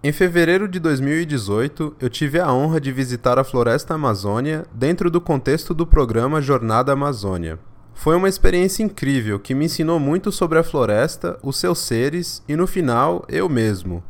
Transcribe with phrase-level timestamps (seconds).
[0.00, 5.20] Em fevereiro de 2018, eu tive a honra de visitar a Floresta Amazônia dentro do
[5.20, 7.58] contexto do programa Jornada Amazônia.
[7.94, 12.54] Foi uma experiência incrível que me ensinou muito sobre a floresta, os seus seres e,
[12.54, 14.00] no final, eu mesmo.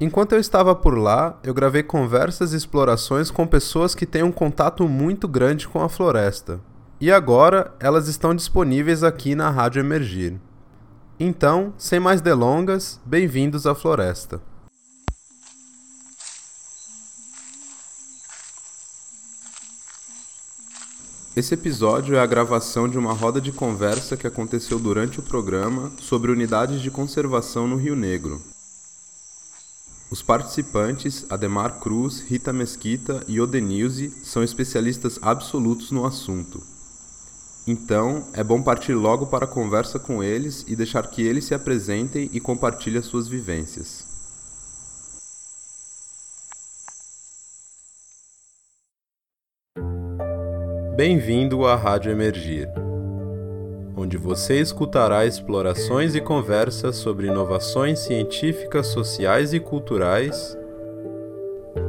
[0.00, 4.32] Enquanto eu estava por lá, eu gravei conversas e explorações com pessoas que têm um
[4.32, 6.58] contato muito grande com a floresta.
[6.98, 10.40] E agora elas estão disponíveis aqui na Rádio Emergir.
[11.20, 14.40] Então, sem mais delongas, bem-vindos à floresta.
[21.38, 25.92] Esse episódio é a gravação de uma roda de conversa que aconteceu durante o programa
[26.00, 28.42] sobre unidades de conservação no Rio Negro.
[30.10, 36.60] Os participantes, Ademar Cruz, Rita Mesquita e Odenilze, são especialistas absolutos no assunto.
[37.68, 41.54] Então, é bom partir logo para a conversa com eles e deixar que eles se
[41.54, 44.07] apresentem e compartilhem suas vivências.
[50.98, 52.68] Bem-vindo à Rádio Emergir,
[53.96, 60.58] onde você escutará explorações e conversas sobre inovações científicas, sociais e culturais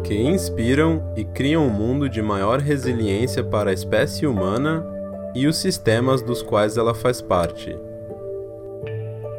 [0.04, 4.86] que inspiram e criam um mundo de maior resiliência para a espécie humana
[5.34, 7.76] e os sistemas dos quais ela faz parte.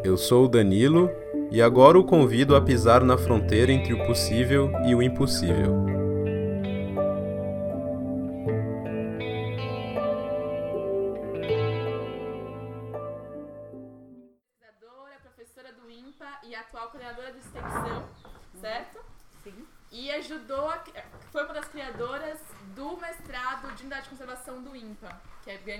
[0.02, 1.08] Eu sou o Danilo
[1.48, 5.99] e agora o convido a pisar na fronteira entre o possível e o impossível.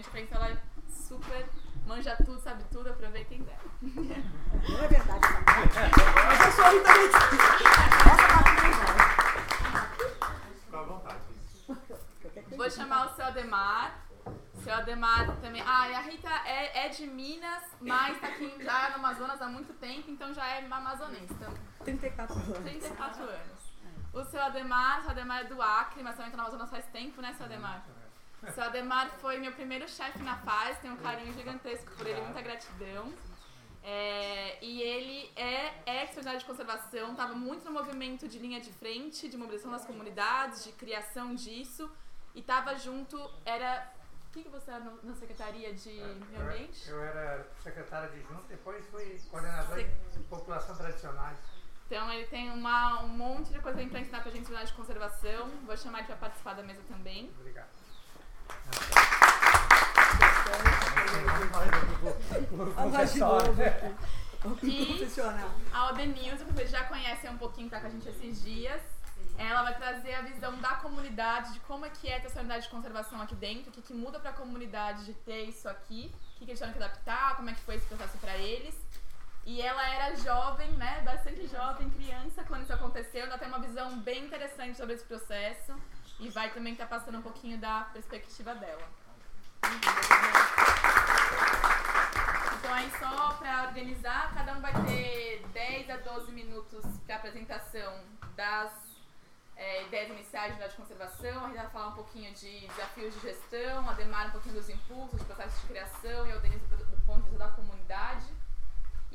[0.01, 0.57] Gente pensa ela é
[0.89, 1.47] super
[1.87, 3.59] manja tudo, sabe tudo, aproveitem dela.
[3.83, 5.43] Não é verdade, não.
[6.27, 7.11] Mas eu sou aí também.
[10.67, 11.21] Essa à vontade.
[12.57, 14.07] Vou chamar o seu Ademar.
[14.63, 15.63] Seu Ademar também.
[15.67, 19.49] Ah, e a Rita é, é de Minas, mas tá aqui já no Amazonas há
[19.49, 21.33] muito tempo, então já é amazonense.
[21.33, 21.53] Então,
[21.85, 22.59] 34 anos.
[22.59, 23.60] 34 anos.
[24.13, 27.21] O seu Ademar, seu Ademar é do Acre, mas também tá no Amazonas faz tempo,
[27.23, 27.85] né, seu Ademar?
[28.55, 32.41] Seu Ademar foi meu primeiro chefe na paz, tenho um carinho gigantesco por ele, muita
[32.41, 33.13] gratidão.
[33.83, 39.29] É, e ele é ex-unidade de conservação, estava muito no movimento de linha de frente,
[39.29, 41.91] de mobilização das comunidades, de criação disso,
[42.35, 43.93] e estava junto, era...
[44.29, 46.89] O que, que você era na Secretaria de Meio Ambiente?
[46.89, 49.85] Eu era secretário de junto, depois fui coordenador Se...
[49.85, 51.37] de população tradicionais.
[51.91, 54.77] Então ele tem uma, um monte de coisa para ensinar para a gente unidade de
[54.77, 55.51] conservação.
[55.67, 57.29] Vou chamar ele para participar da mesa também.
[57.41, 57.67] Obrigado.
[64.63, 65.05] E
[65.73, 68.81] a Odenilza, que vocês já conhecem um pouquinho, tá com a gente esses dias.
[69.37, 72.67] Ela vai trazer a visão da comunidade, de como é que é ter essa unidade
[72.67, 76.15] de conservação aqui dentro, o que, que muda para a comunidade de ter isso aqui,
[76.15, 78.77] o que, que eles tiveram que adaptar, como é que foi esse processo para eles.
[79.45, 83.25] E ela era jovem, né, bastante jovem, criança, quando isso aconteceu.
[83.25, 85.75] Ela tem uma visão bem interessante sobre esse processo
[86.19, 88.87] e vai também estar tá passando um pouquinho da perspectiva dela.
[92.59, 98.05] Então aí só para organizar, cada um vai ter 10 a 12 minutos para apresentação
[98.37, 98.91] das
[99.57, 103.89] é, ideias iniciais de conservação, a gente vai falar um pouquinho de desafios de gestão,
[103.89, 107.31] a Demar um pouquinho dos impulsos, processos de criação e a Denise do ponto de
[107.31, 108.27] vista da comunidade.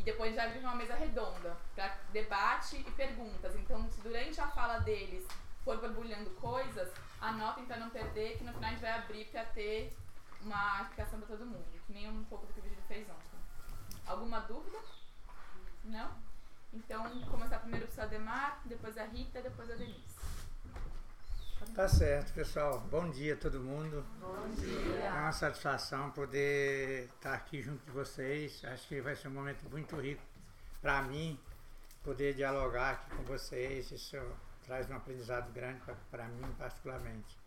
[0.05, 3.55] Depois a gente vai abrir uma mesa redonda para debate e perguntas.
[3.55, 5.27] Então, se durante a fala deles
[5.63, 9.43] for borbulhando coisas, anotem para não perder, que no final a gente vai abrir para
[9.45, 9.97] ter
[10.41, 13.39] uma explicação para todo mundo, que nem um pouco do que o vídeo fez ontem.
[14.05, 14.77] Alguma dúvida?
[15.83, 16.11] Não?
[16.71, 20.14] Então, começar primeiro com o Ademar, depois a Rita, depois a Denise.
[21.73, 22.79] Tá certo, pessoal.
[22.91, 24.05] Bom dia a todo mundo.
[24.19, 25.05] Bom dia.
[25.05, 28.63] É uma satisfação poder estar aqui junto de vocês.
[28.65, 30.21] Acho que vai ser um momento muito rico
[30.81, 31.39] para mim
[32.03, 33.91] poder dialogar aqui com vocês.
[33.91, 34.17] Isso
[34.65, 35.81] traz um aprendizado grande
[36.11, 37.37] para mim, particularmente.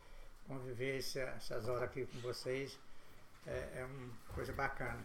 [0.46, 2.78] Conviver essa, essas horas aqui com vocês
[3.46, 5.04] é, é uma coisa bacana.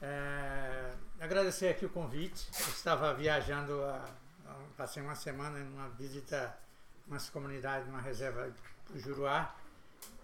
[0.00, 2.48] É, agradecer aqui o convite.
[2.60, 4.04] Eu estava viajando, a,
[4.46, 6.56] a, passei uma semana numa visita
[7.08, 8.50] umas comunidades, numa reserva
[8.90, 9.54] do Juruá,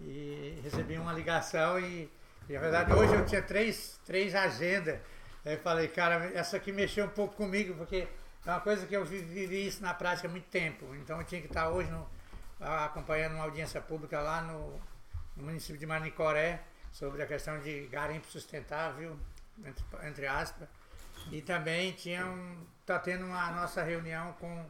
[0.01, 2.11] e recebi uma ligação e,
[2.49, 5.01] e na verdade hoje eu tinha três, três agendas.
[5.45, 8.09] Aí falei, cara, essa aqui mexeu um pouco comigo, porque
[8.47, 10.95] é uma coisa que eu vivi isso na prática há muito tempo.
[10.97, 12.07] Então eu tinha que estar hoje no,
[12.61, 14.81] acompanhando uma audiência pública lá no,
[15.37, 19.19] no, município de Manicoré sobre a questão de garimpo sustentável,
[19.65, 20.69] entre, entre aspas.
[21.31, 24.65] E também tinha um, tá tendo uma nossa reunião com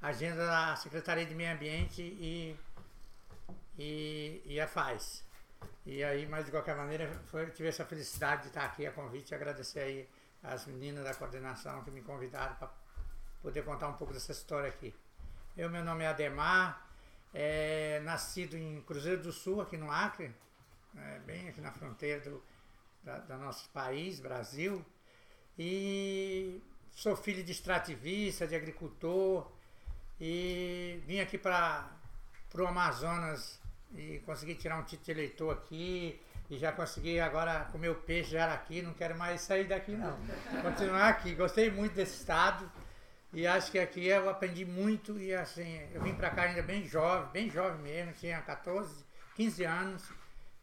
[0.00, 2.56] agenda da Secretaria de Meio Ambiente e,
[3.78, 5.24] e, e a FAZ.
[5.84, 9.30] E aí, mas de qualquer maneira, foi, tive essa felicidade de estar aqui a convite
[9.30, 10.08] e agradecer aí
[10.42, 12.70] as meninas da coordenação que me convidaram para
[13.42, 14.94] poder contar um pouco dessa história aqui.
[15.56, 16.86] Eu, meu nome é Ademar,
[17.34, 20.32] é, nascido em Cruzeiro do Sul, aqui no Acre,
[20.96, 22.42] é, bem aqui na fronteira do,
[23.02, 24.84] da, do nosso país, Brasil.
[25.58, 26.62] E
[26.92, 29.50] sou filho de extrativista, de agricultor,
[30.20, 31.88] e vim aqui para
[32.54, 33.60] o Amazonas
[33.94, 36.20] e consegui tirar um título de eleitor aqui,
[36.50, 40.18] e já consegui agora comer o peixe já aqui, não quero mais sair daqui não.
[40.62, 41.34] Continuar aqui.
[41.34, 42.70] Gostei muito desse estado
[43.32, 46.86] e acho que aqui eu aprendi muito e assim, eu vim para cá ainda bem
[46.86, 49.04] jovem, bem jovem mesmo, tinha 14,
[49.36, 50.12] 15 anos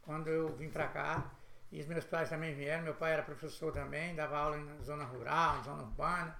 [0.02, 1.30] quando eu vim para cá.
[1.70, 5.04] E os meus pais também vieram, meu pai era professor também, dava aula na zona
[5.04, 6.38] rural, na zona urbana.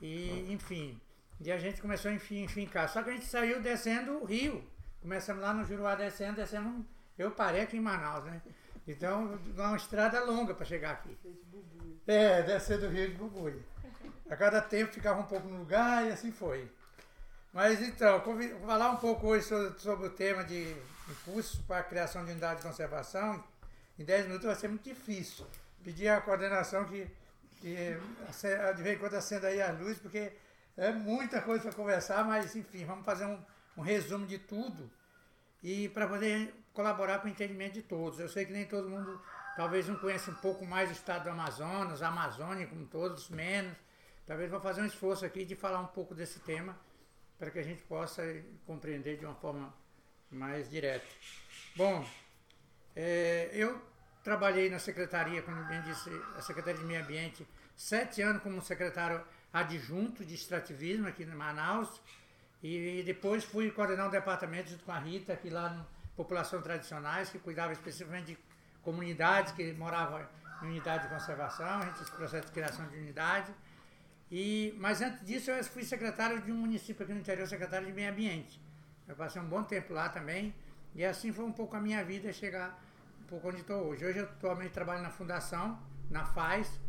[0.00, 1.00] E, enfim,
[1.40, 2.88] e a gente começou a enfim, cá.
[2.88, 4.64] Só que a gente saiu descendo o rio.
[5.00, 6.84] Começamos lá no Juruá descendo, descendo.
[7.18, 8.40] Eu parei aqui em Manaus, né?
[8.86, 11.16] Então, uma estrada longa para chegar aqui.
[12.06, 13.58] É, descer do rio de Bubuia.
[14.28, 16.70] A cada tempo ficava um pouco no lugar e assim foi.
[17.52, 18.36] Mas então, vou
[18.66, 20.74] falar um pouco hoje sobre, sobre o tema de
[21.10, 23.42] impulso para a criação de unidade de conservação.
[23.98, 25.46] Em 10 minutos vai ser muito difícil.
[25.82, 27.06] Pedir à coordenação que,
[27.60, 27.96] que
[28.76, 30.32] de vez em quando acenda aí a luz, porque
[30.76, 33.38] é muita coisa para conversar, mas enfim, vamos fazer um,
[33.76, 34.90] um resumo de tudo
[35.62, 38.18] e para poder colaborar para o entendimento de todos.
[38.18, 39.20] Eu sei que nem todo mundo
[39.56, 43.76] talvez não conheça um pouco mais o estado do Amazonas, a Amazônia como todos, menos.
[44.26, 46.76] Talvez vou fazer um esforço aqui de falar um pouco desse tema
[47.38, 48.22] para que a gente possa
[48.66, 49.72] compreender de uma forma
[50.30, 51.06] mais direta.
[51.76, 52.06] Bom,
[52.96, 53.80] é, eu
[54.22, 59.22] trabalhei na secretaria, como bem disse, a Secretaria de Meio Ambiente, sete anos como secretário
[59.54, 62.00] adjunto de extrativismo aqui em Manaus
[62.60, 65.86] e depois fui coordenar um departamento junto com a Rita, aqui lá no
[66.16, 68.38] População Tradicionais, que cuidava especificamente de
[68.82, 70.26] comunidades que moravam
[70.62, 73.52] em unidade de conservação, a gente esse processo de criação de unidade.
[74.30, 77.92] E, mas antes disso eu fui secretário de um município aqui no interior, secretário de
[77.92, 78.60] meio ambiente.
[79.06, 80.54] Eu passei um bom tempo lá também,
[80.94, 82.82] e assim foi um pouco a minha vida chegar
[83.20, 84.04] um pouco onde estou hoje.
[84.04, 85.78] Hoje eu atualmente trabalho na fundação,
[86.10, 86.80] na FAZ,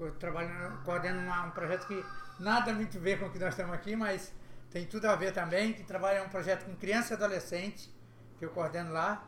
[0.00, 0.50] eu trabalho,
[0.84, 2.04] coordeno uma, um projeto que
[2.38, 4.32] nada muito a ver com o que nós estamos aqui, mas
[4.70, 7.90] tem tudo a ver também, que trabalha um projeto com criança e adolescente,
[8.38, 9.24] que eu coordeno lá,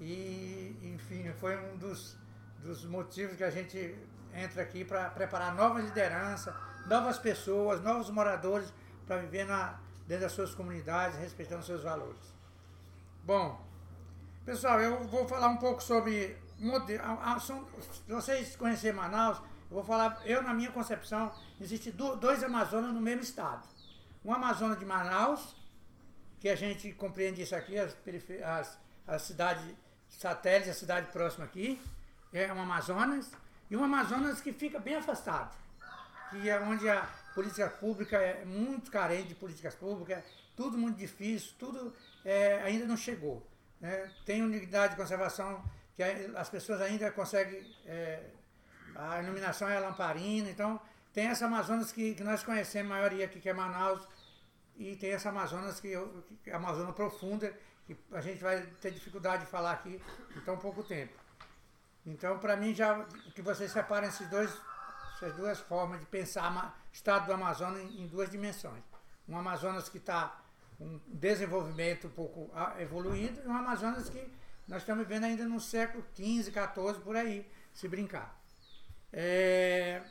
[0.00, 2.16] e enfim, foi um dos,
[2.62, 3.96] dos motivos que a gente
[4.32, 6.54] entra aqui para preparar nova liderança,
[6.86, 8.72] novas pessoas, novos moradores
[9.06, 12.34] para viver na, dentro das suas comunidades, respeitando seus valores.
[13.24, 13.64] Bom,
[14.44, 16.36] pessoal, eu vou falar um pouco sobre.
[17.40, 19.40] Se vocês conhecerem Manaus,
[19.74, 23.66] eu vou falar, eu na minha concepção, existe dois Amazonas no mesmo estado.
[24.24, 25.56] Um Amazonas de Manaus,
[26.38, 27.96] que a gente compreende isso aqui, as,
[28.44, 29.64] as, as cidades
[30.08, 31.82] satélites, a cidade próxima aqui,
[32.32, 33.32] é um Amazonas,
[33.68, 35.52] e um Amazonas que fica bem afastado,
[36.30, 37.02] que é onde a
[37.34, 40.22] política pública é muito carente de políticas públicas,
[40.54, 41.92] tudo muito difícil, tudo
[42.24, 43.44] é, ainda não chegou.
[43.80, 44.08] Né?
[44.24, 45.64] Tem unidade de conservação
[45.96, 46.02] que
[46.36, 48.22] as pessoas ainda conseguem é,
[48.94, 50.80] a iluminação é lamparina, então
[51.12, 54.06] tem essa Amazonas que, que nós conhecemos, a maioria aqui que é Manaus,
[54.76, 56.58] e tem essa Amazonas que, eu, que é
[56.94, 57.52] profunda,
[57.86, 60.00] que a gente vai ter dificuldade de falar aqui
[60.36, 61.12] em tão pouco tempo.
[62.06, 63.04] Então, para mim, já
[63.34, 64.50] que vocês separem esses dois,
[65.14, 68.82] essas duas formas de pensar o estado do Amazonas em, em duas dimensões.
[69.28, 70.40] Um Amazonas que está
[70.80, 74.28] um desenvolvimento um pouco evoluído e um Amazonas que
[74.66, 78.43] nós estamos vivendo ainda no século XV, XIV, por aí, se brincar.
[79.16, 80.02] É,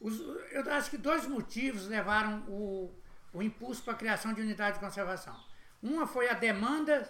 [0.00, 0.18] os,
[0.50, 2.90] eu acho que dois motivos levaram o,
[3.34, 5.38] o impulso para a criação de unidade de conservação.
[5.82, 7.06] Uma foi a demanda,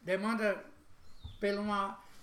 [0.00, 0.64] demanda
[1.38, 1.62] pelo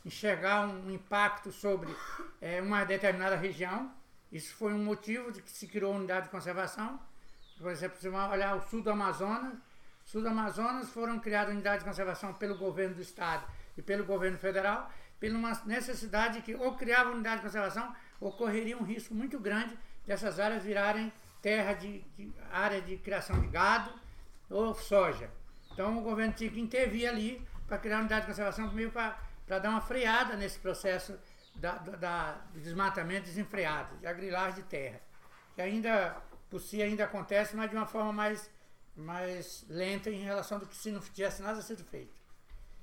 [0.03, 1.95] enxergar um impacto sobre
[2.41, 3.93] é, uma determinada região.
[4.31, 6.99] Isso foi um motivo de que se criou a unidade de conservação.
[7.59, 9.53] Por exemplo, se olhar o sul do Amazonas,
[10.03, 13.45] sul do Amazonas foram criadas unidades de conservação pelo governo do estado
[13.77, 18.83] e pelo governo federal pela uma necessidade que ou criava unidade de conservação, ocorreria um
[18.83, 23.93] risco muito grande dessas áreas virarem terra de, de área de criação de gado
[24.49, 25.29] ou soja.
[25.71, 29.69] Então o governo tinha que intervir ali para criar unidade de conservação meio para dar
[29.69, 31.17] uma freada nesse processo
[31.55, 34.99] da, da, da, do desmatamento desenfreado, de agrilagem de terra.
[35.53, 36.17] Que ainda,
[36.49, 38.49] por si, ainda acontece, mas de uma forma mais,
[38.95, 42.19] mais lenta em relação do que se não tivesse nada sido feito.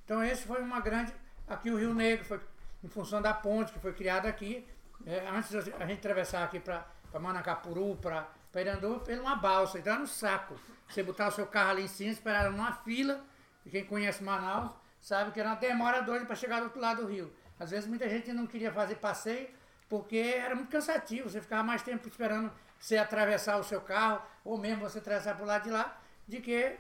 [0.05, 1.13] Então esse foi uma grande
[1.49, 2.41] Aqui o Rio Negro foi
[2.85, 4.67] em função da ponte que foi criada aqui.
[5.07, 6.85] É, antes a gente atravessar aqui para
[7.19, 10.57] Manacapuru, para Iranduba pela uma balsa, era um saco.
[10.89, 13.25] Você botar o seu carro ali em cima, esperar numa fila,
[13.65, 17.03] e quem conhece Manaus sabe que era uma demora doida para chegar do outro lado
[17.03, 17.33] do rio.
[17.59, 19.49] Às vezes muita gente não queria fazer passeio
[19.89, 24.59] porque era muito cansativo, você ficava mais tempo esperando você atravessar o seu carro, ou
[24.59, 26.77] mesmo você atravessar para o lado de lá, de que,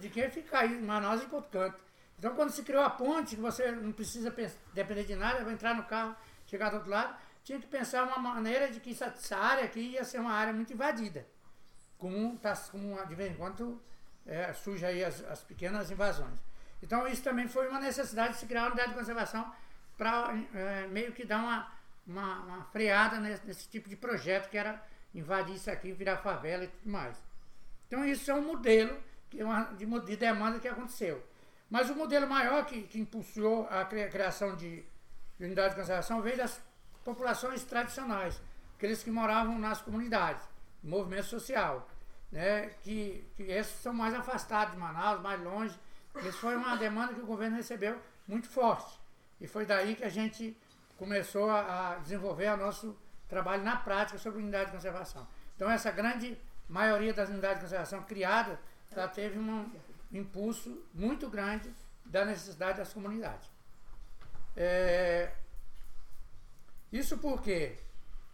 [0.00, 1.89] de que ficar em Manaus e outro canto.
[2.20, 4.30] Então quando se criou a ponte, que você não precisa
[4.74, 6.14] depender de nada, vai entrar no carro,
[6.46, 10.04] chegar do outro lado, tinha que pensar uma maneira de que essa área aqui ia
[10.04, 11.26] ser uma área muito invadida.
[11.96, 13.80] Com, tá, com de vez em quando
[14.26, 16.38] é, surge aí as, as pequenas invasões.
[16.82, 19.50] Então isso também foi uma necessidade de se criar uma unidade de conservação
[19.96, 21.72] para é, meio que dar uma,
[22.06, 24.82] uma, uma freada nesse, nesse, tipo de projeto que era
[25.14, 27.16] invadir isso aqui, virar favela e tudo mais.
[27.86, 31.29] Então isso é um modelo que, é uma, de, de demanda que aconteceu.
[31.70, 34.84] Mas o modelo maior que, que impulsou a criação de,
[35.38, 36.60] de unidade de conservação veio das
[37.04, 38.40] populações tradicionais,
[38.76, 40.42] aqueles que moravam nas comunidades,
[40.82, 41.88] movimento social,
[42.32, 45.78] né, que, que esses são mais afastados de Manaus, mais longe.
[46.24, 47.96] Isso foi uma demanda que o governo recebeu
[48.26, 48.98] muito forte.
[49.40, 50.56] E foi daí que a gente
[50.98, 52.96] começou a, a desenvolver o nosso
[53.28, 55.26] trabalho na prática sobre unidade de conservação.
[55.54, 56.36] Então essa grande
[56.68, 58.58] maioria das unidades de conservação criadas,
[58.90, 59.70] ela teve um
[60.12, 61.72] impulso muito grande
[62.04, 63.48] da necessidade das comunidades.
[64.56, 65.30] É,
[66.92, 67.76] isso porque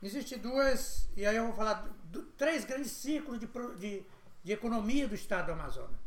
[0.02, 3.46] existem duas, e aí eu vou falar, do, três grandes ciclos de,
[3.78, 4.02] de,
[4.42, 6.00] de, economia do estado do Amazonas.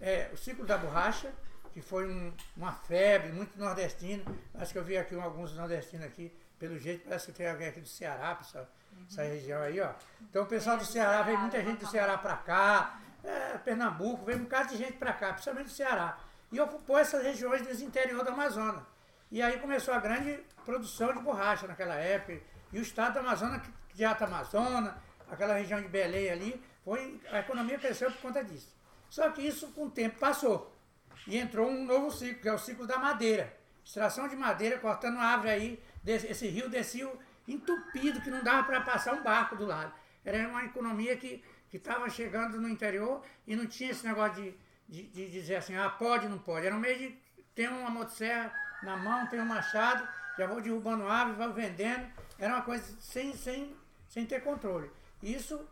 [0.00, 1.32] É, o ciclo da borracha,
[1.72, 4.22] que foi um, uma febre muito nordestina.
[4.54, 7.80] Acho que eu vi aqui alguns nordestinos aqui, pelo jeito, parece que tem alguém aqui
[7.80, 9.06] do Ceará, pessoal, uhum.
[9.10, 9.92] essa região aí, ó.
[10.22, 14.38] Então o pessoal do Ceará, veio muita gente do Ceará para cá, é, Pernambuco, veio
[14.38, 16.18] um bocado de gente para cá, principalmente do Ceará.
[16.52, 18.82] E ocupou essas regiões do interior do Amazonas.
[19.30, 22.40] E aí começou a grande produção de borracha naquela época.
[22.72, 23.62] E o estado do Amazonas,
[23.92, 24.94] de Alta Amazonas,
[25.30, 28.74] aquela região de Belém ali, foi, a economia cresceu por conta disso.
[29.08, 30.72] Só que isso com o tempo passou.
[31.26, 33.56] E entrou um novo ciclo, que é o ciclo da madeira.
[33.84, 37.10] Extração de madeira, cortando árvore aí, esse rio descia
[37.46, 39.92] entupido, que não dava para passar um barco do lado.
[40.24, 41.44] Era uma economia que
[41.76, 44.54] estava chegando no interior e não tinha esse negócio de,
[44.88, 46.66] de, de dizer assim, ah, pode, não pode.
[46.66, 47.18] Era um meio de
[47.54, 48.52] ter uma motosserra
[48.82, 52.06] na mão, tem um machado, já vou derrubando árvore, vou vendendo.
[52.38, 53.76] Era uma coisa sem, sem,
[54.08, 54.90] sem ter controle.
[55.22, 55.66] Isso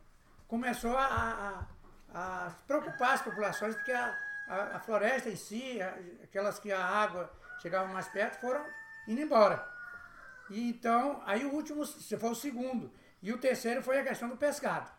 [0.48, 1.66] começou a,
[2.14, 4.16] a, a preocupar as populações, porque a,
[4.48, 5.78] a, a floresta em si,
[6.22, 7.30] aquelas que a água
[7.60, 8.64] chegava mais perto, foram
[9.06, 9.66] indo embora.
[10.50, 12.92] E então, aí o último, foi o segundo.
[13.22, 14.90] E o terceiro foi a questão do pescado.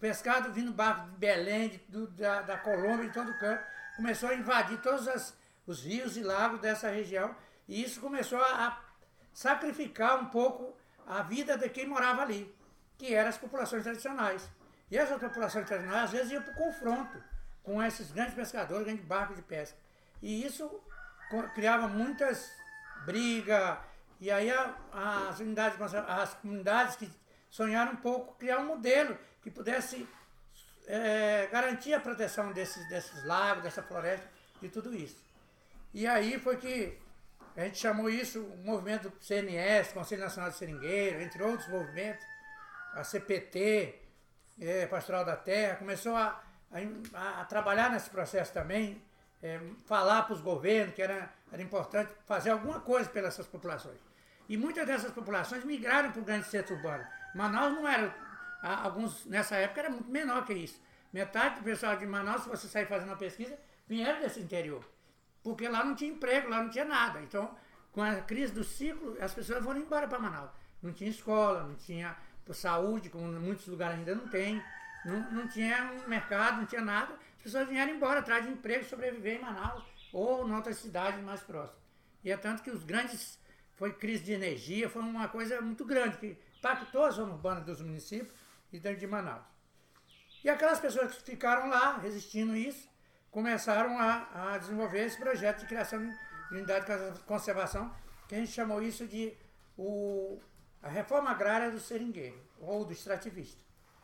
[0.00, 3.62] O pescado vindo barco de Belém, de, do, da, da Colômbia, de todo canto,
[3.96, 7.36] começou a invadir todos as, os rios e lagos dessa região.
[7.68, 8.80] E isso começou a, a
[9.34, 10.74] sacrificar um pouco
[11.06, 12.50] a vida de quem morava ali,
[12.96, 14.50] que eram as populações tradicionais.
[14.90, 17.22] E essas populações tradicionais, às vezes, iam para o confronto
[17.62, 19.76] com esses grandes pescadores, grandes barcos de pesca.
[20.22, 20.80] E isso
[21.54, 22.50] criava muitas
[23.04, 23.76] brigas,
[24.18, 24.74] e aí a,
[25.28, 25.78] as unidades,
[26.08, 27.12] as comunidades que
[27.50, 30.08] sonharam um pouco criar um modelo que pudesse
[30.86, 34.28] é, garantir a proteção desses, desses lagos, dessa floresta,
[34.60, 35.22] de tudo isso.
[35.92, 36.98] E aí foi que
[37.56, 42.24] a gente chamou isso o movimento CNS, Conselho Nacional de Seringueiro, entre outros movimentos,
[42.94, 44.00] a CPT,
[44.60, 46.42] é, Pastoral da Terra, começou a,
[47.12, 49.02] a, a trabalhar nesse processo também,
[49.42, 53.98] é, falar para os governos que era, era importante fazer alguma coisa pelas essas populações.
[54.48, 57.06] E muitas dessas populações migraram para o grande centro urbano.
[57.34, 58.14] Manaus não era,
[58.62, 60.80] alguns nessa época era muito menor que isso.
[61.12, 63.58] Metade do pessoal de Manaus, se você sair fazendo uma pesquisa,
[63.88, 64.84] vieram desse interior.
[65.42, 67.20] Porque lá não tinha emprego, lá não tinha nada.
[67.20, 67.56] Então,
[67.92, 70.50] com a crise do ciclo, as pessoas foram embora para Manaus.
[70.82, 72.16] Não tinha escola, não tinha
[72.52, 74.62] saúde, como muitos lugares ainda não tem.
[75.04, 77.14] Não, não tinha um mercado, não tinha nada.
[77.36, 79.82] As pessoas vieram embora atrás de emprego, sobreviver em Manaus
[80.12, 81.80] ou em outras cidades mais próximas.
[82.22, 83.38] E é tanto que os grandes.
[83.76, 87.80] Foi crise de energia, foi uma coisa muito grande, que impactou a zona urbana dos
[87.80, 88.32] municípios
[88.70, 89.44] e dentro de Manaus.
[90.44, 92.88] E aquelas pessoas que ficaram lá, resistindo a isso,
[93.30, 97.92] começaram a, a desenvolver esse projeto de criação de unidade de conservação,
[98.28, 99.36] que a gente chamou isso de
[99.76, 100.38] o,
[100.82, 103.62] a reforma agrária do seringueiro, ou do extrativista.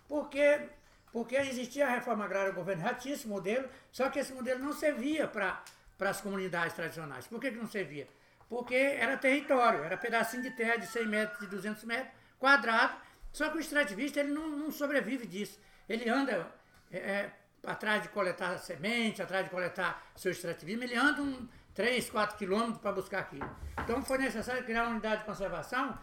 [0.09, 0.69] Por quê?
[1.13, 4.61] Porque existia a reforma agrária, o governo já tinha esse modelo, só que esse modelo
[4.61, 5.63] não servia para
[6.01, 7.27] as comunidades tradicionais.
[7.27, 8.09] Por que, que não servia?
[8.49, 12.97] Porque era território, era pedacinho de terra de 100 metros, de 200 metros, quadrado,
[13.33, 15.61] só que o extrativista ele não, não sobrevive disso.
[15.89, 16.51] Ele anda
[16.91, 17.33] é, é
[17.65, 22.79] atrás de coletar semente, atrás de coletar seu extrativismo, ele anda um 3, 4 quilômetros
[22.79, 23.49] para buscar aquilo.
[23.83, 25.99] Então foi necessário criar uma unidade de conservação,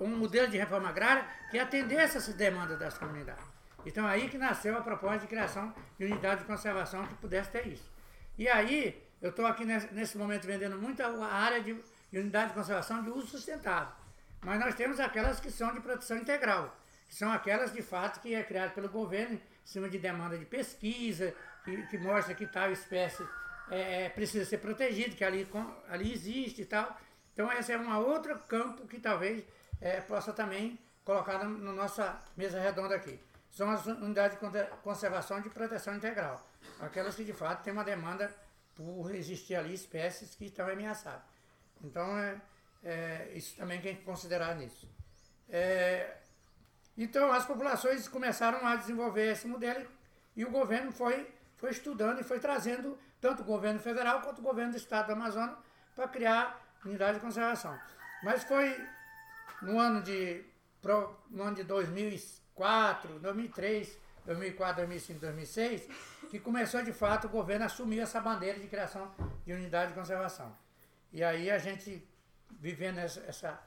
[0.00, 3.44] um modelo de reforma agrária que atendesse essas demandas das comunidades.
[3.86, 7.66] Então aí que nasceu a proposta de criação de unidade de conservação que pudesse ter
[7.68, 7.90] isso.
[8.36, 11.76] E aí, eu estou aqui nesse, momento vendendo muito a área de
[12.12, 13.92] unidade de conservação de uso sustentável.
[14.42, 16.76] Mas nós temos aquelas que são de produção integral,
[17.08, 20.44] que são aquelas de fato que é criada pelo governo em cima de demanda de
[20.44, 23.26] pesquisa, que, que mostra que tal espécie
[23.70, 25.46] é, é precisa ser protegida, que ali,
[25.88, 26.96] ali existe e tal.
[27.32, 29.44] Então esse é um outro campo que talvez
[29.80, 33.18] é, possa também colocar na, na nossa mesa redonda aqui.
[33.50, 36.46] São as unidades de conservação de proteção integral,
[36.80, 38.32] aquelas que de fato têm uma demanda
[38.74, 41.22] por existir ali espécies que estão ameaçadas.
[41.82, 42.40] Então, é,
[42.82, 44.88] é, isso também tem que considerar nisso.
[45.48, 46.16] É,
[46.96, 49.86] então, as populações começaram a desenvolver esse modelo
[50.36, 54.42] e o governo foi, foi estudando e foi trazendo tanto o governo federal quanto o
[54.42, 55.56] governo do estado do Amazonas
[55.94, 57.78] para criar unidade de conservação.
[58.22, 58.76] Mas foi
[59.62, 60.44] no ano de,
[61.30, 65.88] no ano de 2004, 2003, 2004, 2005, 2006,
[66.30, 69.10] que começou de fato o governo a assumir essa bandeira de criação
[69.44, 70.54] de unidade de conservação.
[71.12, 72.06] E aí a gente,
[72.60, 73.60] vivendo essa, essa,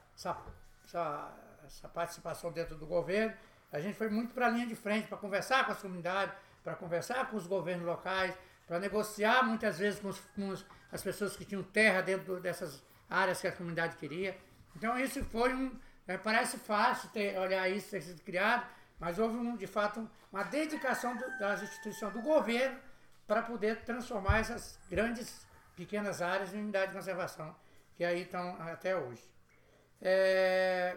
[0.84, 1.32] essa,
[1.64, 3.34] essa participação dentro do governo,
[3.72, 6.74] a gente foi muito para a linha de frente para conversar com as comunidades, para
[6.74, 8.34] conversar com os governos locais,
[8.66, 10.56] para negociar muitas vezes com, os, com
[10.92, 14.36] as pessoas que tinham terra dentro dessas áreas que a comunidade queria.
[14.76, 15.78] Então isso foi um.
[16.06, 18.66] É, parece fácil ter, olhar isso ter sido criado,
[18.98, 22.78] mas houve, um, de fato, uma dedicação do, das instituições do governo
[23.26, 25.46] para poder transformar essas grandes,
[25.76, 27.54] pequenas áreas em unidade de conservação,
[28.02, 29.22] que aí estão até hoje.
[30.00, 30.96] É,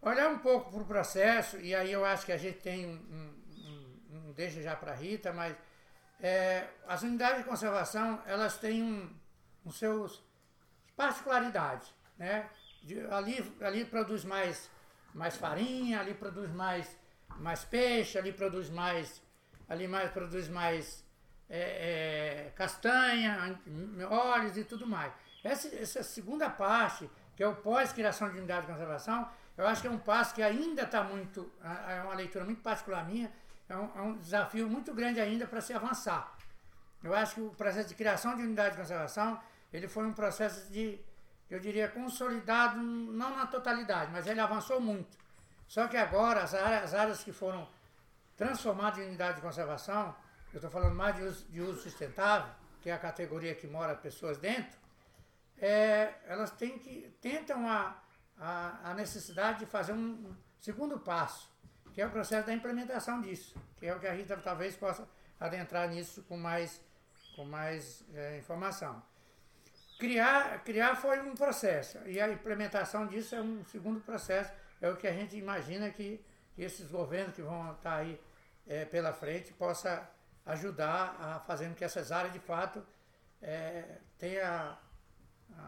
[0.00, 2.94] olhar um pouco para o processo, e aí eu acho que a gente tem um,
[3.16, 5.56] um, um deixa já para a Rita, mas
[6.20, 9.12] é, as unidades de conservação elas têm um,
[9.64, 10.24] os seus
[10.94, 12.48] particularidades, né?
[12.84, 14.70] De, ali, ali produz mais
[15.12, 16.96] mais farinha, ali produz mais,
[17.38, 19.20] mais peixe, ali produz mais,
[19.68, 21.04] ali mais produz mais
[21.50, 23.60] é, é, castanha,
[24.08, 25.12] óleos e tudo mais.
[25.42, 29.88] Essa, essa segunda parte, que é o pós-criação de unidade de conservação, eu acho que
[29.88, 31.52] é um passo que ainda está muito,
[31.88, 33.30] é uma leitura muito particular minha,
[33.68, 36.36] é um, é um desafio muito grande ainda para se avançar.
[37.02, 39.40] Eu acho que o processo de criação de unidade de conservação,
[39.72, 41.00] ele foi um processo de
[41.50, 45.18] eu diria, consolidado, não na totalidade, mas ele avançou muito.
[45.66, 47.68] Só que agora, as áreas, as áreas que foram
[48.36, 50.14] transformadas em unidade de conservação,
[50.52, 53.94] eu estou falando mais de uso, de uso, sustentável, que é a categoria que mora
[53.94, 54.78] pessoas dentro,
[55.58, 58.02] é, elas têm que, tentam a,
[58.38, 61.50] a, a necessidade de fazer um, segundo passo,
[61.92, 65.06] que é o processo da implementação disso, que é o que a Rita talvez possa
[65.38, 66.80] adentrar nisso com mais,
[67.36, 69.02] com mais é, informação.
[69.98, 74.50] Criar, criar foi um processo e a implementação disso é um segundo processo.
[74.80, 78.18] É o que a gente imagina que, que esses governos que vão estar aí
[78.66, 80.08] é, pela frente possa
[80.46, 82.84] ajudar a fazer com que essas áreas de fato
[83.42, 84.78] é, tenha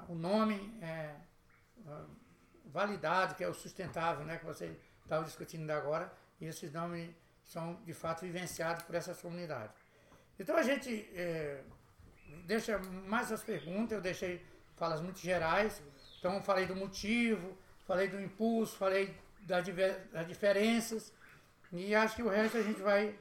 [0.09, 1.15] o nome é,
[2.67, 7.11] validado, que é o sustentável, né, que você estava discutindo agora, e esses nomes
[7.45, 9.77] são de fato vivenciados por essas comunidades.
[10.39, 11.63] Então a gente é,
[12.45, 14.45] deixa mais as perguntas, eu deixei
[14.77, 15.83] falas muito gerais.
[16.19, 17.57] Então falei do motivo,
[17.87, 19.67] falei do impulso, falei das,
[20.13, 21.13] das diferenças.
[21.73, 23.19] E acho que o resto a gente vai,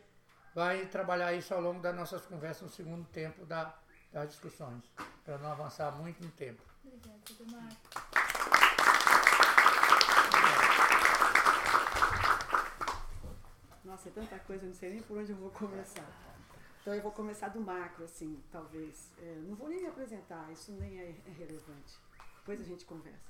[0.54, 3.74] vai trabalhar isso ao longo das nossas conversas no segundo tempo da,
[4.12, 4.84] das discussões,
[5.24, 6.62] para não avançar muito no tempo.
[6.84, 7.20] Obrigada,
[13.84, 16.08] Nossa, é tanta coisa, eu não sei nem por onde eu vou começar.
[16.82, 19.12] Então eu vou começar do macro, assim, talvez.
[19.20, 21.96] É, não vou nem me apresentar, isso nem é, é, relevante.
[22.38, 23.30] Depois a gente conversa.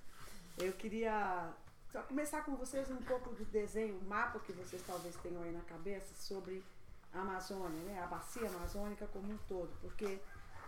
[0.57, 1.51] Eu queria
[1.91, 5.51] só começar com vocês um pouco do desenho, o mapa que vocês talvez tenham aí
[5.51, 6.63] na cabeça sobre
[7.13, 8.01] a Amazônia, né?
[8.01, 9.71] a bacia amazônica como um todo.
[9.81, 10.19] Porque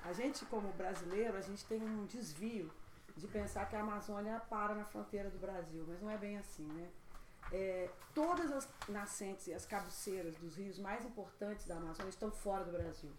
[0.03, 2.71] a gente, como brasileiro, a gente tem um desvio
[3.15, 6.65] de pensar que a Amazônia para na fronteira do Brasil, mas não é bem assim,
[6.65, 6.89] né?
[7.51, 12.63] é, todas as nascentes e as cabeceiras dos rios mais importantes da Amazônia estão fora
[12.63, 13.11] do Brasil.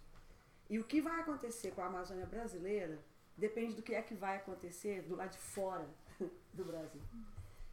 [0.71, 2.99] E o que vai acontecer com a Amazônia brasileira
[3.37, 5.87] depende do que é que vai acontecer do lado de fora
[6.53, 7.03] do Brasil.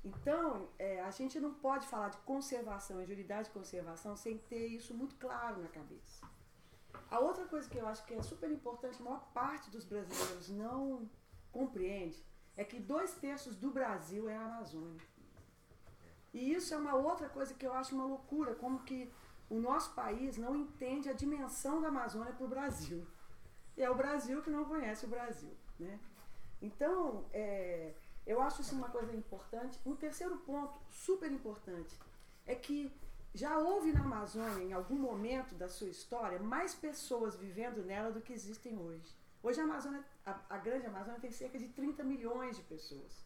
[0.03, 4.37] Então, é, a gente não pode falar de conservação e de unidade de conservação sem
[4.37, 6.25] ter isso muito claro na cabeça.
[7.09, 10.49] A outra coisa que eu acho que é super importante, a maior parte dos brasileiros
[10.49, 11.09] não
[11.51, 12.23] compreende,
[12.57, 15.01] é que dois terços do Brasil é a Amazônia.
[16.33, 19.11] E isso é uma outra coisa que eu acho uma loucura, como que
[19.49, 23.05] o nosso país não entende a dimensão da Amazônia para o Brasil.
[23.75, 25.55] E é o Brasil que não conhece o Brasil.
[25.77, 25.99] Né?
[26.61, 27.93] Então, é,
[28.25, 29.79] eu acho isso uma coisa importante.
[29.85, 31.97] Um terceiro ponto super importante
[32.45, 32.91] é que
[33.33, 38.21] já houve na Amazônia, em algum momento da sua história, mais pessoas vivendo nela do
[38.21, 39.15] que existem hoje.
[39.41, 43.25] Hoje a Amazônia, a, a grande Amazônia tem cerca de 30 milhões de pessoas.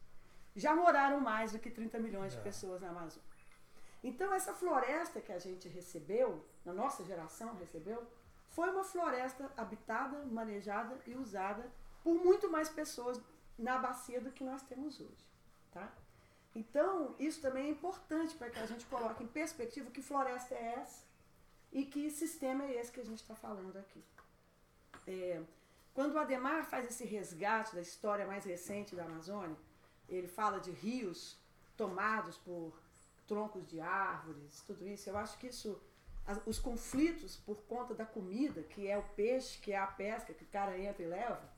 [0.55, 3.27] Já moraram mais do que 30 milhões de pessoas na Amazônia.
[4.03, 8.05] Então essa floresta que a gente recebeu, na nossa geração recebeu,
[8.49, 11.69] foi uma floresta habitada, manejada e usada
[12.03, 13.19] por muito mais pessoas
[13.57, 15.27] na bacia do que nós temos hoje.
[15.71, 15.91] Tá?
[16.55, 20.75] Então, isso também é importante para que a gente coloque em perspectiva que floresta é
[20.79, 21.03] essa
[21.71, 24.03] e que sistema é esse que a gente está falando aqui.
[25.05, 25.43] É,
[25.93, 29.57] quando o Ademar faz esse resgate da história mais recente da Amazônia,
[30.07, 31.37] ele fala de rios
[31.75, 32.73] tomados por
[33.27, 35.81] troncos de árvores, tudo isso, eu acho que isso,
[36.45, 40.43] os conflitos por conta da comida, que é o peixe, que é a pesca, que
[40.43, 41.49] o cara entra e leva,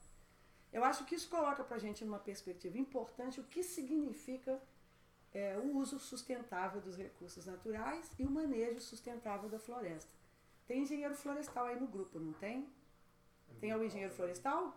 [0.72, 4.62] eu acho que isso coloca para a gente numa perspectiva importante o que significa
[5.34, 10.12] é, o uso sustentável dos recursos naturais e o manejo sustentável da floresta.
[10.66, 12.68] Tem engenheiro florestal aí no grupo, não tem?
[13.60, 14.76] Tem o engenheiro florestal?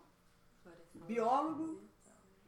[0.94, 1.80] Biólogo?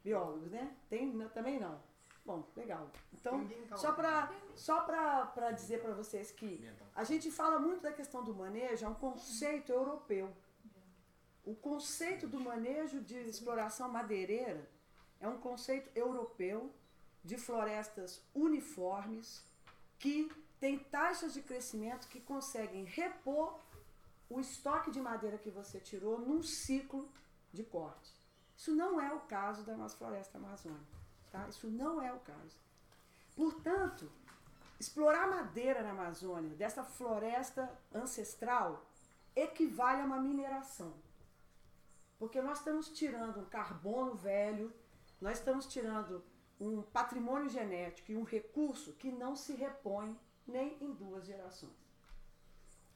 [0.03, 0.75] Biólogos, né?
[0.89, 1.81] Tem não, também não.
[2.25, 2.89] Bom, legal.
[3.13, 8.23] Então, só para só para dizer para vocês que a gente fala muito da questão
[8.23, 10.31] do manejo, é um conceito europeu.
[11.43, 14.69] O conceito do manejo de exploração madeireira
[15.19, 16.73] é um conceito europeu
[17.23, 19.43] de florestas uniformes
[19.99, 23.59] que tem taxas de crescimento que conseguem repor
[24.29, 27.09] o estoque de madeira que você tirou num ciclo
[27.51, 28.11] de corte.
[28.55, 30.97] Isso não é o caso da nossa floresta amazônica.
[31.31, 31.47] Tá?
[31.49, 32.57] Isso não é o caso.
[33.35, 34.09] Portanto,
[34.79, 38.85] explorar madeira na Amazônia, dessa floresta ancestral,
[39.35, 40.93] equivale a uma mineração.
[42.17, 44.73] Porque nós estamos tirando um carbono velho,
[45.19, 46.23] nós estamos tirando
[46.59, 51.71] um patrimônio genético e um recurso que não se repõe nem em duas gerações.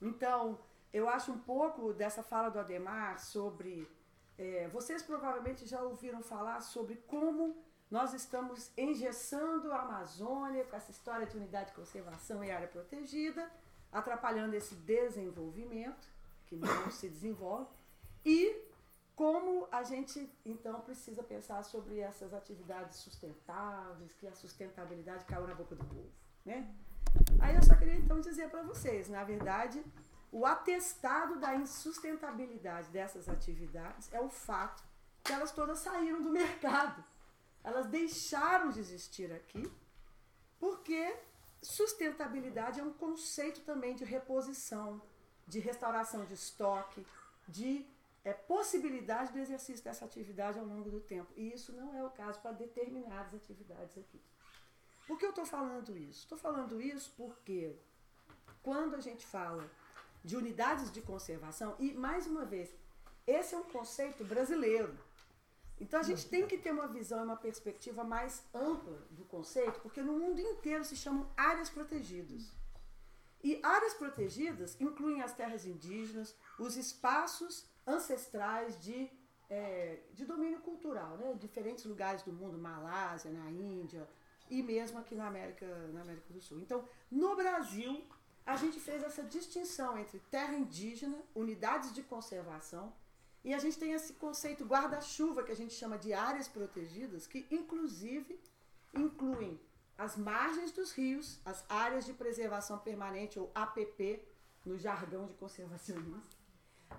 [0.01, 0.59] Então,
[0.93, 3.89] eu acho um pouco dessa fala do Ademar sobre.
[4.37, 7.57] É, vocês provavelmente já ouviram falar sobre como
[7.89, 13.49] nós estamos engessando a Amazônia com essa história de unidade de conservação e área protegida,
[13.91, 16.07] atrapalhando esse desenvolvimento,
[16.45, 17.71] que não se desenvolve,
[18.23, 18.66] e
[19.17, 25.55] como a gente então precisa pensar sobre essas atividades sustentáveis, que a sustentabilidade caiu na
[25.55, 26.11] boca do povo,
[26.45, 26.71] né?
[27.39, 29.83] Aí eu só queria então dizer para vocês, na verdade,
[30.31, 34.83] o atestado da insustentabilidade dessas atividades é o fato
[35.23, 37.03] que elas todas saíram do mercado.
[37.63, 39.63] Elas deixaram de existir aqui,
[40.59, 41.17] porque
[41.59, 45.01] sustentabilidade é um conceito também de reposição,
[45.47, 47.03] de restauração de estoque,
[47.47, 47.96] de
[48.27, 51.31] é, possibilidade do exercício dessa atividade ao longo do tempo.
[51.37, 54.21] E isso não é o caso para determinadas atividades aqui.
[55.07, 56.23] Por que eu estou falando isso?
[56.23, 57.73] Estou falando isso porque
[58.61, 59.63] quando a gente fala
[60.25, 62.69] de unidades de conservação, e mais uma vez,
[63.25, 64.93] esse é um conceito brasileiro.
[65.79, 69.79] Então a gente tem que ter uma visão e uma perspectiva mais ampla do conceito,
[69.79, 72.51] porque no mundo inteiro se chamam áreas protegidas.
[73.41, 79.09] E áreas protegidas incluem as terras indígenas, os espaços ancestrais de,
[79.49, 81.33] é, de domínio cultural, né?
[81.39, 84.07] diferentes lugares do mundo, Malásia, na Índia
[84.49, 86.59] e mesmo aqui na América, na América do Sul.
[86.59, 88.03] Então, no Brasil,
[88.45, 92.93] a gente fez essa distinção entre terra indígena, unidades de conservação,
[93.43, 97.45] e a gente tem esse conceito guarda-chuva que a gente chama de áreas protegidas, que
[97.49, 98.39] inclusive
[98.93, 99.59] incluem
[99.97, 104.21] as margens dos rios, as áreas de preservação permanente, ou APP,
[104.65, 106.21] no jargão de conservacionismo,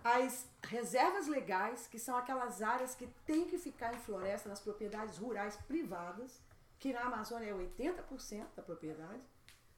[0.05, 5.19] as reservas legais, que são aquelas áreas que têm que ficar em floresta, nas propriedades
[5.19, 6.41] rurais privadas,
[6.79, 9.23] que na Amazônia é 80% da propriedade,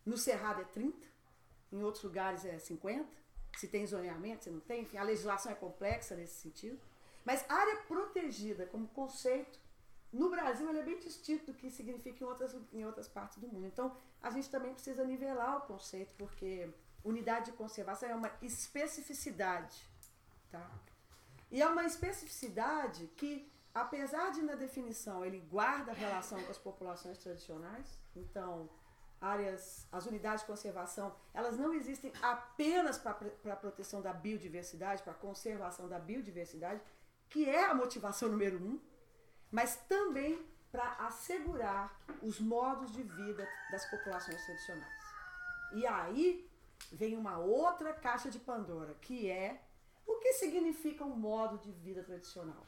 [0.04, 0.94] no Cerrado é 30%,
[1.72, 3.06] em outros lugares é 50%,
[3.56, 6.80] se tem zoneamento, se não tem, enfim, a legislação é complexa nesse sentido.
[7.24, 9.58] Mas área protegida como conceito,
[10.12, 13.48] no Brasil ele é bem distinto do que significa em outras, em outras partes do
[13.48, 13.66] mundo.
[13.66, 16.72] Então, a gente também precisa nivelar o conceito, porque
[17.04, 19.89] unidade de conservação é uma especificidade
[20.50, 20.68] Tá?
[21.50, 27.18] E é uma especificidade que, apesar de na definição ele guarda relação com as populações
[27.18, 28.68] tradicionais, então
[29.20, 33.16] áreas, as unidades de conservação, elas não existem apenas para
[33.52, 36.80] a proteção da biodiversidade, para a conservação da biodiversidade,
[37.28, 38.80] que é a motivação número um,
[39.50, 45.04] mas também para assegurar os modos de vida das populações tradicionais.
[45.72, 46.48] E aí
[46.92, 49.60] vem uma outra caixa de Pandora, que é
[50.10, 52.66] o que significa um modo de vida tradicional?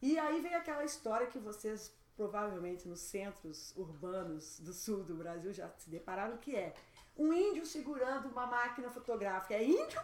[0.00, 5.52] E aí vem aquela história que vocês provavelmente nos centros urbanos do sul do Brasil
[5.52, 6.74] já se depararam, que é
[7.16, 10.00] um índio segurando uma máquina fotográfica é índio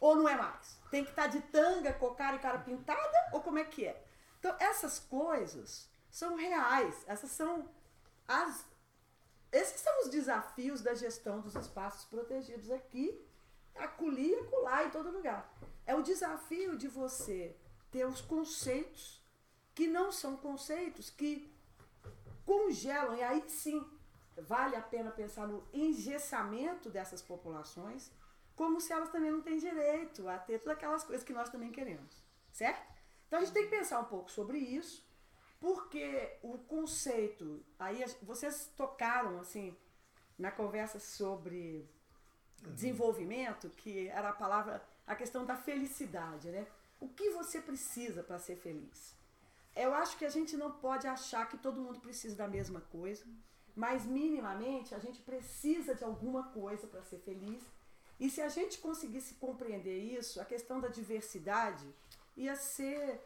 [0.00, 0.78] ou não é mais?
[0.90, 4.04] Tem que estar tá de tanga, cocar e cara pintada ou como é que é?
[4.38, 7.68] Então, essas coisas são reais, essas são
[8.28, 8.66] as.
[9.50, 13.24] Esses são os desafios da gestão dos espaços protegidos aqui,
[13.74, 15.48] acolhi e acolá em todo lugar.
[15.86, 17.56] É o desafio de você
[17.90, 19.22] ter os conceitos
[19.74, 21.52] que não são conceitos que
[22.44, 23.84] congelam, e aí sim
[24.36, 28.10] vale a pena pensar no engessamento dessas populações,
[28.56, 31.72] como se elas também não têm direito a ter todas aquelas coisas que nós também
[31.72, 32.92] queremos, certo?
[33.26, 35.04] Então a gente tem que pensar um pouco sobre isso,
[35.58, 39.76] porque o conceito, aí vocês tocaram assim
[40.38, 41.88] na conversa sobre
[42.74, 46.66] desenvolvimento, que era a palavra, a questão da felicidade, né?
[47.00, 49.14] O que você precisa para ser feliz?
[49.74, 53.24] Eu acho que a gente não pode achar que todo mundo precisa da mesma coisa,
[53.74, 57.62] mas minimamente a gente precisa de alguma coisa para ser feliz.
[58.18, 61.84] E se a gente conseguisse compreender isso, a questão da diversidade
[62.36, 63.20] ia ser,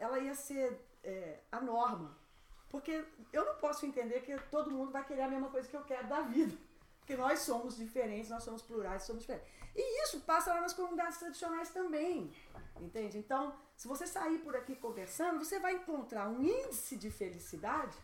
[0.00, 2.16] ela ia ser é, a norma.
[2.70, 5.84] Porque eu não posso entender que todo mundo vai querer a mesma coisa que eu
[5.84, 6.56] quero da vida.
[7.06, 9.48] Porque nós somos diferentes, nós somos plurais, somos diferentes.
[9.76, 12.32] E isso passa lá nas comunidades tradicionais também.
[12.80, 13.16] Entende?
[13.16, 17.96] Então, se você sair por aqui conversando, você vai encontrar um índice de felicidade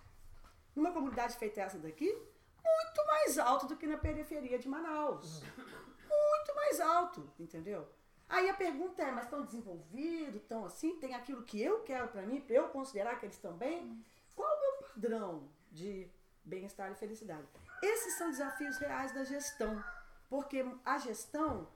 [0.73, 2.17] numa comunidade feita essa daqui
[2.65, 5.43] muito mais alto do que na periferia de Manaus.
[5.43, 7.89] Muito mais alto, entendeu?
[8.29, 12.23] Aí a pergunta é, mas estão desenvolvidos, estão assim, tem aquilo que eu quero para
[12.23, 14.01] mim, para eu considerar que eles estão bem?
[14.37, 16.09] Qual o meu padrão de
[16.45, 17.49] bem-estar e felicidade?
[17.83, 19.83] Esses são desafios reais da gestão,
[20.31, 21.69] porque a gestão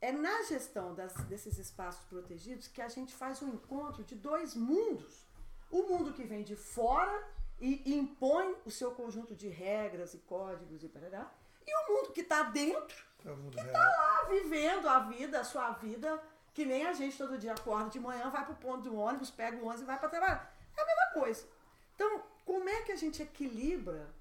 [0.00, 4.14] é na gestão das, desses espaços protegidos que a gente faz o um encontro de
[4.14, 5.24] dois mundos.
[5.70, 7.28] O mundo que vem de fora
[7.60, 11.30] e, impõe o seu conjunto de regras e códigos e parará,
[11.64, 15.70] e o mundo que está dentro, é que está lá vivendo a vida, a sua
[15.72, 16.20] vida,
[16.52, 19.30] que nem a gente todo dia acorda de manhã, vai para o ponto do ônibus,
[19.30, 20.54] pega o ônibus e vai para trabalhar.
[20.76, 21.46] É a mesma coisa.
[21.94, 24.12] Então, como é que a gente equilibra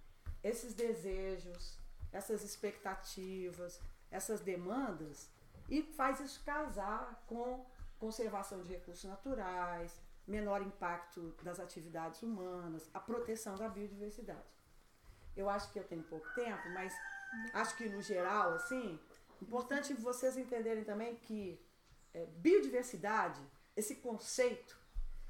[0.43, 1.77] esses desejos,
[2.11, 5.29] essas expectativas, essas demandas
[5.69, 7.65] e faz isso casar com
[7.99, 9.95] conservação de recursos naturais,
[10.27, 14.39] menor impacto das atividades humanas, a proteção da biodiversidade.
[15.35, 16.93] Eu acho que eu tenho pouco tempo, mas
[17.53, 18.99] acho que no geral, assim,
[19.41, 21.59] importante vocês entenderem também que
[22.13, 23.41] é, biodiversidade,
[23.75, 24.77] esse conceito,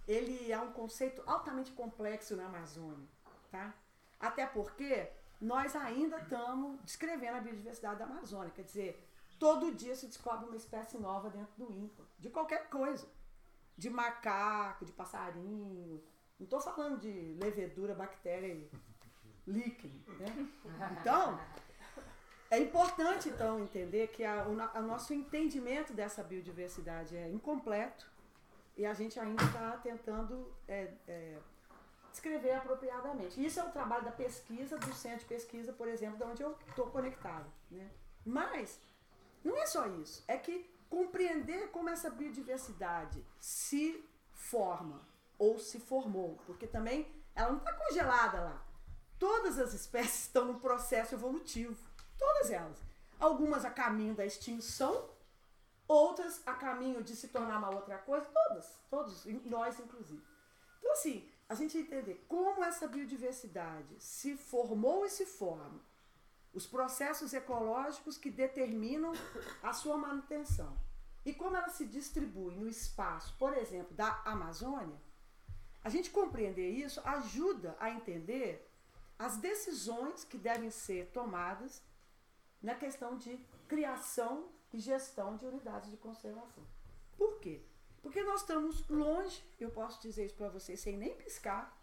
[0.08, 3.08] ele é um conceito altamente complexo na Amazônia,
[3.52, 3.74] tá?
[4.22, 10.06] Até porque nós ainda estamos descrevendo a biodiversidade da Amazônia, quer dizer, Todo dia se
[10.06, 13.08] descobre uma espécie nova dentro do INPA, de qualquer coisa.
[13.76, 16.00] De macaco, de passarinho.
[16.40, 18.70] Não estou falando de levedura, bactéria e
[19.48, 19.98] líquido.
[20.20, 20.48] Né?
[20.92, 21.40] Então,
[22.52, 28.06] é importante então entender que a, o a nosso entendimento dessa biodiversidade é incompleto
[28.78, 31.40] e a gente ainda está tentando é, é,
[32.12, 33.44] descrever apropriadamente.
[33.44, 36.58] Isso é o trabalho da pesquisa, do centro de pesquisa, por exemplo, de onde eu
[36.68, 37.52] estou conectado.
[37.70, 37.90] Né?
[38.26, 38.80] Mas
[39.44, 45.02] não é só isso, é que compreender como essa biodiversidade se forma
[45.40, 48.66] ou se formou, porque também ela não está congelada lá.
[49.18, 51.78] Todas as espécies estão no processo evolutivo,
[52.18, 52.78] todas elas.
[53.20, 55.10] Algumas a caminho da extinção,
[55.88, 60.24] outras a caminho de se tornar uma outra coisa, todas, todos, nós inclusive.
[60.80, 65.82] Então assim, a gente entender como essa biodiversidade se formou e se forma
[66.54, 69.12] os processos ecológicos que determinam
[69.62, 70.74] a sua manutenção.
[71.26, 74.98] E como ela se distribui no espaço, por exemplo, da Amazônia,
[75.84, 78.66] a gente compreender isso ajuda a entender
[79.20, 81.84] as decisões que devem ser tomadas
[82.62, 83.38] na questão de
[83.68, 86.64] criação e gestão de unidades de conservação.
[87.18, 87.62] Por quê?
[88.02, 91.78] Porque nós estamos longe, eu posso dizer isso para vocês sem nem piscar,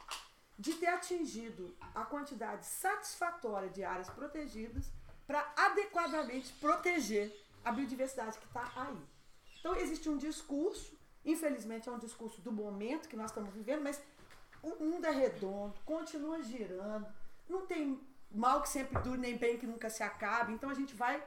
[0.58, 4.90] de ter atingido a quantidade satisfatória de áreas protegidas
[5.26, 7.32] para adequadamente proteger
[7.64, 8.98] a biodiversidade que está aí.
[9.60, 14.02] Então existe um discurso, infelizmente é um discurso do momento que nós estamos vivendo, mas
[14.62, 17.06] o mundo é redondo, continua girando,
[17.48, 18.00] não tem
[18.30, 21.22] mal que sempre dure, nem bem que nunca se acabe, então a gente vai,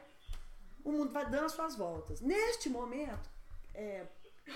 [0.84, 2.20] o mundo vai dando as suas voltas.
[2.20, 3.30] Neste momento,
[3.74, 4.06] é,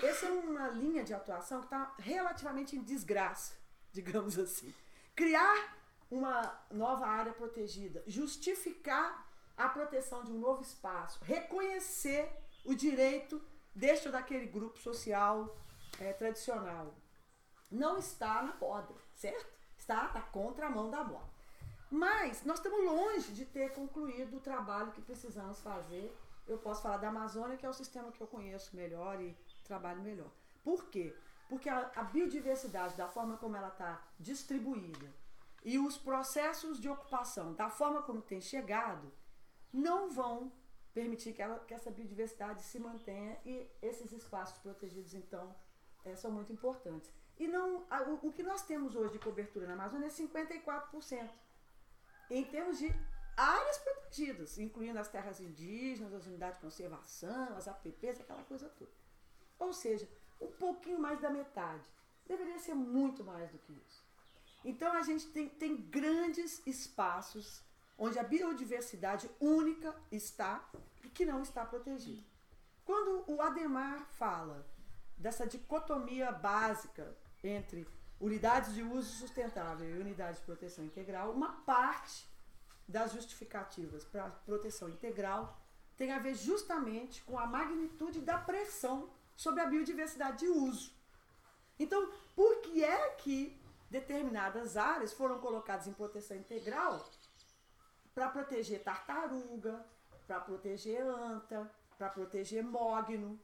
[0.02, 3.54] essa é uma linha de atuação que está relativamente em desgraça
[3.96, 4.72] digamos assim.
[5.14, 5.76] Criar
[6.10, 12.30] uma nova área protegida, justificar a proteção de um novo espaço, reconhecer
[12.64, 13.42] o direito
[13.74, 15.56] deste ou daquele grupo social
[15.98, 16.94] é, tradicional.
[17.70, 19.46] Não está na moda, certo?
[19.76, 21.34] Está na contramão da moda.
[21.90, 26.14] Mas nós estamos longe de ter concluído o trabalho que precisamos fazer.
[26.46, 30.02] Eu posso falar da Amazônia, que é o sistema que eu conheço melhor e trabalho
[30.02, 30.30] melhor.
[30.62, 31.14] Por quê?
[31.48, 35.12] Porque a, a biodiversidade, da forma como ela está distribuída,
[35.64, 39.12] e os processos de ocupação, da forma como tem chegado,
[39.72, 40.52] não vão
[40.94, 45.54] permitir que, ela, que essa biodiversidade se mantenha e esses espaços protegidos, então,
[46.04, 47.12] é, são muito importantes.
[47.38, 51.28] E não, a, o, o, que nós temos hoje de cobertura na Amazônia é 54%.
[52.30, 52.88] Em termos de
[53.36, 58.90] áreas protegidas, incluindo as terras indígenas, as unidades de conservação, as APPs, aquela coisa toda.
[59.58, 60.08] Ou seja,
[60.40, 61.88] um pouquinho mais da metade.
[62.26, 64.04] Deveria ser muito mais do que isso.
[64.64, 67.62] Então a gente tem, tem grandes espaços
[67.98, 70.68] onde a biodiversidade única está
[71.04, 72.22] e que não está protegida.
[72.84, 74.66] Quando o Ademar fala
[75.16, 77.86] dessa dicotomia básica entre
[78.20, 82.26] unidades de uso sustentável e unidades de proteção integral, uma parte
[82.88, 85.60] das justificativas para proteção integral
[85.96, 90.94] tem a ver justamente com a magnitude da pressão sobre a biodiversidade de uso.
[91.78, 97.04] Então, por que é que determinadas áreas foram colocadas em proteção integral
[98.14, 99.84] para proteger tartaruga,
[100.26, 103.38] para proteger anta, para proteger mogno?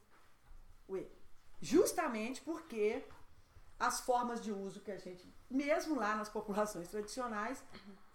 [0.89, 1.05] Ué,
[1.61, 3.05] justamente porque
[3.79, 7.63] as formas de uso que a gente, mesmo lá nas populações tradicionais,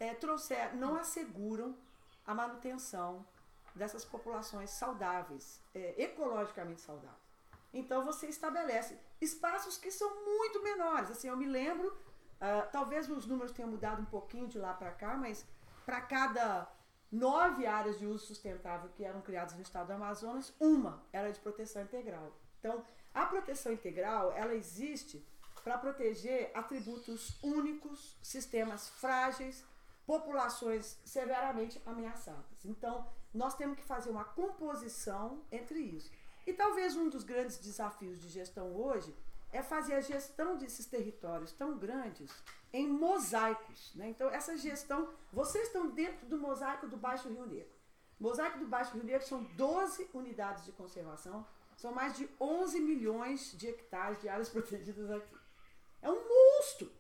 [0.01, 1.77] é, trouxer, não asseguram
[2.27, 3.27] a manutenção
[3.75, 7.28] dessas populações saudáveis, é, ecologicamente saudáveis.
[7.73, 11.11] Então você estabelece espaços que são muito menores.
[11.11, 14.91] Assim, eu me lembro, uh, talvez os números tenham mudado um pouquinho de lá para
[14.93, 15.45] cá, mas
[15.85, 16.69] para cada
[17.11, 21.41] nove áreas de uso sustentável que eram criadas no estado do Amazonas, uma era de
[21.41, 22.33] proteção integral.
[22.59, 25.27] Então, a proteção integral, ela existe
[25.65, 29.65] para proteger atributos únicos, sistemas frágeis,
[30.07, 32.65] populações severamente ameaçadas.
[32.65, 36.11] Então, nós temos que fazer uma composição entre isso.
[36.49, 39.15] E talvez um dos grandes desafios de gestão hoje
[39.53, 42.33] é fazer a gestão desses territórios tão grandes
[42.73, 43.95] em mosaicos.
[43.95, 44.09] Né?
[44.09, 47.77] Então, essa gestão, vocês estão dentro do mosaico do Baixo Rio Negro.
[48.19, 53.53] Mosaico do Baixo Rio Negro são 12 unidades de conservação, são mais de 11 milhões
[53.53, 55.37] de hectares de áreas protegidas aqui.
[56.01, 56.91] É um monstro!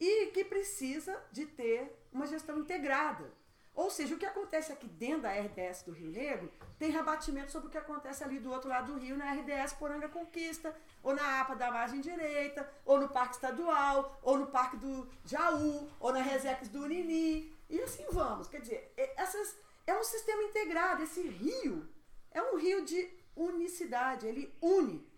[0.00, 3.32] E que precisa de ter uma gestão integrada.
[3.74, 7.68] Ou seja, o que acontece aqui dentro da RDS do Rio Negro tem rebatimento sobre
[7.68, 11.40] o que acontece ali do outro lado do rio, na RDS Poranga Conquista, ou na
[11.40, 16.20] APA da margem direita, ou no Parque Estadual, ou no Parque do Jaú, ou na
[16.20, 17.56] Resex do Unini.
[17.70, 18.46] E assim vamos.
[18.46, 19.56] Quer dizer, essas,
[19.86, 21.02] é um sistema integrado.
[21.02, 21.88] Esse rio
[22.30, 25.10] é um rio de unicidade, ele une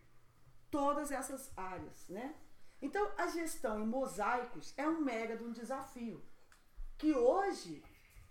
[0.70, 2.08] todas essas áreas.
[2.08, 2.36] Né?
[2.80, 6.22] Então, a gestão em mosaicos é um mega de um desafio.
[6.96, 7.82] Que hoje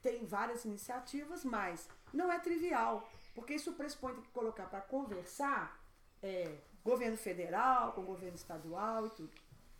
[0.04, 5.82] tem várias iniciativas, mas não é trivial, porque isso pressupõe que colocar para conversar
[6.22, 9.32] é, governo federal com governo estadual e tudo.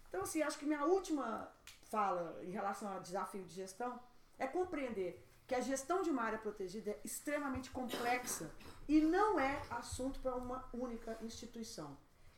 [0.08, 1.52] Então, assim, acho que minha última
[1.92, 4.00] fala em relação ao desafio de gestão
[4.40, 8.50] é compreender que a gestão de uma área protegida é extremamente complexa
[8.88, 11.98] e não é assunto para uma única instituição.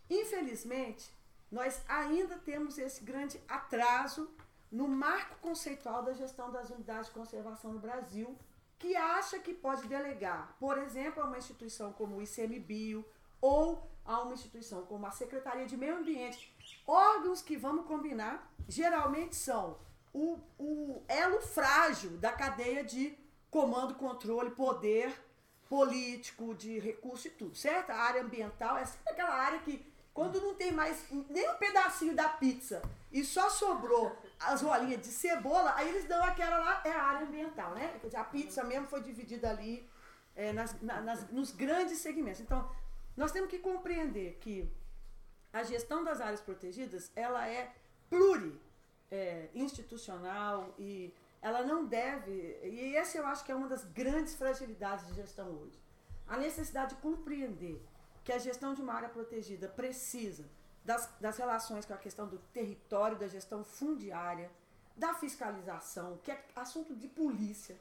[0.09, 1.09] Infelizmente,
[1.51, 4.29] nós ainda temos esse grande atraso
[4.75, 8.37] no marco conceitual da gestão das unidades de conservação no Brasil,
[8.77, 13.05] que acha que pode delegar, por exemplo, a uma instituição como o ICMBio
[13.39, 16.53] ou a uma instituição como a Secretaria de Meio Ambiente,
[16.85, 19.77] órgãos que, vamos combinar, geralmente são
[20.13, 23.17] o, o elo frágil da cadeia de
[23.49, 25.09] comando, controle, poder
[25.69, 27.91] político, de recurso e tudo, certo?
[27.91, 29.81] A área ambiental é sempre aquela área que,
[30.13, 35.07] quando não tem mais nem um pedacinho da pizza e só sobrou as rolinhas de
[35.07, 37.99] cebola, aí eles dão aquela lá, é a área ambiental, né?
[38.13, 39.89] A pizza mesmo foi dividida ali
[40.35, 42.41] é, nas, nas, nos grandes segmentos.
[42.41, 42.69] Então,
[43.15, 44.69] nós temos que compreender que
[45.53, 47.73] a gestão das áreas protegidas, ela é
[48.09, 48.59] pluri
[49.09, 52.31] é, institucional e ela não deve,
[52.63, 55.79] e esse eu acho que é uma das grandes fragilidades de gestão hoje.
[56.27, 57.81] A necessidade de compreender
[58.23, 60.49] que a gestão de uma área protegida precisa
[60.85, 64.49] das, das relações com a questão do território, da gestão fundiária,
[64.95, 67.75] da fiscalização, que é assunto de polícia.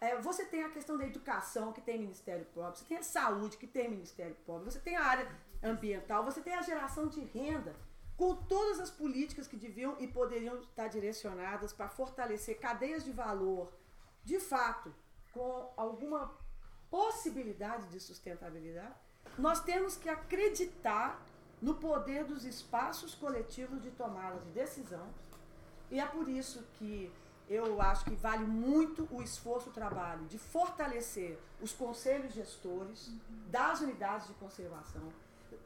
[0.00, 3.56] É, você tem a questão da educação, que tem Ministério Próprio, você tem a saúde,
[3.56, 5.28] que tem Ministério Próprio, você tem a área
[5.62, 7.74] ambiental, você tem a geração de renda,
[8.16, 13.72] com todas as políticas que deviam e poderiam estar direcionadas para fortalecer cadeias de valor,
[14.24, 14.94] de fato,
[15.32, 16.32] com alguma
[16.90, 18.94] possibilidade de sustentabilidade.
[19.36, 21.25] Nós temos que acreditar
[21.60, 25.08] no poder dos espaços coletivos de tomada de decisão.
[25.90, 27.10] E é por isso que
[27.48, 33.10] eu acho que vale muito o esforço, o trabalho de fortalecer os conselhos gestores
[33.48, 35.12] das unidades de conservação,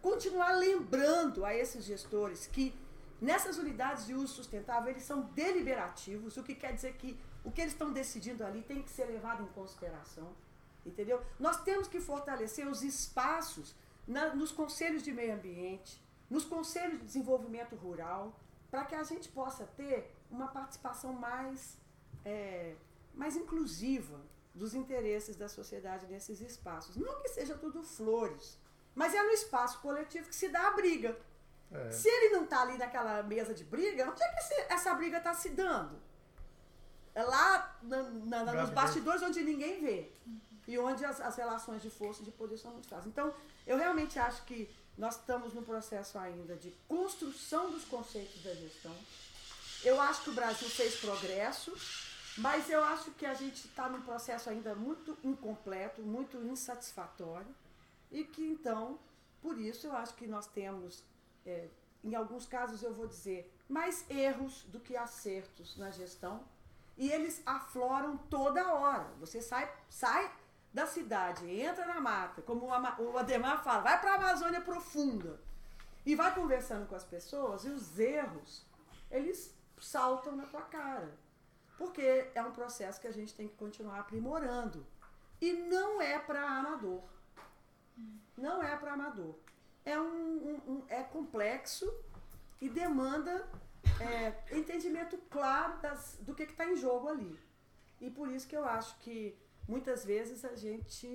[0.03, 2.75] continuar lembrando a esses gestores que
[3.21, 7.63] nessas unidades de uso sustentável eles são deliberativos, o que quer dizer que o que
[7.63, 10.29] eles estão decidindo ali tem que ser levado em consideração,
[10.85, 11.23] entendeu?
[11.39, 13.75] Nós temos que fortalecer os espaços
[14.07, 18.39] na, nos conselhos de meio ambiente, nos conselhos de desenvolvimento rural,
[18.71, 21.77] para que a gente possa ter uma participação mais,
[22.25, 22.75] é,
[23.15, 24.21] mais inclusiva
[24.55, 26.97] dos interesses da sociedade nesses espaços.
[26.97, 28.59] Não que seja tudo flores,
[28.95, 31.19] mas é no espaço coletivo que se dá a briga.
[31.71, 31.91] É.
[31.91, 35.35] Se ele não está ali naquela mesa de briga, onde é que essa briga está
[35.35, 36.01] se dando?
[37.15, 40.13] É lá na, na, nos bastidores onde ninguém vê.
[40.71, 43.09] E onde as, as relações de força e de poder são muito fáceis.
[43.09, 43.35] Então,
[43.67, 48.95] eu realmente acho que nós estamos no processo ainda de construção dos conceitos da gestão.
[49.83, 51.77] Eu acho que o Brasil fez progresso,
[52.39, 57.53] mas eu acho que a gente está num processo ainda muito incompleto, muito insatisfatório,
[58.13, 58.97] e que então,
[59.43, 61.03] por isso, eu acho que nós temos,
[61.45, 61.67] é,
[62.05, 66.45] em alguns casos, eu vou dizer, mais erros do que acertos na gestão,
[66.97, 69.11] e eles afloram toda hora.
[69.19, 70.31] Você sai, sai
[70.73, 75.41] da cidade, entra na mata, como o Ademar fala, vai para a Amazônia profunda
[76.07, 78.65] e vai conversando com as pessoas e os erros,
[79.11, 81.19] eles saltam na tua cara.
[81.77, 84.87] Porque é um processo que a gente tem que continuar aprimorando.
[85.41, 87.03] E não é para amador.
[88.37, 89.35] Não é para amador.
[89.85, 91.91] É, um, um, um, é complexo
[92.61, 93.49] e demanda
[93.99, 97.39] é, entendimento claro das, do que está em jogo ali.
[97.99, 99.37] E por isso que eu acho que
[99.71, 101.09] muitas vezes a gente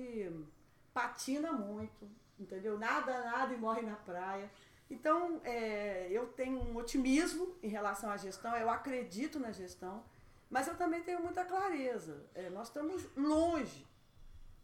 [0.94, 2.78] patina muito, entendeu?
[2.78, 4.50] Nada, nada e morre na praia.
[4.88, 10.02] Então, é, eu tenho um otimismo em relação à gestão, eu acredito na gestão,
[10.48, 12.24] mas eu também tenho muita clareza.
[12.34, 13.86] É, nós estamos longe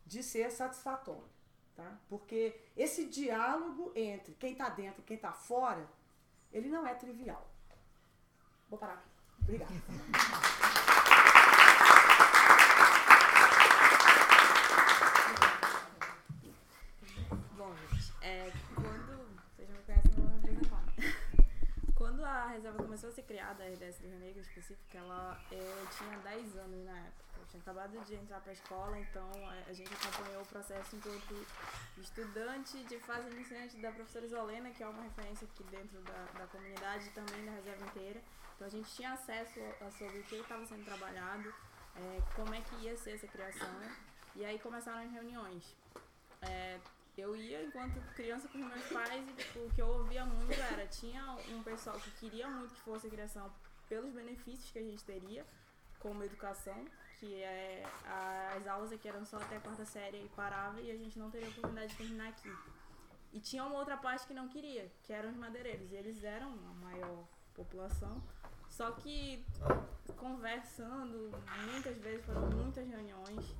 [0.06, 1.28] de ser satisfatório,
[1.76, 1.98] tá?
[2.08, 5.86] Porque esse diálogo entre quem está dentro e quem está fora,
[6.50, 7.46] ele não é trivial.
[8.70, 9.10] Vou parar aqui.
[9.42, 9.72] Obrigada.
[22.52, 26.18] Reserva começou a ser criada, a RDS do Rio Negro em específico, ela é, tinha
[26.18, 27.22] 10 anos na época.
[27.40, 30.96] Eu tinha acabado de entrar para a escola, então a, a, gente acompanhou o processo
[30.96, 31.46] enquanto
[31.98, 36.46] estudante de fase iniciante da professora Isolena, que é uma referência aqui dentro da, da
[36.46, 38.22] comunidade e também da reserva inteira.
[38.54, 41.52] Então a gente tinha acesso a sobre o que estava sendo trabalhado,
[41.96, 43.80] é, como é que ia ser essa criação,
[44.36, 45.74] e aí começaram as reuniões.
[46.42, 46.78] É,
[47.20, 50.86] eu ia enquanto criança com meus pais e tipo, o que eu ouvia muito era
[50.86, 53.52] tinha um pessoal que queria muito que fosse a criação
[53.88, 55.44] pelos benefícios que a gente teria
[55.98, 56.84] como educação
[57.22, 57.84] que é
[58.56, 61.30] as aulas aqui eram só até a quarta série e parava e a gente não
[61.30, 62.52] teria oportunidade de terminar aqui.
[63.32, 65.92] E tinha uma outra parte que não queria que eram os madeireiros.
[65.92, 68.20] E eles eram a maior população
[68.72, 69.44] só que
[70.16, 71.30] conversando,
[71.70, 73.54] muitas vezes foram muitas reuniões,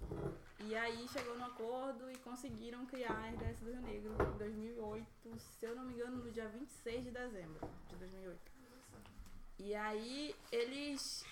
[0.60, 5.06] e aí chegou no acordo e conseguiram criar a RDS do Rio Negro em 2008,
[5.38, 8.40] se eu não me engano, no dia 26 de dezembro de 2008.
[9.58, 11.24] E aí eles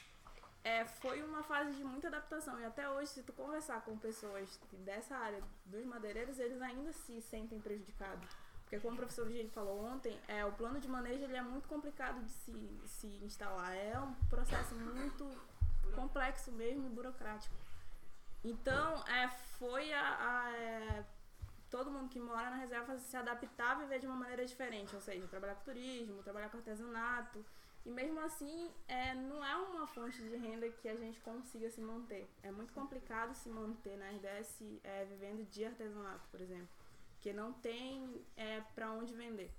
[0.63, 2.61] é, foi uma fase de muita adaptação.
[2.61, 7.21] E até hoje, se tu conversar com pessoas dessa área dos madeireiros, eles ainda se
[7.23, 8.29] sentem prejudicados.
[8.71, 11.67] Porque como o professor Virgílio falou ontem, é, o plano de manejo ele é muito
[11.67, 13.77] complicado de se, se instalar.
[13.77, 15.29] É um processo muito
[15.97, 17.53] complexo mesmo e burocrático.
[18.45, 21.05] Então, é, foi a, a é,
[21.69, 25.01] todo mundo que mora na reserva se adaptar a viver de uma maneira diferente, ou
[25.01, 27.45] seja, trabalhar com turismo, trabalhar com artesanato.
[27.85, 31.81] E mesmo assim, é, não é uma fonte de renda que a gente consiga se
[31.81, 32.31] manter.
[32.41, 36.80] É muito complicado se manter na RDS é, vivendo de artesanato, por exemplo
[37.21, 39.51] que não tem é, para onde vender.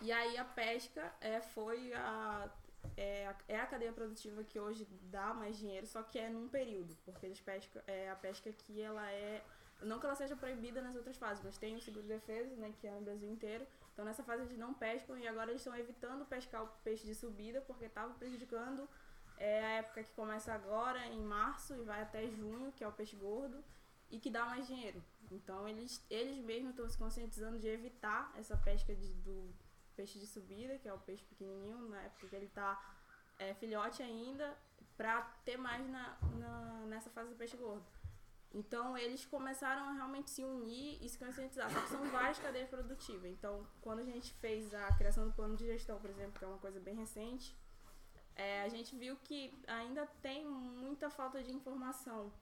[0.00, 2.48] E aí a pesca é, foi a,
[2.96, 6.96] é, é, a cadeia produtiva que hoje dá mais dinheiro, só que é num período,
[7.04, 9.42] porque eles pescam, é, a pesca aqui ela é.
[9.80, 12.74] Não que ela seja proibida nas outras fases, mas tem o seguro de defesa, né,
[12.80, 13.64] que é no Brasil inteiro.
[13.92, 17.14] Então nessa fase eles não pescam e agora eles estão evitando pescar o peixe de
[17.14, 18.88] subida porque estava prejudicando
[19.38, 22.92] é, a época que começa agora, em março, e vai até junho, que é o
[22.92, 23.62] peixe gordo,
[24.10, 25.02] e que dá mais dinheiro.
[25.30, 29.52] Então eles, eles mesmos estão se conscientizando de evitar essa pesca de, do
[29.96, 32.96] peixe de subida, que é o peixe pequenininho, na época que ele está
[33.38, 34.56] é, filhote ainda,
[34.96, 37.84] para ter mais na, na, nessa fase do peixe gordo.
[38.52, 41.70] Então eles começaram a realmente se unir e se conscientizar.
[41.70, 43.30] Só que são várias cadeias produtivas.
[43.30, 46.48] Então, quando a gente fez a criação do plano de gestão, por exemplo, que é
[46.48, 47.54] uma coisa bem recente,
[48.34, 52.32] é, a gente viu que ainda tem muita falta de informação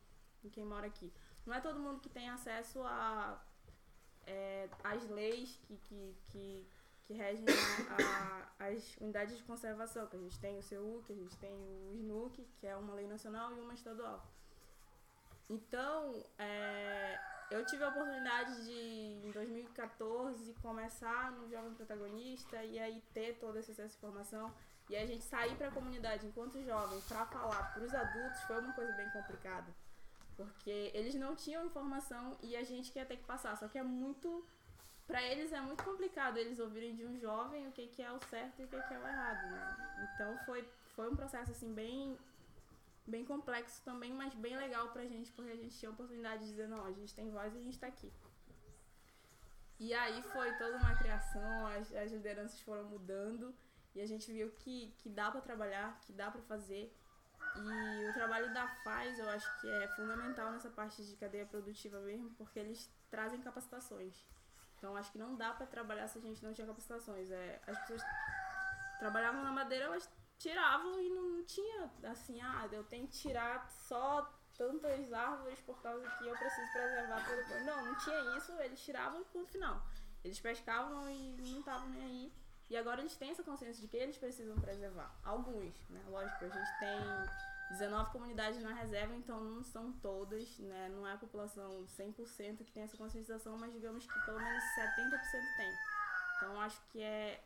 [0.45, 1.13] em quem mora aqui.
[1.47, 3.41] Não é todo mundo que tem acesso a
[4.27, 6.67] é, as leis que, que, que,
[7.05, 11.13] que regem a, a, as unidades de conservação, que a gente tem o CEU, que
[11.13, 14.27] a gente tem o SNUC, que é uma lei nacional e uma estadual.
[15.49, 17.19] Então, é,
[17.53, 23.61] eu tive a oportunidade de, em 2014, começar no Jovem Protagonista e aí ter toda
[23.61, 24.53] essa informação.
[24.89, 28.61] E a gente sair para a comunidade enquanto jovem para falar para os adultos foi
[28.61, 29.67] uma coisa bem complicada.
[30.37, 33.57] Porque eles não tinham informação e a gente quer ter que passar.
[33.57, 34.45] Só que é muito.
[35.07, 38.19] Para eles é muito complicado eles ouvirem de um jovem o que, que é o
[38.29, 40.11] certo e o que, que é o errado, né?
[40.15, 42.19] Então foi, foi um processo assim bem
[43.07, 46.51] bem complexo também, mas bem legal pra gente, porque a gente tinha a oportunidade de
[46.51, 48.13] dizer, não, a gente tem voz e a gente tá aqui.
[49.79, 53.55] E aí foi toda uma criação, as, as lideranças foram mudando
[53.95, 56.95] e a gente viu que, que dá para trabalhar, que dá para fazer.
[57.55, 62.01] E o trabalho da FAZ eu acho que é fundamental nessa parte de cadeia produtiva
[62.01, 64.27] mesmo, porque eles trazem capacitações.
[64.77, 67.31] Então acho que não dá para trabalhar se a gente não tinha capacitações.
[67.31, 68.03] É, as pessoas
[68.99, 74.31] trabalhavam na madeira, elas tiravam e não tinha assim, ah, eu tenho que tirar só
[74.57, 77.65] tantas árvores por causa que eu preciso preservar para depois.
[77.65, 79.83] Não, não tinha isso, eles tiravam no final.
[80.25, 82.33] Eles pescavam e não estavam nem aí.
[82.69, 85.15] E agora eles têm essa consciência de que eles precisam preservar.
[85.25, 86.03] Alguns, né?
[86.09, 86.99] Lógico, a gente tem
[87.71, 90.89] 19 comunidades na reserva, então não são todas, né?
[90.89, 95.57] Não é a população 100% que tem essa conscientização, mas digamos que pelo menos 70%
[95.57, 95.73] tem.
[96.37, 97.43] Então acho que é,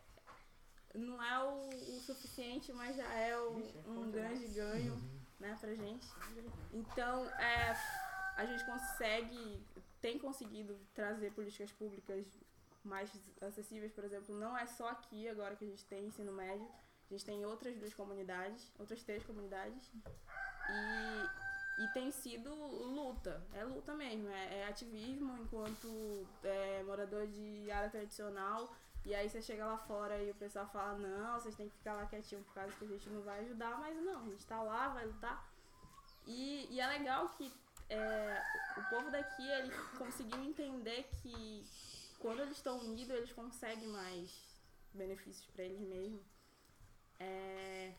[0.94, 3.56] não é o, o suficiente, mas já é o,
[3.86, 5.20] um grande ganho uhum.
[5.38, 6.06] né, pra gente.
[6.72, 7.76] Então, é,
[8.36, 9.64] a gente consegue,
[10.00, 12.26] tem conseguido trazer políticas públicas
[12.84, 13.10] mais
[13.40, 16.68] acessíveis, por exemplo, não é só aqui agora que a gente tem ensino médio,
[17.10, 19.90] a gente tem outras duas comunidades, outras três comunidades,
[20.68, 27.70] e, e tem sido luta, é luta mesmo, é, é ativismo enquanto é, morador de
[27.70, 28.74] área tradicional,
[29.04, 31.94] e aí você chega lá fora e o pessoal fala, não, vocês têm que ficar
[31.94, 34.62] lá quietinho por causa que a gente não vai ajudar, mas não, a gente tá
[34.62, 35.48] lá, vai lutar.
[36.26, 37.50] E, e é legal que
[37.88, 38.42] é,
[38.76, 41.64] o povo daqui, ele conseguiu entender que
[42.20, 44.30] quando eles estão unidos, eles conseguem mais
[44.92, 46.22] benefícios para eles mesmos.
[47.18, 47.94] É,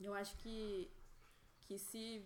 [0.00, 0.90] eu acho que,
[1.62, 2.22] que se,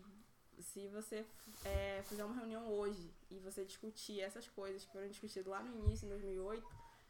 [0.59, 1.25] se você
[1.65, 5.87] é, fizer uma reunião hoje e você discutir essas coisas que foram discutidas lá no
[5.87, 6.67] início, em 2008,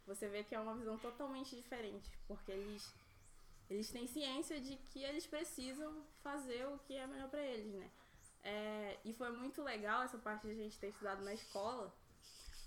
[0.07, 2.93] você vê que é uma visão totalmente diferente, porque eles
[3.69, 7.89] eles têm ciência de que eles precisam fazer o que é melhor para eles, né?
[8.43, 11.95] É, e foi muito legal essa parte de a gente ter estudado na escola,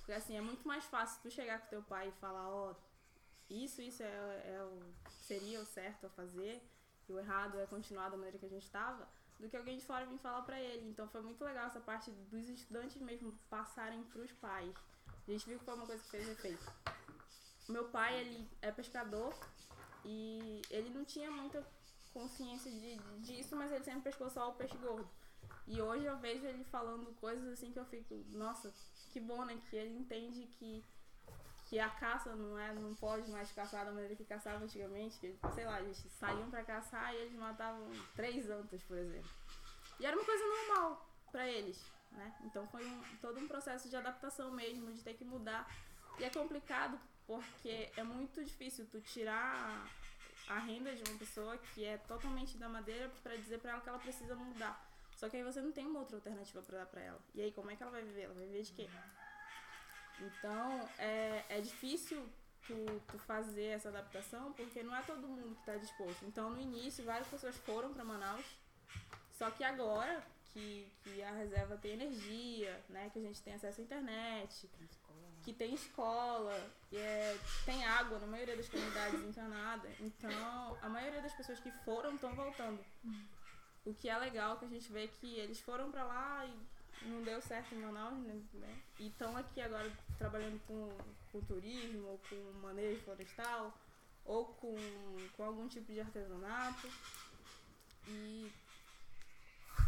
[0.04, 2.76] porque assim, é muito mais fácil tu chegar com teu pai e falar, ó, oh,
[3.50, 6.62] isso, isso é, é o, seria o certo a fazer,
[7.08, 9.08] e o errado é continuar da maneira que a gente estava,
[9.40, 10.90] do que alguém de fora vir falar para ele.
[10.90, 14.76] Então foi muito legal essa parte dos estudantes mesmo passarem pros pais.
[15.26, 16.70] A gente viu que foi uma coisa que fez efeito.
[17.70, 19.34] Meu pai, ele é pescador
[20.04, 21.66] e ele não tinha muita
[22.14, 25.10] consciência de, disso, mas ele sempre pescou só o peixe gordo.
[25.66, 28.74] E hoje eu vejo ele falando coisas assim que eu fico, nossa,
[29.14, 29.58] que bom, né?
[29.70, 30.84] Que ele entende que,
[31.70, 35.20] que a caça não é, não pode mais caçar da maneira que caçava antigamente.
[35.20, 39.30] Que, sei lá, eles saíam para caçar e eles matavam três antas, por exemplo.
[40.00, 41.80] E era uma coisa normal para eles,
[42.12, 42.34] né?
[42.44, 45.70] Então foi um, todo um processo de adaptação mesmo, de ter que mudar.
[46.20, 49.88] E é complicado porque é muito difícil tu tirar
[50.48, 53.90] a renda de uma pessoa que é totalmente da madeira para dizer para ela que
[53.90, 54.93] ela precisa mudar.
[55.16, 57.20] Só que aí você não tem uma outra alternativa para dar para ela.
[57.34, 58.24] E aí como é que ela vai viver?
[58.24, 58.90] Ela vai viver de quê?
[60.20, 62.28] Então é, é difícil
[62.68, 66.26] tu, tu fazer essa adaptação porque não é todo mundo que está disposto.
[66.26, 68.46] Então no início várias pessoas foram para Manaus.
[69.32, 73.82] Só que agora que, que a reserva tem energia, né, que a gente tem acesso
[73.82, 74.70] à internet,
[75.42, 76.56] que tem escola,
[76.94, 79.90] é, tem água na maioria das comunidades encanada.
[80.00, 82.80] Então, a maioria das pessoas que foram estão voltando.
[83.86, 87.22] O que é legal que a gente vê que eles foram para lá e não
[87.22, 88.18] deu certo em Manaus,
[88.54, 88.82] né?
[89.00, 90.90] E estão aqui agora trabalhando com,
[91.32, 93.78] com turismo, ou com manejo florestal,
[94.24, 94.76] ou com,
[95.36, 96.88] com algum tipo de artesanato.
[98.08, 98.52] E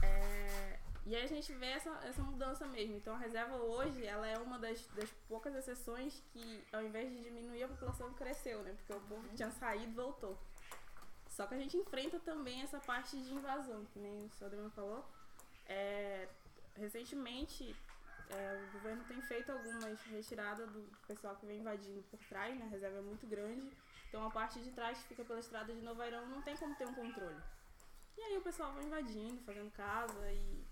[0.03, 2.95] é, e aí a gente vê essa, essa mudança mesmo.
[2.95, 7.21] Então a reserva hoje, ela é uma das, das poucas exceções que, ao invés de
[7.21, 8.73] diminuir, a população cresceu, né?
[8.73, 10.37] Porque o povo tinha saído e voltou.
[11.36, 15.03] Só que a gente enfrenta também essa parte de invasão, que nem o senhor falou.
[15.67, 16.29] É,
[16.77, 17.75] recentemente,
[18.29, 22.65] é, o governo tem feito algumas retiradas do pessoal que vem invadindo por trás, né?
[22.65, 23.69] A reserva é muito grande.
[24.07, 26.88] Então a parte de trás que fica pela estrada de Novairão não tem como ter
[26.88, 27.41] um controle.
[28.17, 30.65] E aí o pessoal vai invadindo, fazendo casa e,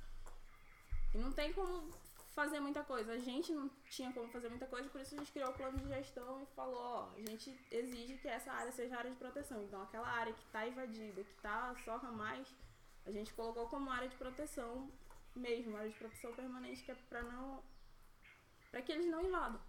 [1.13, 1.91] e não tem como
[2.33, 3.13] fazer muita coisa.
[3.13, 5.77] A gente não tinha como fazer muita coisa, por isso a gente criou o plano
[5.79, 9.63] de gestão e falou, ó, a gente exige que essa área seja área de proteção.
[9.63, 12.47] Então aquela área que está invadida, que está só ramais,
[13.05, 14.91] a gente colocou como área de proteção
[15.35, 17.63] mesmo, área de proteção permanente, que é para não.
[18.71, 19.59] para que eles não invadam.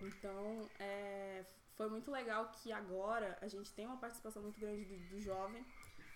[0.00, 1.44] Então, é,
[1.76, 5.64] foi muito legal que agora a gente tem uma participação muito grande do, do jovem.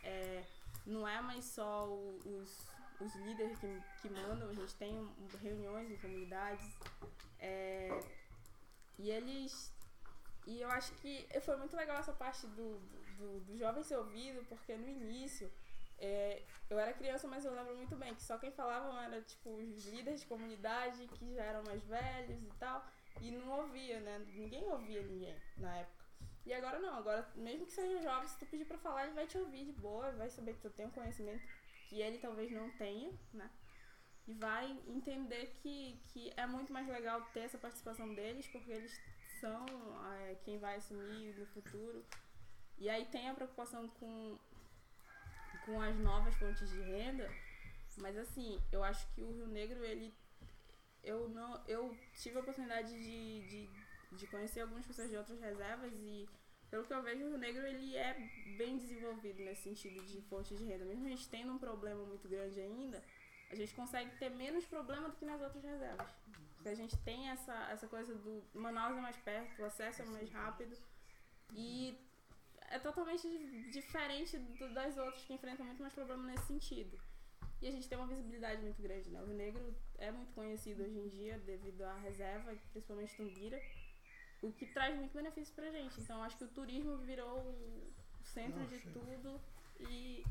[0.03, 0.45] É,
[0.87, 5.09] não é mais só os, os líderes que, que mandam, a gente tem
[5.43, 6.79] reuniões em comunidades.
[7.39, 8.01] É,
[8.99, 9.73] e eles.
[10.47, 12.79] E eu acho que foi muito legal essa parte do,
[13.17, 15.51] do, do jovem ser ouvido, porque no início
[15.99, 19.51] é, eu era criança, mas eu lembro muito bem que só quem falava era tipo
[19.51, 22.85] os líderes de comunidade que já eram mais velhos e tal,
[23.21, 24.19] e não ouvia, né?
[24.35, 26.05] Ninguém ouvia ninguém na época.
[26.45, 29.27] E agora não, agora mesmo que seja jovem, se tu pedir pra falar, ele vai
[29.27, 31.43] te ouvir de boa, vai saber que tu tem um conhecimento
[31.95, 33.49] que ele talvez não tenha, né?
[34.27, 39.01] E vai entender que, que é muito mais legal ter essa participação deles, porque eles
[39.39, 39.65] são
[40.13, 42.05] é, quem vai assumir no futuro.
[42.79, 44.37] E aí tem a preocupação com
[45.65, 47.31] com as novas fontes de renda,
[47.97, 50.13] mas assim, eu acho que o Rio Negro, ele.
[51.03, 51.63] Eu não.
[51.69, 53.71] Eu tive a oportunidade de, de,
[54.17, 56.29] de conhecer algumas pessoas de outras reservas e
[56.75, 58.15] pelo que eu vejo, o Rio Negro ele é
[58.59, 60.85] bem desenvolvido nesse sentido de fontes de renda.
[60.85, 63.01] Mesmo a gente tendo um problema muito grande ainda,
[63.49, 66.09] a gente consegue ter menos problema do que nas outras reservas.
[66.57, 70.05] Porque a gente tem essa, essa coisa do Manaus é mais perto, o acesso é
[70.07, 70.77] mais rápido
[71.53, 71.97] e
[72.63, 73.29] é totalmente
[73.71, 77.01] diferente do, das outras que enfrentam muito mais problema nesse sentido.
[77.63, 79.23] E a gente tem uma visibilidade muito grande, né?
[79.23, 83.63] O Rio Negro é muito conhecido hoje em dia devido à reserva, principalmente Tumbira,
[84.45, 86.01] o que traz muito benefício pra gente.
[86.01, 87.93] Então acho que o turismo virou o
[88.25, 88.77] centro Nossa.
[88.77, 89.41] de tudo
[89.81, 90.25] e,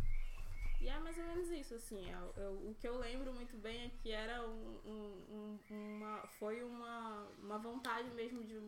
[0.81, 2.09] e é mais ou menos isso, assim.
[2.09, 6.27] É, é, o que eu lembro muito bem é que era um, um, um, uma.
[6.39, 8.59] foi uma, uma vontade mesmo de,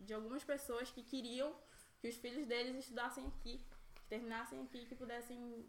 [0.00, 1.54] de algumas pessoas que queriam
[2.00, 3.64] que os filhos deles estudassem aqui,
[3.94, 5.64] que terminassem aqui, que pudessem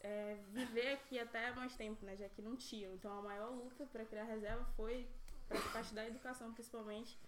[0.00, 2.16] é, viver aqui até mais tempo, né?
[2.16, 2.94] Já que não tinham.
[2.94, 5.06] Então a maior luta para criar reserva foi
[5.46, 7.18] para parte da educação, principalmente.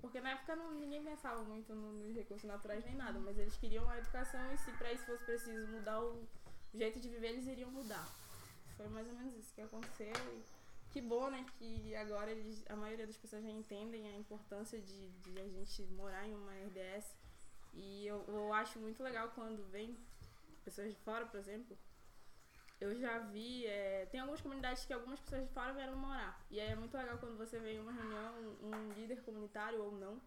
[0.00, 3.88] Porque na época não, ninguém pensava muito nos recursos naturais nem nada, mas eles queriam
[3.88, 6.26] a educação e se para isso fosse preciso mudar o
[6.72, 8.08] jeito de viver, eles iriam mudar.
[8.76, 10.12] Foi mais ou menos isso que aconteceu.
[10.90, 11.44] Que bom, né?
[11.58, 15.82] Que agora eles, a maioria das pessoas já entendem a importância de, de a gente
[15.92, 17.14] morar em uma RDS
[17.74, 19.96] e eu, eu acho muito legal quando vem
[20.64, 21.76] pessoas de fora, por exemplo.
[22.80, 26.40] Eu já vi, é, tem algumas comunidades que algumas pessoas de fora vieram morar.
[26.50, 29.92] E aí é muito legal quando você vê em uma reunião um líder comunitário ou
[29.92, 30.18] não,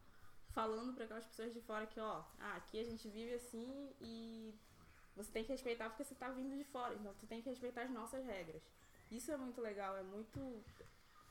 [0.51, 4.53] falando para aquelas pessoas de fora que, ó, ah, aqui a gente vive assim e
[5.15, 7.83] você tem que respeitar porque você está vindo de fora, então você tem que respeitar
[7.83, 8.61] as nossas regras.
[9.11, 10.63] Isso é muito legal, é muito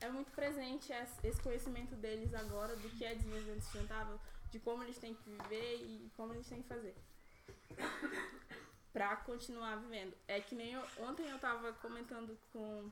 [0.01, 0.91] é muito presente
[1.23, 4.19] esse conhecimento deles agora do que é desenvolvimento sustentável,
[4.51, 6.93] de como eles têm que viver e como eles têm que fazer
[8.93, 10.15] para continuar vivendo.
[10.27, 12.89] É que nem eu, ontem eu tava comentando com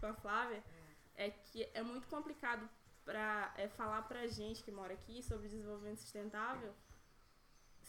[0.00, 0.62] com a Flávia,
[1.14, 2.68] é que é muito complicado
[3.04, 6.74] para é, falar pra gente que mora aqui sobre desenvolvimento sustentável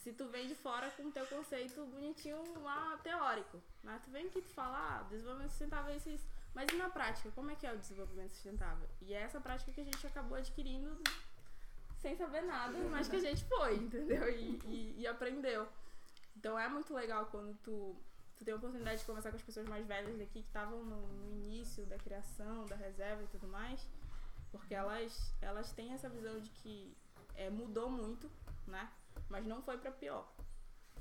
[0.06, 3.60] se tu vem de fora com o teu conceito bonitinho lá teórico.
[3.84, 4.00] Né?
[4.04, 6.28] Tu vem aqui te falar, ah, desenvolvimento sustentável é isso, isso.
[6.54, 8.88] Mas e na prática, como é que é o desenvolvimento sustentável?
[9.02, 10.96] E é essa prática que a gente acabou adquirindo
[11.98, 14.30] sem saber nada, mas que a gente foi, entendeu?
[14.30, 15.68] E, e, e, aprendeu.
[16.46, 17.96] Então é muito legal quando tu,
[18.38, 21.08] tu tem a oportunidade de conversar com as pessoas mais velhas daqui que estavam no,
[21.08, 23.90] no, início da criação, da reserva e tudo mais,
[24.52, 26.96] porque elas, elas têm essa visão de que
[27.34, 28.30] é, mudou muito,
[28.68, 28.92] né?
[29.28, 30.32] Mas não foi para pior.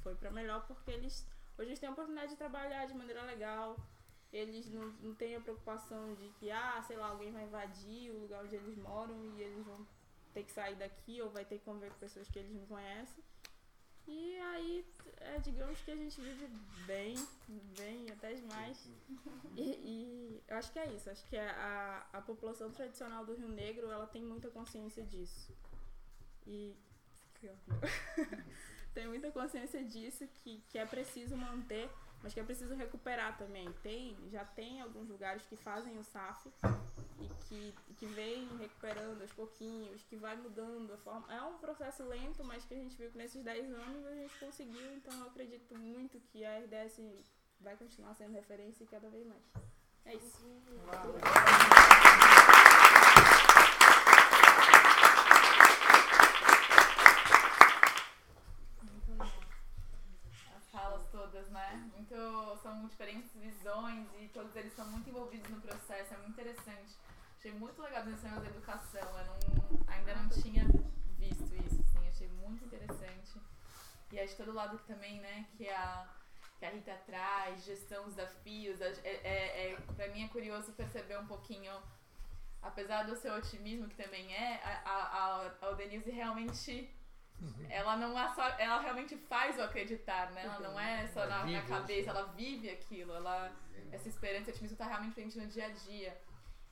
[0.02, 1.28] Foi para melhor porque eles
[1.58, 3.76] hoje eles têm a oportunidade de trabalhar de maneira legal.
[4.32, 8.20] Eles não, não têm a preocupação de que, ah, sei lá, alguém vai invadir o
[8.20, 9.86] lugar onde eles moram e eles vão
[10.32, 13.22] ter que sair daqui ou vai ter que conviver com pessoas que eles não conhecem.
[14.06, 14.86] E aí,
[15.20, 16.46] é, digamos que a gente vive
[16.86, 17.14] bem,
[17.76, 18.88] bem, até demais.
[19.56, 21.08] E, e eu acho que é isso.
[21.08, 25.52] Acho que a, a população tradicional do Rio Negro, ela tem muita consciência disso.
[26.46, 26.74] E...
[28.94, 31.90] tem muita consciência disso, que, que é preciso manter,
[32.24, 33.70] mas que é preciso recuperar também.
[33.82, 36.50] Tem, já tem alguns lugares que fazem o SAF,
[37.20, 41.32] e que, que vem recuperando aos pouquinhos, que vai mudando a forma.
[41.32, 44.38] É um processo lento, mas que a gente viu que nesses 10 anos a gente
[44.38, 46.98] conseguiu, então eu acredito muito que a RDS
[47.60, 49.42] vai continuar sendo referência cada vez mais.
[50.06, 50.44] É isso.
[61.74, 62.00] É.
[62.00, 66.32] Então, muito, são diferentes visões e todos eles são muito envolvidos no processo, é muito
[66.32, 66.96] interessante.
[67.38, 70.64] Achei muito legal os da educação, eu não, ainda não tinha
[71.18, 73.40] visto isso, assim, achei muito interessante.
[74.12, 76.08] E acho todo lado também, né, que a,
[76.58, 81.18] que a Rita traz, gestão os desafios, é, é, é, pra mim é curioso perceber
[81.18, 81.72] um pouquinho
[82.64, 86.90] apesar do seu otimismo, que também é, a, a, a Denise realmente
[87.68, 88.48] ela não é só.
[88.58, 90.44] Ela realmente faz o acreditar, né?
[90.44, 93.12] Ela não é só na, na cabeça, ela vive aquilo.
[93.12, 93.52] Ela,
[93.92, 96.18] essa esperança e otimismo tá realmente presente no dia a dia.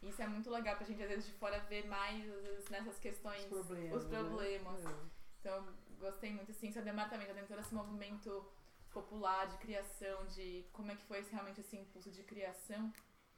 [0.02, 3.44] Isso é muito legal pra gente, às vezes, de fora ver mais, vezes, nessas questões.
[3.44, 4.02] Os problemas.
[4.02, 4.84] Os problemas.
[4.84, 4.94] Né?
[5.40, 5.68] Então,
[6.00, 8.44] gostei muito, assim, Sademar também tá dentro todo esse movimento
[8.92, 12.92] popular de criação, de como é que foi esse, realmente esse impulso de criação.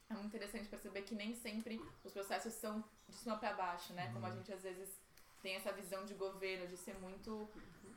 [0.08, 4.10] É muito interessante perceber que nem sempre os processos são de cima para baixo, né?
[4.12, 5.00] Como a gente às vezes
[5.44, 7.46] tem essa visão de governo, de ser muito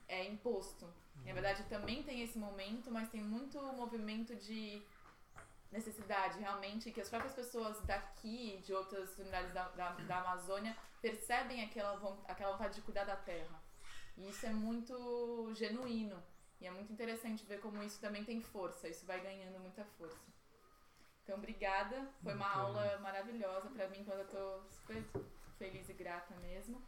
[0.05, 0.85] é, imposto.
[1.25, 4.81] Na verdade, também tem esse momento, mas tem muito movimento de
[5.71, 11.63] necessidade, realmente, que as próprias pessoas daqui, de outras unidades da, da, da Amazônia, percebem
[11.63, 13.61] aquela, von- aquela vontade de cuidar da terra.
[14.17, 16.21] E isso é muito genuíno.
[16.59, 20.25] E é muito interessante ver como isso também tem força, isso vai ganhando muita força.
[21.23, 22.09] Então, obrigada.
[22.21, 25.01] Foi uma Muito aula maravilhosa pra mim, quando eu tô super
[25.57, 26.81] feliz e grata mesmo.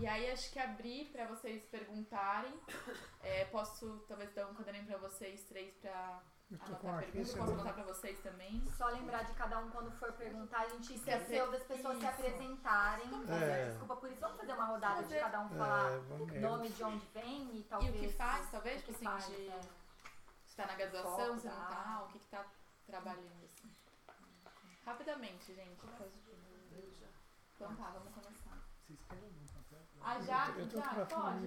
[0.00, 2.54] E aí, acho que abrir pra vocês perguntarem.
[3.22, 5.88] É, posso talvez dar um caderninho pra vocês três com
[6.64, 7.34] anotar perguntas.
[7.34, 8.64] Posso anotar pra vocês também?
[8.76, 12.04] Só lembrar de cada um quando for perguntar, a gente Se esqueceu das pessoas se
[12.06, 12.08] Isso.
[12.14, 13.06] apresentarem.
[13.28, 13.66] É.
[13.70, 14.20] Desculpa por isso.
[14.20, 16.40] Vamos fazer uma rodada de cada um falar É, vamos ver.
[16.40, 17.94] nome de onde vem e E talvez.
[17.94, 19.60] o que faz, talvez, tipo que assim, faz, de é.
[20.46, 22.04] se tá na graduação, se não tá, área.
[22.04, 22.46] o que que tá
[22.86, 23.70] trabalhando, assim.
[24.86, 25.86] Rapidamente, gente.
[27.56, 28.56] Então tá, vamos começar.
[30.02, 31.46] A Jaque, Eu tô Jaque, pode?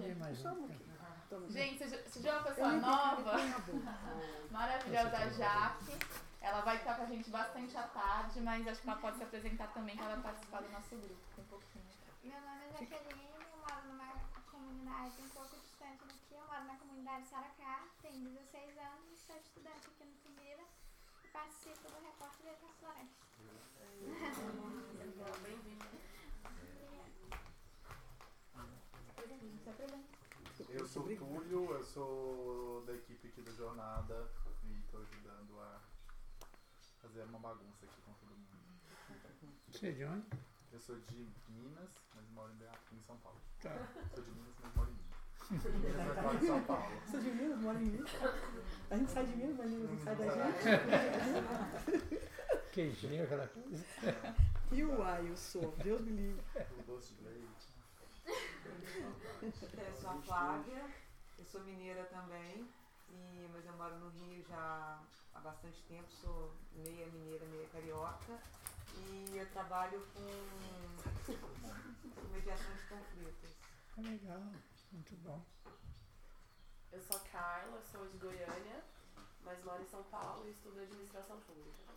[1.50, 5.98] Gente, você já- é uma pessoa nova, eu tenho a maravilhosa, Jaque.
[6.40, 9.22] Ela vai estar com a gente bastante à tarde, mas acho que ela pode se
[9.22, 11.84] apresentar também, que ela vai participar do nosso grupo, um pouquinho.
[12.24, 14.12] Meu nome é Jaqueline, eu moro numa
[14.50, 16.34] comunidade um pouco distante daqui.
[16.34, 20.62] Eu moro na comunidade Saracá, tenho 16 anos, sou estudante aqui no Tumira
[21.24, 23.22] e participo do Repórter da Floresta.
[29.62, 30.08] Se apresenta.
[30.74, 34.30] Eu sou o Túlio, eu sou da equipe aqui do Jornada
[34.64, 35.78] e estou ajudando a
[37.02, 38.48] fazer uma bagunça aqui com todo mundo.
[39.68, 40.26] Você é de onde?
[40.72, 43.38] Eu sou de Minas, mas moro em, São Paulo.
[43.60, 43.86] Tá.
[44.14, 45.12] Sou de Minas, mas moro em Minas.
[45.78, 47.02] Minas, mas moro em São Paulo.
[47.10, 48.10] Sou de Minas, moro em Minas.
[48.90, 52.20] A gente sai de Minas, mas Minas não sai da gente.
[52.72, 53.84] Queijinho, aquela coisa.
[54.72, 55.70] E o ai, eu sou.
[55.84, 56.42] Deus me livre.
[56.78, 57.71] O doce de leite.
[59.42, 60.90] Eu sou a Flávia,
[61.38, 62.68] eu sou mineira também,
[63.10, 65.00] e, mas eu moro no Rio já
[65.34, 68.38] há bastante tempo, sou meia mineira, meia carioca,
[68.96, 71.32] e eu trabalho com,
[72.14, 73.50] com mediação de conflitos.
[73.98, 74.40] Legal,
[74.92, 75.42] muito bom.
[76.92, 78.84] Eu sou a Carla, sou de Goiânia,
[79.44, 81.92] mas moro em São Paulo e estudo administração pública.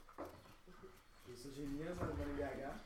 [1.28, 2.80] Eu sou de Minas, mas moro em BH.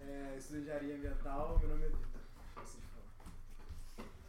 [0.00, 2.15] É, estudo engenharia ambiental, meu nome é Vitor.
[2.56, 3.04] Esqueci de falar.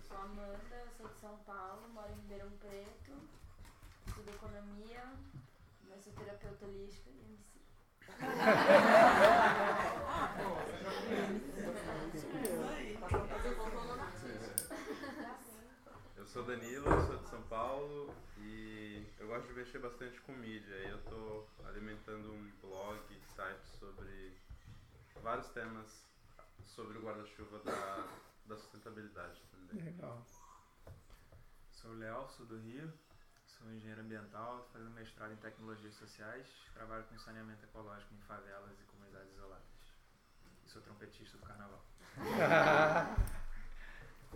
[0.05, 3.13] Sou Amanda, eu sou de São Paulo, moro em Ribeirão Preto,
[4.05, 5.13] estudo economia,
[5.87, 7.57] mas sou terapeuta holística e MC.
[16.17, 20.33] Eu sou Danilo, eu sou de São Paulo e eu gosto de mexer bastante com
[20.33, 20.75] mídia.
[20.75, 22.99] Eu tô alimentando um blog,
[23.35, 24.37] site sobre
[25.23, 26.06] vários temas
[26.67, 28.07] sobre o guarda-chuva da,
[28.45, 29.83] da sustentabilidade também.
[29.83, 30.23] Legal.
[31.71, 32.91] Sou o Léo, sou do Rio,
[33.45, 38.79] sou engenheiro ambiental, tô fazendo mestrado em tecnologias sociais, trabalho com saneamento ecológico em favelas
[38.79, 39.65] e comunidades isoladas.
[40.65, 41.83] E sou trompetista do carnaval.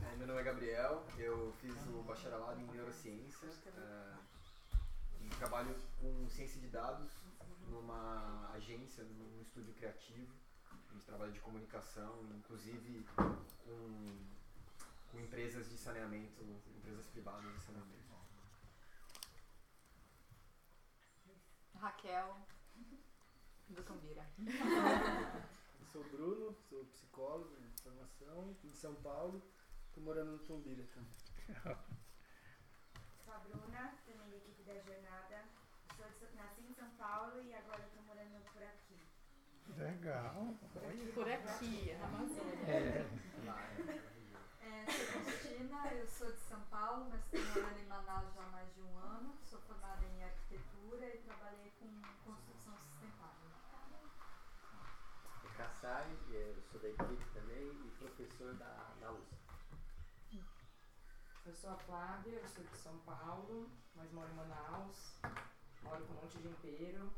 [0.03, 4.13] É, meu nome é Gabriel, eu fiz o bacharelado em neurociência é,
[5.19, 7.11] e trabalho com ciência de dados
[7.67, 10.33] numa agência, num estúdio criativo.
[10.91, 14.17] A gente trabalha de comunicação, inclusive com,
[15.09, 16.43] com empresas de saneamento,
[16.77, 18.01] empresas privadas de saneamento.
[21.75, 22.37] Raquel,
[23.69, 24.29] do Tumbira.
[25.79, 29.41] Eu sou o Bruno, sou psicólogo de formação em São Paulo,
[29.93, 31.15] tô morando no Tumbira também.
[33.23, 35.45] Sou a Bruna, também da equipe da Jornada.
[35.95, 38.90] Sou de, nasci em São Paulo e agora estou morando por aqui.
[39.77, 40.55] Legal.
[41.13, 42.55] Por aqui, na Amazônia.
[42.67, 43.05] É.
[44.61, 48.47] É, sou Cristina, eu sou de São Paulo, mas estou morando em Manaus já há
[48.47, 49.35] mais de um ano.
[49.43, 51.87] Sou formada em arquitetura e trabalhei com
[52.23, 53.51] construção sustentável.
[55.57, 56.07] Caçar
[56.71, 59.41] sou da equipe também e professor da, da USP.
[61.45, 65.17] Eu sou a Flávia, eu sou de São Paulo, mas moro em Manaus,
[65.83, 67.11] moro com Monte de Inteiro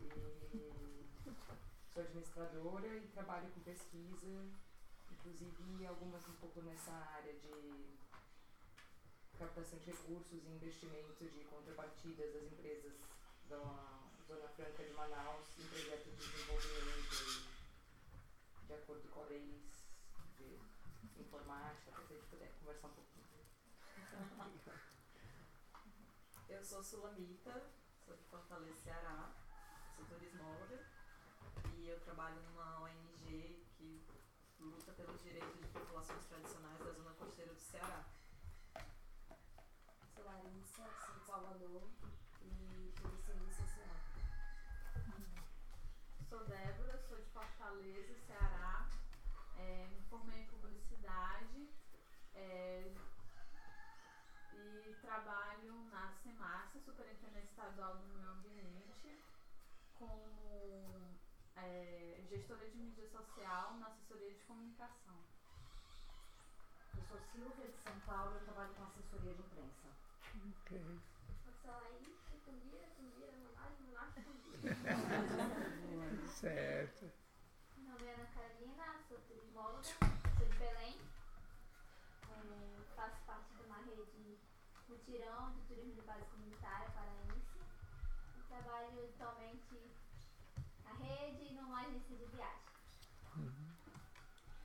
[0.00, 1.07] e
[1.92, 4.48] sou administradora e trabalho com pesquisa,
[5.10, 7.98] inclusive algumas um pouco nessa área de
[9.38, 12.92] captação de recursos e investimento de contrapartidas das empresas
[13.48, 13.58] da
[14.26, 17.48] Zona Franca de Manaus em projetos de desenvolvimento
[18.66, 19.84] de acordo com leis
[20.36, 20.58] de
[21.20, 23.28] informática, para a gente puder conversar um pouquinho.
[26.48, 27.70] Eu sou Sulamita,
[28.04, 29.32] sou de Fortaleza, Ceará,
[29.96, 30.97] sou turismóloga
[31.78, 34.04] e eu trabalho numa ONG que
[34.58, 38.04] luta pelos direitos de populações tradicionais da zona costeira do Ceará.
[40.12, 41.88] Sou Larissa, sou de Salvador
[42.42, 43.96] e sou de serviço social.
[46.28, 48.88] Sou Débora, sou de Fortaleza, Ceará.
[49.56, 51.70] É, me formei em publicidade
[52.34, 52.92] é,
[54.52, 59.22] e trabalho na SEMARSA, Superintendência Estadual do Meio Ambiente,
[59.94, 61.17] como
[61.64, 65.16] é, gestora de mídia social na assessoria de comunicação.
[66.96, 69.88] Eu sou Silvia de São Paulo e trabalho com assessoria de imprensa.
[70.64, 71.00] Ok.
[76.28, 77.10] Certo.
[77.76, 81.00] Meu nome é Ana Carolina, sou turismóloga, sou de Belém.
[82.30, 84.38] É, faço parte de uma rede
[84.88, 87.58] mutirão de turismo de base comunitária paraense.
[88.36, 89.90] E trabalho atualmente
[91.18, 92.62] na rede e numa agência de viagem.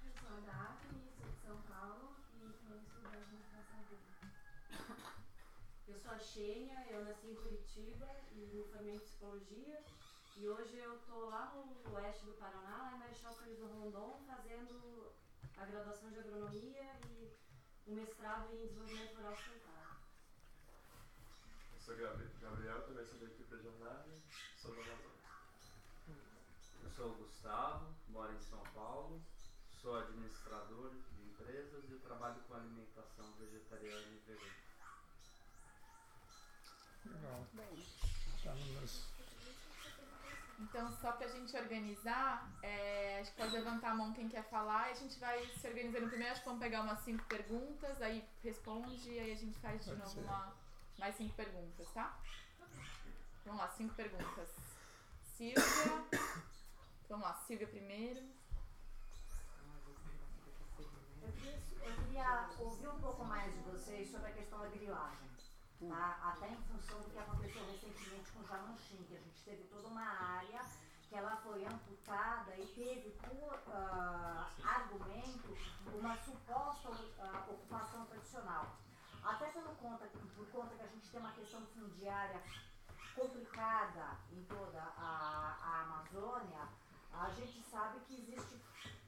[0.06, 4.28] Eu sou a Daphne, sou de São Paulo e também estudo administração pública.
[5.88, 9.84] Eu sou a Xênia, eu nasci em Curitiba e me formei em psicologia.
[10.38, 15.12] E hoje eu estou lá no oeste do Paraná, lá em Marechal do Rondon, fazendo
[15.58, 17.32] a graduação de agronomia e
[17.88, 19.96] o mestrado em desenvolvimento rural sustentável.
[21.74, 24.06] Eu sou Gabri- Gabriel, também sou da equipe da jornada,
[24.58, 25.13] sou do Amazonas.
[26.96, 29.20] Sou o Gustavo, moro em São Paulo,
[29.82, 34.54] sou administrador de empresas e trabalho com alimentação vegetariana e vegana.
[37.06, 37.48] Legal.
[38.44, 38.54] Tá.
[40.60, 44.90] Então, só pra gente organizar, é, acho que pode levantar a mão quem quer falar
[44.90, 46.32] e a gente vai se organizando primeiro.
[46.32, 49.90] Acho que vamos pegar umas cinco perguntas, aí responde e aí a gente faz de
[49.90, 50.56] Pode novo uma,
[51.00, 52.18] mais cinco perguntas, tá?
[53.46, 54.50] Vamos lá, cinco perguntas.
[55.36, 56.44] Silvia.
[57.10, 58.22] Vamos lá, Silvia primeiro.
[61.22, 61.32] Eu
[61.96, 65.30] queria, ouvir um pouco mais de vocês sobre a questão da grilagem.
[65.88, 66.34] Tá?
[66.34, 70.02] Até em função do que aconteceu recentemente com Jamanchim, que a gente teve toda uma
[70.02, 70.62] área
[71.10, 75.56] que ela foi amputada e teve por ah, argumento
[75.94, 76.90] uma suposta
[77.20, 78.78] ah, ocupação tradicional.
[79.24, 82.42] Até pelo conta, por conta que a gente tem uma questão fundiária
[83.16, 86.68] complicada em toda a, a Amazônia,
[87.14, 88.62] a gente sabe que existe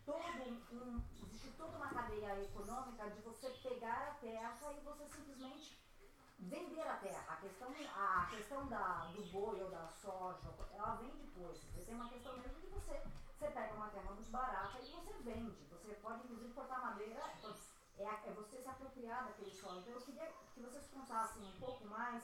[0.05, 5.77] todo um, existe toda uma cadeia econômica de você pegar a terra e você simplesmente
[6.37, 7.25] vender a terra.
[7.29, 11.59] A questão, a questão da, do boi ou da soja, ela vem depois.
[11.73, 13.01] Você tem uma questão mesmo de você,
[13.37, 15.63] você pega uma terra muito barata e você vende.
[15.71, 17.21] Você pode inclusive cortar madeira,
[17.97, 19.79] é, é você se apropriar daquele solo.
[19.79, 22.23] Então eu queria que vocês contassem um pouco mais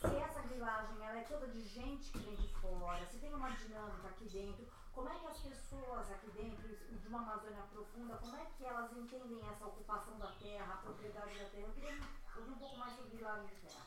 [0.00, 3.50] se essa grilagem ela é toda de gente que vem de fora, se tem uma
[3.50, 8.36] dinâmica aqui dentro, como é que as pessoas aqui dentro de uma Amazônia profunda, como
[8.36, 11.66] é que elas entendem essa ocupação da terra, a propriedade da terra?
[11.66, 11.98] Eu queria
[12.36, 13.86] ouvir um pouco mais sobre grilagem de terra.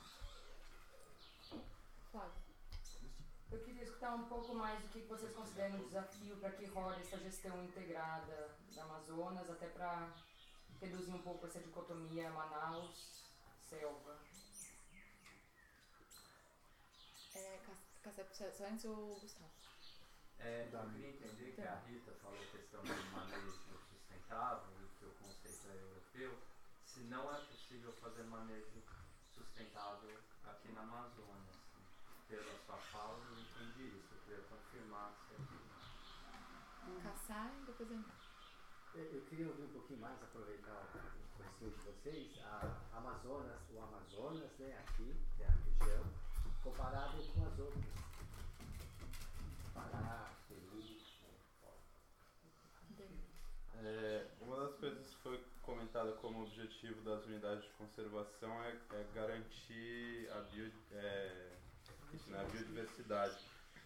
[2.12, 2.42] Flávia.
[3.52, 7.02] Eu queria escutar um pouco mais do que vocês consideram um desafio para que role
[7.02, 10.10] essa gestão integrada da Amazonas, até para
[10.80, 14.18] reduzir um pouco essa dicotomia Manaus-selva.
[17.36, 17.60] É,
[18.04, 19.52] Cacepções ou Gustavo?
[20.40, 25.06] É, eu queria entender que a Rita falou a questão do manejo sustentável e que
[25.06, 26.38] o conceito é europeu,
[26.84, 28.82] se não é possível fazer manejo
[29.36, 31.52] sustentável aqui na Amazônia.
[31.52, 31.82] assim.
[32.28, 34.14] Pela sua fala, eu entendi isso.
[34.14, 37.04] Eu queria confirmar se é isso.
[37.04, 38.04] Caçar e depois eu...
[38.94, 43.82] Eu, eu queria ouvir um pouquinho mais, aproveitar o conhecimento de vocês, a Amazonas, o
[43.82, 45.61] Amazonas, né, aqui, que é a
[46.64, 47.84] comparado com as outras.
[49.74, 50.32] Pará,
[53.84, 59.06] É, uma das coisas que foi comentada como objetivo das unidades de conservação é, é
[59.16, 61.58] garantir a, bio, é,
[62.14, 63.38] enfim, a biodiversidade.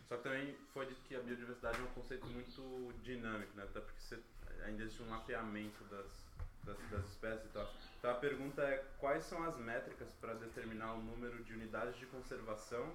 [0.10, 3.64] Só que também foi dito que a biodiversidade é um conceito muito dinâmico, né?
[3.64, 4.20] Até porque você,
[4.66, 6.25] ainda existe um mapeamento das,
[6.66, 7.72] das, das espécies e tal.
[8.00, 12.06] Então a pergunta é quais são as métricas para determinar o número de unidades de
[12.08, 12.94] conservação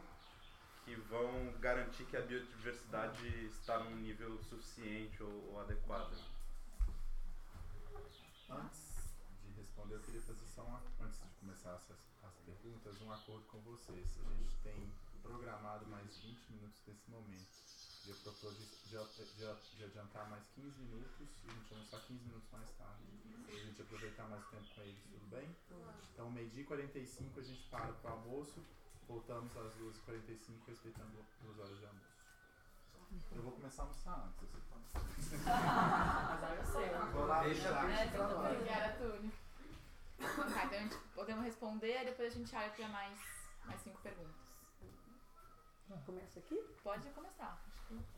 [0.84, 6.12] que vão garantir que a biodiversidade está num nível suficiente ou, ou adequado?
[8.48, 9.14] Antes
[9.44, 13.44] de responder, eu queria fazer só uma, antes de começar as, as perguntas, um acordo
[13.46, 14.18] com vocês.
[14.26, 14.92] A gente tem
[15.22, 17.69] programado mais 20 minutos nesse momento.
[18.10, 22.50] Eu propus de, de, de, adiantar mais 15 minutos e a gente almoçar 15 minutos
[22.50, 23.04] mais tarde.
[23.46, 25.56] A gente aproveitar mais tempo com eles, tudo bem?
[26.12, 28.66] Então, meio-dia e 45 a gente para para o almoço,
[29.06, 32.10] voltamos às 2h45, respeitando duas horas de almoço.
[33.30, 35.46] Eu vou começar a almoçar antes, você pode.
[35.46, 37.12] Azar é seu.
[37.12, 37.82] Vou lá, Deixa lá.
[37.84, 38.10] né?
[38.50, 39.32] Obrigada, Túlio.
[40.18, 43.20] Então, tá, então a gente podemos responder, depois a gente abre para mais,
[43.66, 44.39] mais cinco perguntas.
[45.98, 46.56] Começa aqui?
[46.82, 47.62] Pode começar.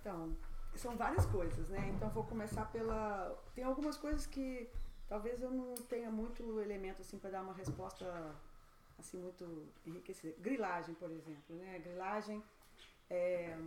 [0.01, 0.37] Então,
[0.75, 1.93] são várias coisas, né?
[1.95, 3.37] Então vou começar pela.
[3.55, 4.69] Tem algumas coisas que
[5.09, 8.35] talvez eu não tenha muito elemento assim para dar uma resposta
[8.99, 10.35] assim muito enriquecida.
[10.41, 11.79] Grilagem, por exemplo, né?
[11.79, 12.43] Grilagem
[13.11, 13.59] é,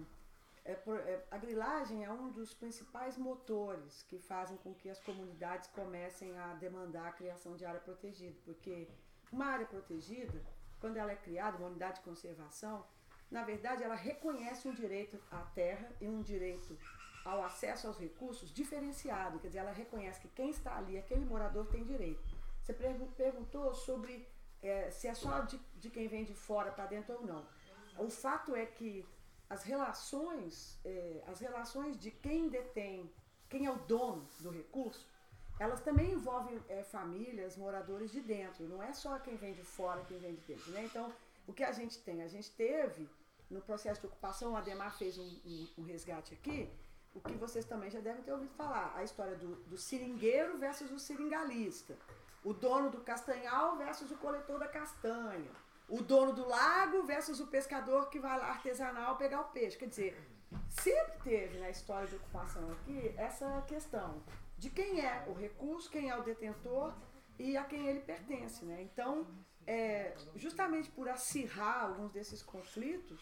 [0.63, 5.67] é, é- a grilagem é um dos principais motores que fazem com que as comunidades
[5.69, 8.87] comecem a demandar a criação de área protegida, porque
[9.31, 10.41] uma área protegida,
[10.79, 12.85] quando ela é criada, uma unidade de conservação,
[13.31, 16.77] na verdade ela reconhece um direito à terra e um direito
[17.23, 21.65] ao acesso aos recursos diferenciado, quer dizer, ela reconhece que quem está ali, aquele morador
[21.67, 22.23] tem direito.
[22.61, 24.27] Você pergu- perguntou sobre
[24.61, 27.45] eh, se é só de, de quem vem de fora para dentro ou não.
[27.97, 29.05] O fato é que
[29.49, 33.11] as relações, eh, as relações de quem detém,
[33.49, 35.07] quem é o dono do recurso,
[35.59, 38.67] elas também envolvem eh, famílias, moradores de dentro.
[38.67, 40.71] Não é só quem vem de fora, quem vem de dentro.
[40.71, 40.83] Né?
[40.85, 41.11] Então,
[41.47, 42.21] o que a gente tem?
[42.21, 43.09] A gente teve,
[43.49, 46.69] no processo de ocupação, o Ademar fez um, um- um resgate aqui,
[47.13, 50.91] o que vocês também já devem ter ouvido falar, a história do, do seringueiro versus
[50.91, 51.95] o seringalista,
[52.43, 55.49] o dono do castanhal versus o coletor da castanha,
[55.87, 59.77] o dono do lago versus o pescador que vai lá artesanal pegar o peixe.
[59.77, 60.17] Quer dizer,
[60.69, 64.21] sempre teve na história de ocupação aqui essa questão
[64.57, 66.93] de quem é o recurso, quem é o detentor
[67.37, 68.65] e a quem ele pertence.
[68.65, 68.81] Né?
[68.81, 69.27] Então,
[69.67, 73.19] é, justamente por acirrar alguns desses conflitos,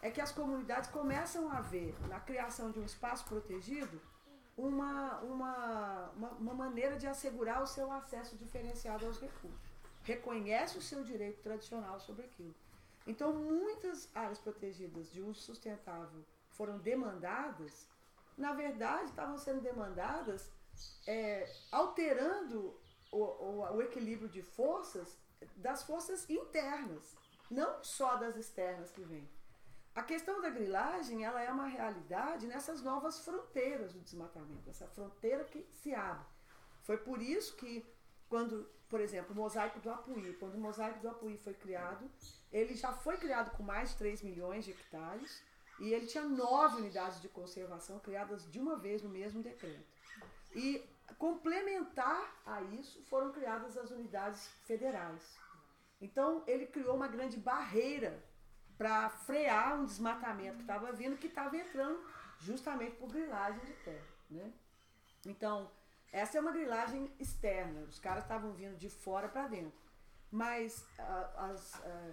[0.00, 4.00] é que as comunidades começam a ver na criação de um espaço protegido
[4.56, 9.74] uma, uma, uma, uma maneira de assegurar o seu acesso diferenciado aos recursos.
[10.02, 12.54] Reconhece o seu direito tradicional sobre aquilo.
[13.06, 17.88] Então, muitas áreas protegidas de uso sustentável foram demandadas,
[18.36, 20.50] na verdade, estavam sendo demandadas
[21.06, 22.74] é, alterando
[23.10, 25.18] o, o, o equilíbrio de forças
[25.56, 27.16] das forças internas,
[27.50, 29.28] não só das externas que vêm.
[29.94, 35.44] A questão da grilagem, ela é uma realidade nessas novas fronteiras do desmatamento, essa fronteira
[35.44, 36.26] que se abre.
[36.82, 37.86] Foi por isso que,
[38.28, 42.10] quando, por exemplo, o mosaico do Apuí, quando o mosaico do Apuí foi criado,
[42.52, 45.42] ele já foi criado com mais de 3 milhões de hectares
[45.78, 49.86] e ele tinha nove unidades de conservação criadas de uma vez no mesmo decreto.
[50.54, 50.84] E
[51.18, 55.38] complementar a isso foram criadas as unidades federais.
[56.00, 58.22] Então ele criou uma grande barreira
[58.76, 62.04] para frear um desmatamento que estava vindo, que estava entrando
[62.40, 64.06] justamente por grilagem de terra.
[64.30, 64.52] Né?
[65.26, 65.70] Então,
[66.12, 69.78] essa é uma grilagem externa, os caras estavam vindo de fora para dentro.
[70.30, 72.10] Mas ah, as, ah,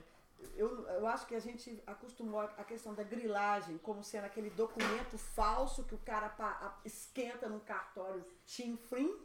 [0.56, 5.18] eu, eu acho que a gente acostumou a questão da grilagem como sendo aquele documento
[5.18, 9.16] falso que o cara pa- a- esquenta num cartório chinfrim,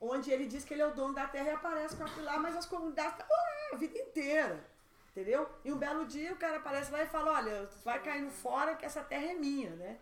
[0.00, 2.38] onde ele diz que ele é o dono da terra e aparece com aquilo lá,
[2.38, 4.64] mas as comunidades estão lá a vida inteira.
[5.10, 5.48] Entendeu?
[5.64, 8.84] E um belo dia o cara aparece lá e fala, olha, vai caindo fora que
[8.84, 10.00] essa terra é minha, né?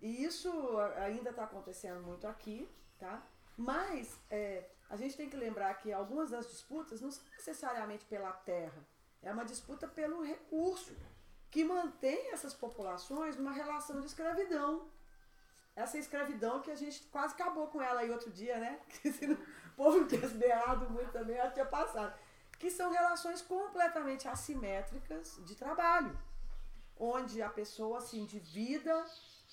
[0.00, 0.50] E isso
[0.96, 2.66] ainda está acontecendo muito aqui,
[2.98, 3.22] tá?
[3.58, 8.32] Mas é, a gente tem que lembrar que algumas das disputas não são necessariamente pela
[8.32, 8.82] terra,
[9.24, 10.94] é uma disputa pelo recurso
[11.50, 14.88] que mantém essas populações numa relação de escravidão.
[15.74, 18.80] Essa escravidão que a gente quase acabou com ela aí outro dia, né?
[19.02, 19.38] Que se o
[19.76, 22.16] povo tivesse berrado muito também, ela tinha passado.
[22.58, 26.16] Que são relações completamente assimétricas de trabalho
[26.98, 29.04] onde a pessoa se endivida,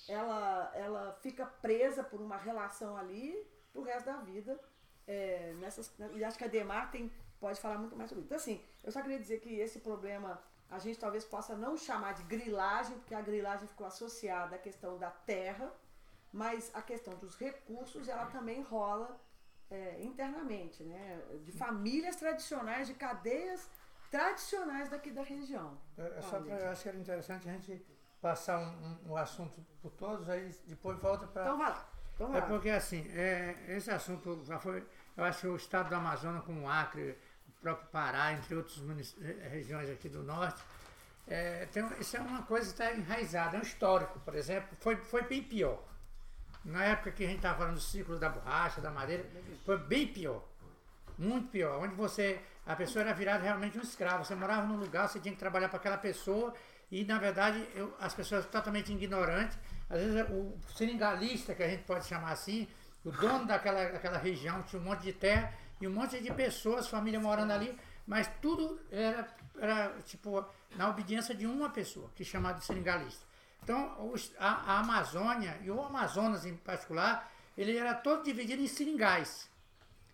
[0.08, 4.58] ela, ela fica presa por uma relação ali pro resto da vida.
[5.06, 7.12] É, nessas, e acho que a Demar tem,
[7.42, 8.28] pode falar muito mais sobre isso.
[8.28, 10.40] Então, assim, eu só queria dizer que esse problema
[10.70, 14.96] a gente talvez possa não chamar de grilagem, porque a grilagem ficou associada à questão
[14.96, 15.70] da terra,
[16.32, 19.20] mas a questão dos recursos ela também rola
[19.70, 21.20] é, internamente, né?
[21.44, 23.68] de famílias tradicionais, de cadeias
[24.10, 25.76] tradicionais daqui da região.
[25.98, 27.84] É, é só pra, eu acho que era interessante a gente
[28.20, 31.42] passar um, um, um assunto por todos, aí depois volta para.
[31.42, 31.92] Então vai lá.
[32.14, 34.86] Então vai é porque assim, é, esse assunto já foi.
[35.16, 37.18] Eu acho que o estado do Amazonas, como o Acre,
[37.62, 38.78] próprio Pará, entre outras
[39.50, 40.62] regiões aqui do norte,
[41.26, 44.96] é, tem, isso é uma coisa que está enraizada, é um histórico, por exemplo, foi,
[44.96, 45.82] foi bem pior.
[46.64, 49.24] Na época que a gente estava falando do ciclo da borracha, da madeira,
[49.64, 50.42] foi bem pior.
[51.18, 51.82] Muito pior.
[51.82, 52.40] Onde você.
[52.64, 54.24] A pessoa era virada realmente um escravo.
[54.24, 56.54] Você morava num lugar, você tinha que trabalhar para aquela pessoa
[56.90, 59.58] e, na verdade, eu, as pessoas totalmente ignorantes.
[59.90, 62.68] Às vezes, o seringalista, que a gente pode chamar assim,
[63.04, 65.52] o dono daquela, daquela região, tinha um monte de terra
[65.82, 67.76] e um monte de pessoas, família morando ali,
[68.06, 69.28] mas tudo era,
[69.58, 70.44] era tipo,
[70.76, 73.26] na obediência de uma pessoa, que é chamada de seringalista.
[73.64, 77.28] Então, os, a, a, Amazônia, e o Amazonas em particular,
[77.58, 79.50] ele era todo dividido em seringais.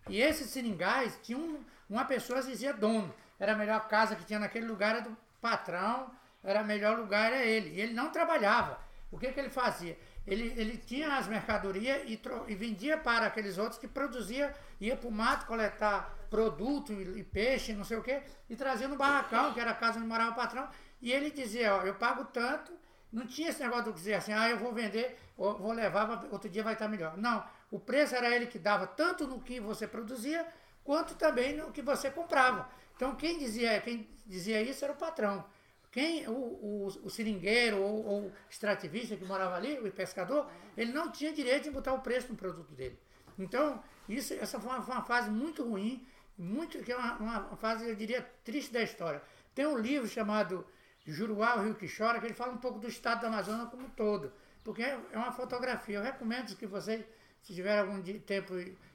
[0.08, 3.14] E esses seringais tinham uma pessoa dizia dono.
[3.38, 6.10] Era a melhor casa que tinha naquele lugar era do patrão,
[6.42, 7.76] era o melhor lugar era ele.
[7.76, 8.80] E ele não trabalhava.
[9.10, 9.98] O que, que ele fazia?
[10.28, 15.08] Ele, ele tinha as mercadorias e, e vendia para aqueles outros que produzia, ia para
[15.08, 19.54] o mato coletar produto e, e, peixe, não sei o quê, e trazia no barracão,
[19.54, 20.68] que era a casa onde morava o patrão,
[21.00, 22.72] e ele dizia, ó, eu pago tanto,
[23.10, 26.50] não tinha esse negócio de dizer assim, ah, eu vou vender, ou vou levar, outro
[26.50, 27.16] dia vai estar melhor.
[27.16, 30.46] Não, o preço era ele que dava tanto no que você produzia,
[30.84, 32.68] quanto também no que você comprava.
[32.94, 35.44] Então quem dizia, quem dizia isso era o patrão.
[35.90, 41.10] Quem, o, o, o seringueiro ou, ou extrativista que morava ali, o pescador, ele não
[41.10, 42.98] tinha direito de botar o preço no produto dele.
[43.38, 47.88] Então, isso, essa foi uma, uma fase muito ruim, muito, que é uma, uma, fase,
[47.88, 49.22] eu diria, triste da história.
[49.54, 50.66] Tem um livro chamado
[51.06, 53.86] Juruá, o Rio que Chora, que ele fala um pouco do estado do Amazonas como
[53.86, 54.32] um todo,
[54.62, 55.98] porque é, é uma fotografia.
[55.98, 57.04] Eu recomendo que vocês,
[57.42, 58.54] se tiver algum tempo,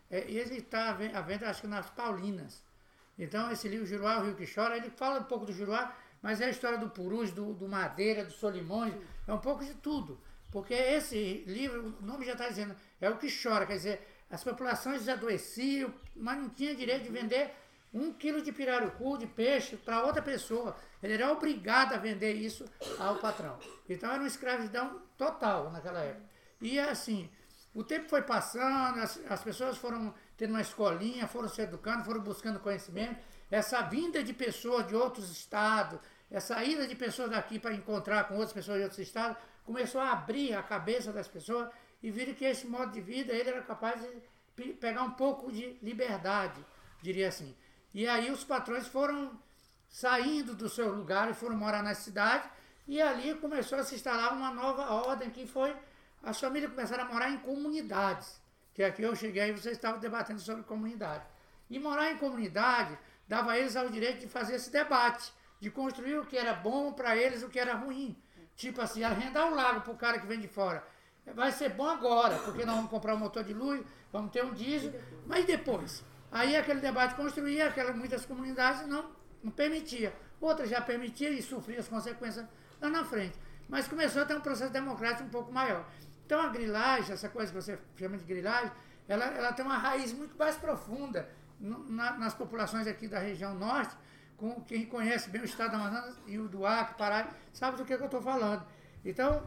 [0.10, 2.64] é, ele está à venda, acho que nas Paulinas.
[3.18, 6.42] Então, esse livro, Juruá, o Rio que Chora, ele fala um pouco do Juruá, mas
[6.42, 8.94] é a história do Purus, do, do Madeira, do Solimões,
[9.28, 10.20] é um pouco de tudo.
[10.50, 14.44] Porque esse livro, o nome já está dizendo, é o que chora, quer dizer, as
[14.44, 17.54] populações adoeciam, mas não tinha direito de vender
[17.94, 20.76] um quilo de pirarucu, de peixe, para outra pessoa.
[21.02, 22.66] Ele era obrigado a vender isso
[22.98, 23.60] ao patrão.
[23.88, 26.26] Então era uma escravidão total naquela época.
[26.62, 27.30] E assim,
[27.74, 32.22] o tempo foi passando, as, as pessoas foram tendo uma escolinha, foram se educando, foram
[32.22, 33.22] buscando conhecimento.
[33.50, 36.00] Essa vinda de pessoas de outros estados,
[36.34, 40.12] essa ida de pessoas daqui para encontrar com outras pessoas de outros estados, começou a
[40.12, 41.70] abrir a cabeça das pessoas
[42.02, 45.78] e viram que esse modo de vida ele era capaz de pegar um pouco de
[45.84, 46.60] liberdade,
[47.04, 47.56] diria assim.
[47.94, 49.40] E aí os patrões foram
[49.88, 52.50] saindo do seu lugar e foram morar na cidade
[52.88, 55.76] e ali começou a se instalar uma nova ordem que foi
[56.24, 58.42] as famílias começaram a morar em comunidades,
[58.74, 61.24] que aqui eu cheguei e vocês estavam debatendo sobre comunidade.
[61.70, 65.32] E morar em comunidade dava a eles o direito de fazer esse debate
[65.64, 68.22] de construir o que era bom para eles o que era ruim.
[68.54, 70.86] Tipo assim, arrendar um lago para o cara que vem de fora.
[71.34, 74.54] Vai ser bom agora, porque nós vamos comprar um motor de luz, vamos ter um
[74.54, 74.94] diesel,
[75.26, 76.04] mas depois?
[76.30, 79.10] Aí aquele debate construía, aquelas, muitas comunidades não,
[79.42, 80.14] não permitia.
[80.42, 82.46] Outras já permitia e sofria as consequências
[82.82, 83.40] lá na frente.
[83.70, 85.86] Mas começou a ter um processo democrático um pouco maior.
[86.26, 88.72] Então a grilagem, essa coisa que você chama de grilagem,
[89.08, 93.96] ela, ela tem uma raiz muito mais profunda na, nas populações aqui da região norte,
[94.38, 97.86] com quem conhece bem o estado do Amazonas e o do Acre, Pará, sabe do
[97.86, 98.66] que, que eu estou falando.
[99.06, 99.46] Então,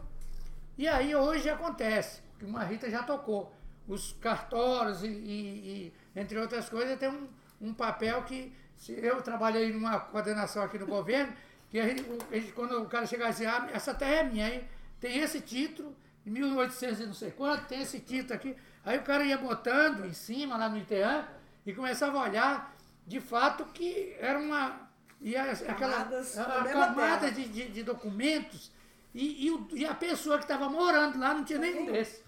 [0.77, 3.53] e aí hoje acontece, que uma Rita já tocou,
[3.87, 7.27] os cartórios e, e, e entre outras coisas, tem um,
[7.61, 8.53] um papel que,
[8.89, 11.33] eu trabalhei numa coordenação aqui no governo,
[11.69, 14.23] que a gente, a gente, quando o cara chegar e dizer, ah, essa terra é
[14.23, 14.67] minha, aí
[14.99, 15.95] tem esse título,
[16.25, 18.55] em 1800 e não sei quanto, tem esse título aqui,
[18.85, 21.25] aí o cara ia botando em cima, lá no ITEAN,
[21.65, 22.76] e começava a olhar,
[23.07, 24.85] de fato, que era uma.
[25.19, 28.71] E aquela Camadas a, camada de, de, de documentos,
[29.15, 32.21] e, e, e a pessoa que estava morando lá não tinha nenhum desse.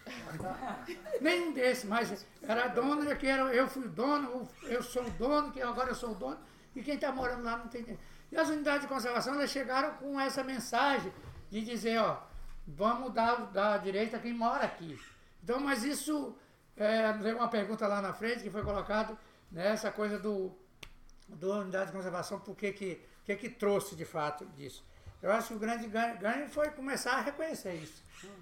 [1.21, 5.51] nenhum desse, mas era dono, que era, eu fui o dono, eu sou o dono,
[5.51, 6.39] que agora eu sou o dono,
[6.75, 7.85] e quem está morando lá não tem.
[8.31, 11.11] E as unidades de conservação elas chegaram com essa mensagem
[11.51, 12.21] de dizer, ó,
[12.65, 14.99] vamos dar, dar direito a quem mora aqui.
[15.43, 16.35] Então, mas isso,
[16.75, 19.17] é, veio uma pergunta lá na frente que foi colocado
[19.51, 20.55] nessa coisa do,
[21.35, 24.85] do unidade de conservação, por que que, que que trouxe de fato disso.
[25.21, 28.01] Eu acho que o grande ganho, foi começar a reconhecer isso.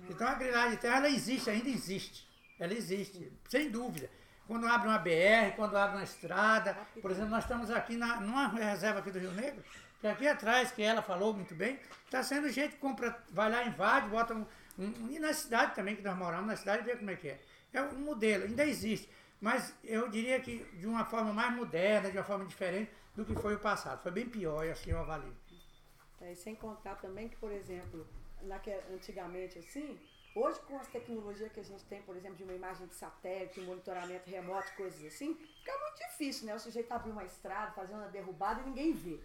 [0.09, 2.27] Então a grilagem de terra ela existe, ainda existe.
[2.59, 4.09] Ela existe, sem dúvida.
[4.47, 8.47] Quando abre uma BR, quando abre uma estrada, por exemplo, nós estamos aqui na, numa
[8.47, 9.64] reserva aqui do Rio Negro,
[9.99, 13.64] que aqui atrás, que ela falou muito bem, está sendo gente que compra, vai lá,
[13.65, 14.45] invade, bota um,
[14.80, 17.39] um- E na cidade também, que nós moramos na cidade, vê como é que é.
[17.73, 19.09] É um modelo, ainda existe.
[19.39, 23.35] Mas eu diria que de uma forma mais moderna, de uma forma diferente do que
[23.35, 24.01] foi o passado.
[24.01, 25.35] Foi bem pior, e assim eu avalio.
[26.22, 28.07] É, e sem contar também que, por exemplo,
[28.41, 29.99] naque- antigamente assim,
[30.35, 33.61] hoje com as tecnologias que a gente tem, por exemplo, de uma imagem de satélite,
[33.61, 36.55] monitoramento remoto, coisas assim, fica muito difícil, né?
[36.55, 39.19] O sujeito abrir uma estrada, fazer uma derrubada e ninguém vê.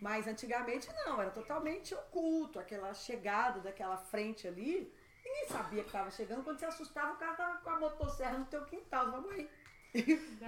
[0.00, 4.92] Mas antigamente não, era totalmente oculto, aquela chegada daquela frente ali,
[5.26, 6.44] ninguém sabia que estava chegando.
[6.44, 9.50] Quando você assustava, o cara tava com a motosserra no teu quintal, vamos aí.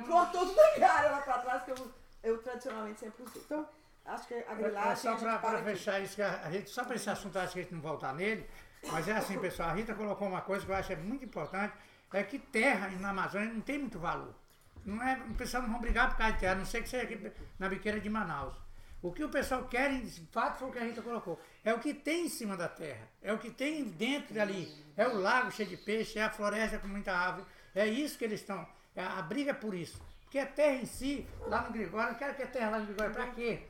[0.06, 1.92] Cortou os mangares lá para trás, que eu,
[2.22, 3.42] eu tradicionalmente sempre usei.
[3.44, 3.68] Então,
[4.04, 4.96] acho que a É grilagem.
[4.96, 5.64] só a gente para aqui.
[5.64, 8.14] fechar isso, que a gente, só para esse assunto, acho que a gente não voltar
[8.14, 8.48] nele,
[8.92, 11.74] mas é assim, pessoal, a Rita colocou uma coisa que eu acho é muito importante,
[12.12, 14.34] é que terra na Amazônia não tem muito valor.
[14.84, 16.88] Não é, o pessoal não vão brigar por causa de terra, a não sei que
[16.88, 18.54] seja aqui na biqueira de Manaus.
[19.00, 21.40] O que o pessoal quer, de fato, foi o que a Rita colocou.
[21.64, 23.08] É o que tem em cima da terra.
[23.22, 24.68] É o que tem dentro dali.
[24.96, 27.46] É o lago cheio de peixe, é a floresta com muita árvore.
[27.74, 28.66] É isso que eles estão.
[28.96, 30.02] é A briga é por isso.
[30.22, 32.86] Porque a terra em si, lá no Gregório, não quero que a terra lá no
[32.86, 33.62] Gregório, para quê?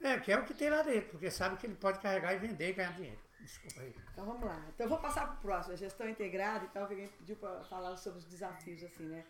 [0.00, 2.38] É, que é o que tem lá dentro, porque sabe que ele pode carregar e
[2.38, 3.18] vender e ganhar dinheiro.
[3.40, 3.94] Desculpa aí.
[4.12, 4.64] Então vamos lá.
[4.74, 7.62] Então eu vou passar para o próximo, a gestão integrada e tal, alguém pediu para
[7.64, 9.24] falar sobre os desafios, assim, né?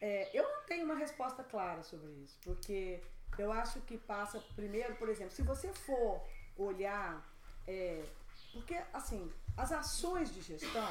[0.00, 3.00] É, eu não tenho uma resposta clara sobre isso, porque
[3.38, 6.22] eu acho que passa primeiro, por exemplo, se você for
[6.56, 7.24] olhar,
[7.66, 8.04] é,
[8.52, 10.88] porque assim, as ações de gestão,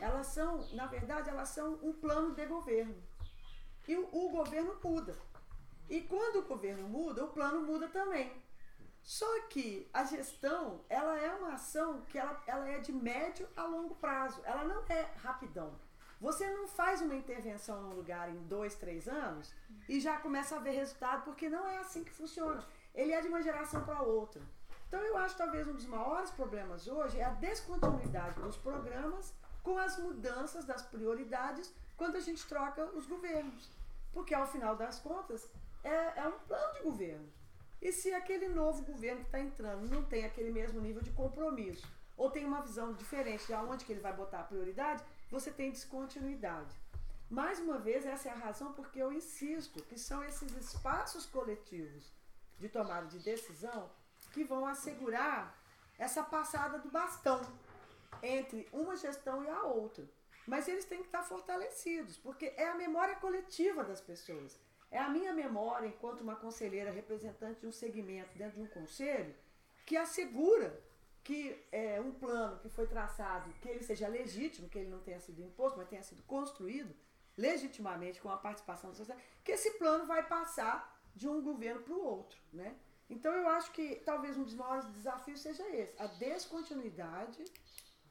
[0.00, 2.96] elas são, na verdade, elas são um plano de governo.
[3.86, 5.16] E o, o governo muda.
[5.88, 8.32] E quando o governo muda, o plano muda também.
[9.02, 13.64] Só que a gestão, ela é uma ação que ela, ela é de médio a
[13.64, 14.40] longo prazo.
[14.44, 15.78] Ela não é rapidão.
[16.20, 19.52] Você não faz uma intervenção num lugar em dois, três anos
[19.88, 22.64] e já começa a ver resultado, porque não é assim que funciona.
[22.94, 24.40] Ele é de uma geração para outra.
[24.88, 29.34] Então eu acho que talvez um dos maiores problemas hoje é a descontinuidade dos programas
[29.62, 33.70] com as mudanças das prioridades quando a gente troca os governos.
[34.12, 35.50] Porque ao final das contas
[35.84, 37.28] é, é um plano de governo.
[37.82, 41.86] E se aquele novo governo que está entrando não tem aquele mesmo nível de compromisso,
[42.16, 45.70] ou tem uma visão diferente de aonde que ele vai botar a prioridade, você tem
[45.70, 46.74] descontinuidade.
[47.28, 52.12] Mais uma vez, essa é a razão porque eu insisto que são esses espaços coletivos
[52.58, 53.90] de tomada de decisão
[54.32, 55.60] que vão assegurar
[55.98, 57.40] essa passada do bastão
[58.22, 60.04] entre uma gestão e a outra.
[60.46, 64.56] Mas eles têm que estar fortalecidos, porque é a memória coletiva das pessoas.
[64.90, 69.34] É a minha memória, enquanto uma conselheira representante de um segmento dentro de um conselho,
[69.84, 70.80] que assegura
[71.26, 75.18] que é, um plano que foi traçado, que ele seja legítimo, que ele não tenha
[75.18, 76.94] sido imposto, mas tenha sido construído
[77.36, 81.94] legitimamente com a participação da sociedade, que esse plano vai passar de um governo para
[81.94, 82.38] o outro.
[82.52, 82.76] Né?
[83.10, 87.44] Então eu acho que talvez um dos maiores desafios seja esse, a descontinuidade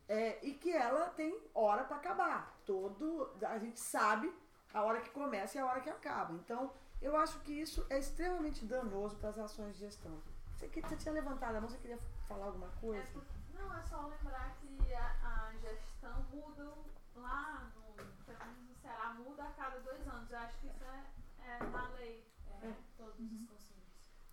[0.10, 2.62] é, e que ela tem hora para acabar.
[2.66, 4.30] Todo, a gente sabe
[4.74, 6.34] a hora que começa e a hora que acaba.
[6.34, 10.22] Então, eu acho que isso é extremamente danoso para as ações de gestão.
[10.58, 13.02] Você, você tinha levantado a mão, você queria falar alguma coisa?
[13.04, 13.24] É, por-
[13.54, 16.74] não, é só lembrar que a, a gestão muda
[17.16, 17.94] lá no,
[18.26, 20.30] pelo menos no Ceará, muda a cada dois anos.
[20.32, 21.04] Eu acho que isso é,
[21.48, 22.28] é na lei,
[22.62, 23.76] é, todos os conselhos.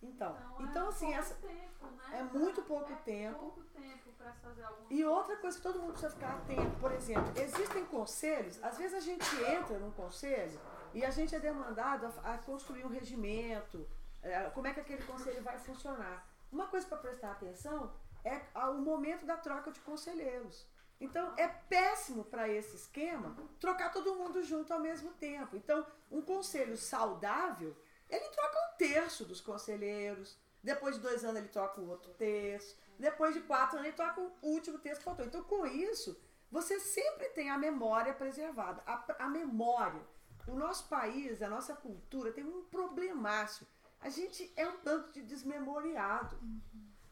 [0.01, 3.39] Então, é então assim, pouco essa tempo, né, é muito pouco é tempo.
[3.39, 6.91] pouco tempo para fazer alguma E outra coisa que todo mundo precisa ficar atento, por
[6.91, 10.59] exemplo, existem conselhos, às vezes a gente entra num conselho
[10.93, 13.87] e a gente é demandado a, a construir um regimento,
[14.21, 16.27] é, como é que aquele conselho vai funcionar.
[16.53, 17.91] Uma coisa para prestar atenção
[18.23, 20.67] é o momento da troca de conselheiros.
[21.01, 25.57] Então é péssimo para esse esquema trocar todo mundo junto ao mesmo tempo.
[25.57, 27.75] Então, um conselho saudável,
[28.07, 32.77] ele troca um terço dos conselheiros, depois de dois anos ele troca o outro terço,
[32.99, 35.25] depois de quatro anos ele troca o último terço que faltou.
[35.25, 36.15] Então, com isso,
[36.51, 38.83] você sempre tem a memória preservada.
[38.85, 40.01] A, a memória.
[40.47, 43.67] O nosso país, a nossa cultura tem um problemaço.
[44.03, 46.37] A gente é um tanto de desmemoriado.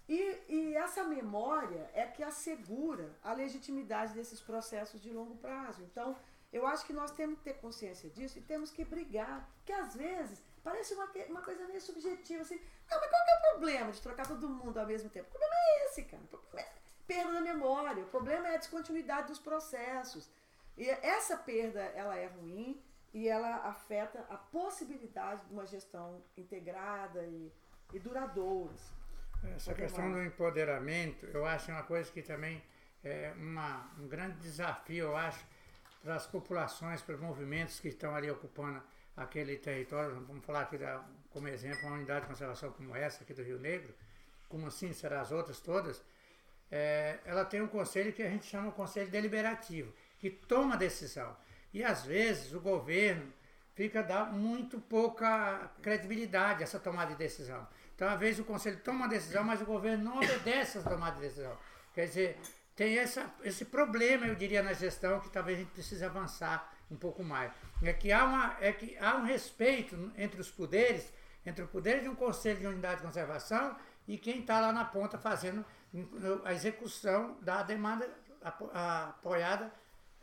[0.09, 5.81] E, e essa memória é que assegura a legitimidade desses processos de longo prazo.
[5.83, 6.17] Então,
[6.51, 9.49] eu acho que nós temos que ter consciência disso e temos que brigar.
[9.65, 12.59] Que às vezes parece uma, uma coisa meio subjetiva, assim.
[12.89, 15.29] Não, mas qual que é o problema de trocar todo mundo ao mesmo tempo?
[15.29, 16.23] O problema é esse, cara.
[16.23, 16.73] O problema é
[17.07, 18.03] perda da memória.
[18.03, 20.29] O problema é a descontinuidade dos processos.
[20.77, 27.23] E essa perda, ela é ruim e ela afeta a possibilidade de uma gestão integrada
[27.23, 27.51] e,
[27.93, 28.73] e duradoura.
[28.73, 28.91] assim.
[29.55, 32.63] Essa questão do empoderamento, eu acho uma coisa que também
[33.03, 35.43] é uma, um grande desafio, eu acho,
[36.01, 38.81] para as populações, para os movimentos que estão ali ocupando
[39.17, 40.23] aquele território.
[40.25, 43.59] Vamos falar aqui da, como exemplo, uma unidade de conservação como essa aqui do Rio
[43.59, 43.93] Negro,
[44.47, 46.03] como assim serão as outras todas.
[46.69, 51.35] É, ela tem um conselho que a gente chama de conselho deliberativo, que toma decisão.
[51.73, 53.31] E às vezes o governo
[53.73, 57.67] fica dá muito pouca credibilidade a essa tomada de decisão.
[57.95, 61.15] Então, às vezes o conselho toma uma decisão, mas o governo não obedece essa tomada
[61.15, 61.57] de decisão.
[61.93, 62.39] Quer dizer,
[62.75, 66.95] tem essa, esse problema, eu diria, na gestão que talvez a gente precise avançar um
[66.95, 67.51] pouco mais.
[67.81, 71.13] É que há, uma, é que há um respeito entre os poderes,
[71.45, 73.75] entre o poder de um conselho de unidade de conservação
[74.07, 75.65] e quem está lá na ponta fazendo
[76.43, 78.09] a execução da demanda
[78.41, 79.71] apoiada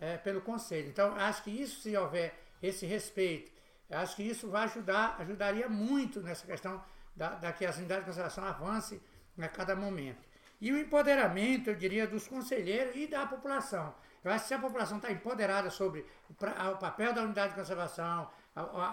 [0.01, 0.89] eh, pelo conselho.
[0.89, 3.51] Então, acho que isso, se houver esse respeito,
[3.91, 6.83] acho que isso vai ajudar, ajudaria muito nessa questão
[7.17, 9.01] da, da que as unidades de conservação avancem
[9.39, 10.27] a cada momento.
[10.61, 13.95] E o empoderamento, eu diria, dos conselheiros e da população.
[14.25, 16.35] Eu acho que se a população está empoderada sobre o,
[16.77, 18.29] papel da unidade de conservação,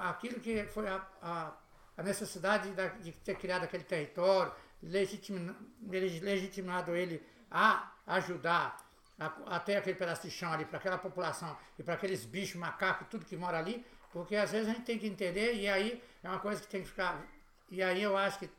[0.03, 1.53] aquilo que foi a, a-
[1.97, 4.53] a necessidade da- de ter criado aquele território,
[4.83, 5.55] legitima-
[5.89, 8.77] legitimado ele a ajudar
[9.19, 12.55] a, a ter aquele pedaço de chão ali para aquela população e para aqueles bichos,
[12.55, 16.03] macacos, tudo que mora ali, porque às vezes a gente tem que entender e aí
[16.23, 17.21] é uma coisa que tem que ficar.
[17.69, 18.49] E aí eu acho que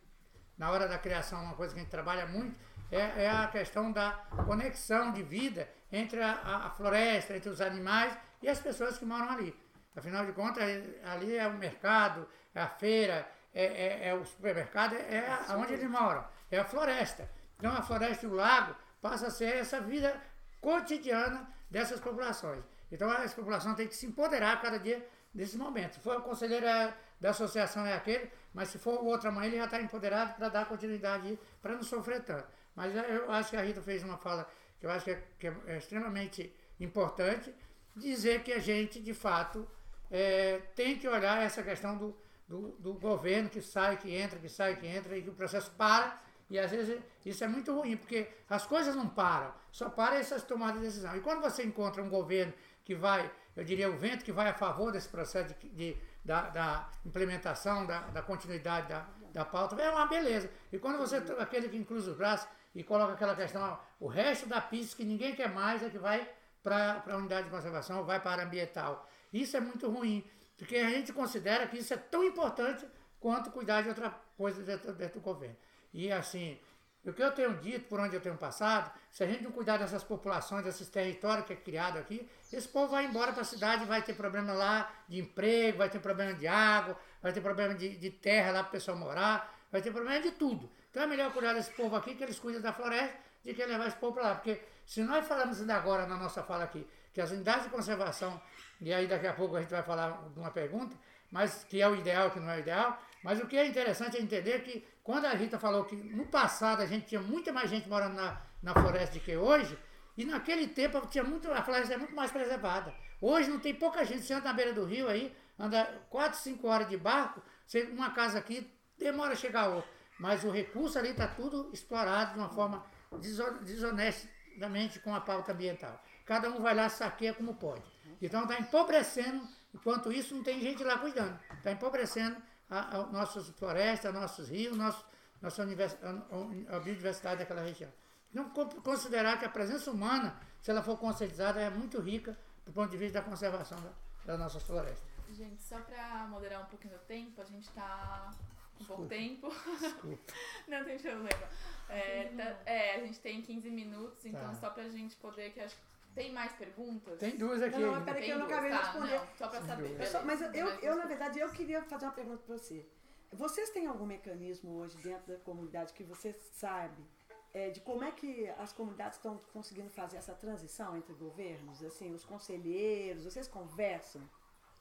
[0.58, 2.58] na hora da criação, uma coisa que a gente trabalha muito
[2.90, 4.12] é, é a questão da
[4.46, 6.32] conexão de vida entre a,
[6.66, 9.54] a- floresta, entre os animais e as pessoas que moram ali.
[9.94, 10.62] Afinal de contas,
[11.04, 15.16] ali é o mercado, é a feira, é, é- é o supermercado, é,
[15.48, 17.30] é onde eles moram, é a floresta.
[17.58, 20.20] Então a floresta e o lago passa a ser essa vida
[20.60, 22.64] cotidiana dessas populações.
[22.90, 25.94] Então essa população tem que se empoderar cada dia desse momento.
[25.94, 29.46] Se for o conselheiro é- da associação é aquele, mas se for o outro amanhã
[29.48, 32.46] ele já está empoderado para dar continuidade para não sofrer tanto.
[32.74, 35.22] Mas eu- eu acho que a Rita fez uma fala que eu acho que é,
[35.38, 37.54] que é extremamente importante,
[37.94, 39.66] dizer que a gente, de fato,
[40.10, 42.16] é, tem que olhar essa questão do,
[42.46, 45.70] do, do governo que sai, que entra, que sai, que entra, e que o processo
[45.72, 46.20] para.
[46.48, 50.42] E às vezes isso é muito ruim, porque as coisas não param, só para essas
[50.44, 51.16] tomadas de decisão.
[51.16, 52.52] E quando você encontra um governo
[52.84, 56.42] que vai, eu diria, o vento que vai a favor desse processo de, de- da,
[56.50, 60.48] da implementação, da, da continuidade da, da pauta, é uma beleza.
[60.72, 64.60] E quando você, aquele que cruza os braços e coloca aquela questão, o resto da
[64.60, 66.28] pista que ninguém quer mais é que vai
[66.62, 69.08] para a unidade de conservação, vai para a ambiental.
[69.32, 70.24] Isso é muito ruim,
[70.56, 72.86] porque a gente considera que isso é tão importante
[73.20, 75.56] quanto cuidar de outra coisa dentro, dentro do governo.
[75.96, 76.58] E assim,
[77.06, 79.78] o que eu tenho dito, por onde eu tenho passado, se a gente não cuidar
[79.78, 83.86] dessas populações, desses territórios que é criado aqui, esse povo vai embora para a cidade,
[83.86, 87.96] vai ter problema lá de emprego, vai ter problema de água, vai ter problema de,
[87.96, 90.70] de terra lá para o pessoal morar, vai ter problema de tudo.
[90.90, 93.86] Então é melhor cuidar desse povo aqui, que eles cuidam da floresta, de que levar
[93.86, 94.34] esse povo para lá.
[94.34, 98.38] Porque se nós falamos ainda agora na nossa fala aqui, que as unidades de conservação,
[98.82, 100.94] e aí daqui a pouco a gente vai falar de uma pergunta,
[101.30, 104.16] mas que é o ideal, que não é o ideal, mas o que é interessante
[104.16, 107.70] é entender que quando a Rita falou que no passado a gente tinha muita mais
[107.70, 109.78] gente morando na, na floresta do que hoje,
[110.16, 112.92] e naquele tempo tinha muito, a floresta é muito mais preservada.
[113.20, 116.66] Hoje não tem pouca gente, você anda na beira do rio aí, anda 4, 5
[116.66, 118.68] horas de barco, você, uma casa aqui
[118.98, 119.90] demora a chegar a outra.
[120.18, 122.84] Mas o recurso ali está tudo explorado de uma forma
[123.20, 126.02] deso- desonestamente com a pauta ambiental.
[126.24, 127.84] Cada um vai lá saqueia como pode.
[128.20, 131.38] Então está empobrecendo, enquanto isso não tem gente lá cuidando.
[131.58, 132.36] Está empobrecendo
[132.70, 135.04] a, a nossas florestas, nossos rios, nosso,
[135.40, 137.90] nossa univers- a, a biodiversidade daquela região.
[138.32, 142.72] Não co- considerar que a presença humana, se ela for conscientizada, é muito rica do
[142.72, 143.92] ponto de vista da conservação da-
[144.26, 145.04] das nossas florestas.
[145.32, 148.32] Gente, só pra moderar um pouquinho o tempo, a gente tá
[148.78, 149.48] com pouco tempo.
[149.80, 150.32] Desculpa.
[150.68, 151.48] Não tem problema.
[151.88, 154.54] É, 15 tá- é, a gente tem 15 minutos, então Tá.
[154.54, 155.50] só pra gente poder.
[155.52, 155.82] Que acho que
[156.16, 157.18] tem mais perguntas?
[157.20, 159.18] Tem duas aqui Não, não, peraí que eu não acabei de tá, responder.
[159.18, 160.00] não, só pra saber.
[160.00, 162.88] Eu só- mas eu, eu, eu, na verdade, eu queria fazer uma pergunta para você.
[163.30, 167.04] Vocês têm algum mecanismo hoje dentro da comunidade que você sabe
[167.52, 171.82] é, de como é que as comunidades estão conseguindo fazer essa transição entre governos?
[171.84, 174.22] Assim, os conselheiros, vocês conversam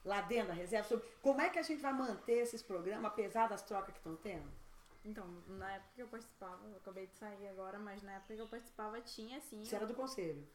[0.04, 3.46] lá dentro da reserva sobre como é que a gente vai manter esses programas, apesar
[3.48, 4.50] das trocas que estão tendo?
[5.04, 8.40] Então, na época que eu participava, eu acabei de sair agora, mas na época que
[8.40, 9.62] eu participava tinha sim.
[9.62, 10.46] Você era do conselho?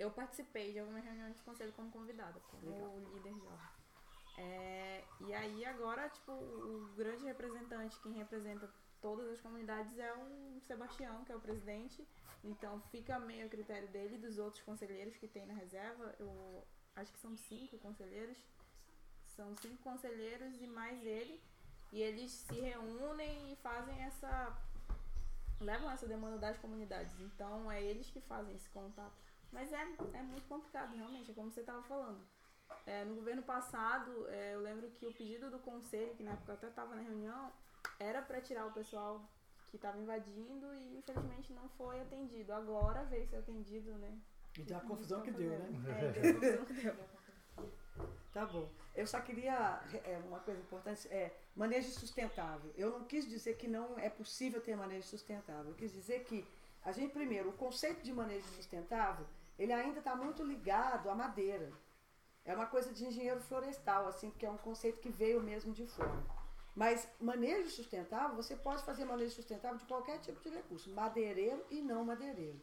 [0.00, 2.98] Eu participei de algumas reuniões de conselho como convidada, como Legal.
[3.12, 3.68] líder jovem.
[4.38, 8.66] É, e aí agora, tipo, o grande representante, quem representa
[9.02, 12.08] todas as comunidades é o Sebastião, que é o presidente.
[12.42, 16.14] Então fica meio a critério dele e dos outros conselheiros que tem na reserva.
[16.18, 16.66] Eu
[16.96, 18.38] acho que são cinco conselheiros.
[19.26, 21.38] São cinco conselheiros e mais ele.
[21.92, 24.56] E eles se reúnem e fazem essa.
[25.60, 27.20] levam essa demanda das comunidades.
[27.20, 29.29] Então é eles que fazem esse contato.
[29.52, 29.82] Mas é,
[30.14, 32.20] é muito complicado, realmente, é como você estava falando.
[32.86, 36.52] É, no governo passado, é, eu lembro que o pedido do conselho, que na época
[36.52, 37.52] eu até estava na reunião,
[37.98, 39.28] era para tirar o pessoal
[39.70, 42.52] que estava invadindo e infelizmente não foi atendido.
[42.52, 44.18] Agora veio ser atendido, né?
[44.58, 45.68] E deu a confusão que deu, né?
[45.98, 46.94] É, deu a confusão que deu.
[48.32, 48.70] Tá bom.
[48.94, 52.72] Eu só queria é, uma coisa importante, é manejo sustentável.
[52.76, 55.72] Eu não quis dizer que não é possível ter manejo sustentável.
[55.72, 56.46] Eu quis dizer que
[56.84, 59.26] a gente, primeiro, o conceito de manejo sustentável,
[59.60, 61.70] ele ainda está muito ligado à madeira.
[62.46, 65.86] É uma coisa de engenheiro florestal, assim, porque é um conceito que veio mesmo de
[65.86, 66.24] fora.
[66.74, 71.82] Mas manejo sustentável, você pode fazer manejo sustentável de qualquer tipo de recurso, madeireiro e
[71.82, 72.58] não madeireiro.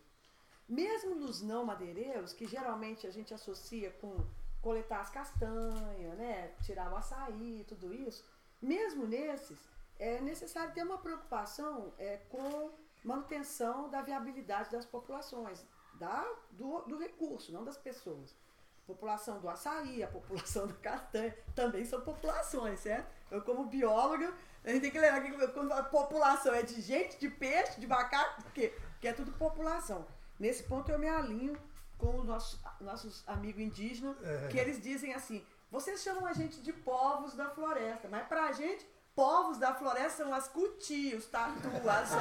[0.67, 4.17] Mesmo nos não madeireiros, que geralmente a gente associa com
[4.59, 8.25] coletar as castanhas, né, tirar o açaí, tudo isso,
[8.59, 9.59] mesmo nesses,
[9.99, 12.71] é necessário ter uma preocupação é, com
[13.03, 15.63] manutenção da viabilidade das populações,
[15.99, 18.35] da, do, do recurso, não das pessoas.
[18.83, 23.11] A população do açaí, a população da castanha, também são populações, certo?
[23.29, 24.33] Eu, como bióloga,
[24.63, 27.87] a gente tem que lembrar que quando a população é de gente, de peixe, de
[27.87, 28.73] macaco, por quê?
[28.93, 30.07] Porque é tudo população.
[30.39, 31.57] Nesse ponto eu me alinho
[31.97, 34.47] com os nossos, nossos amigos indígenas, É.
[34.47, 38.87] que eles dizem assim, vocês chamam a gente de povos da floresta, mas pra gente,
[39.17, 42.11] povos da floresta são as cuti, os tatu, as...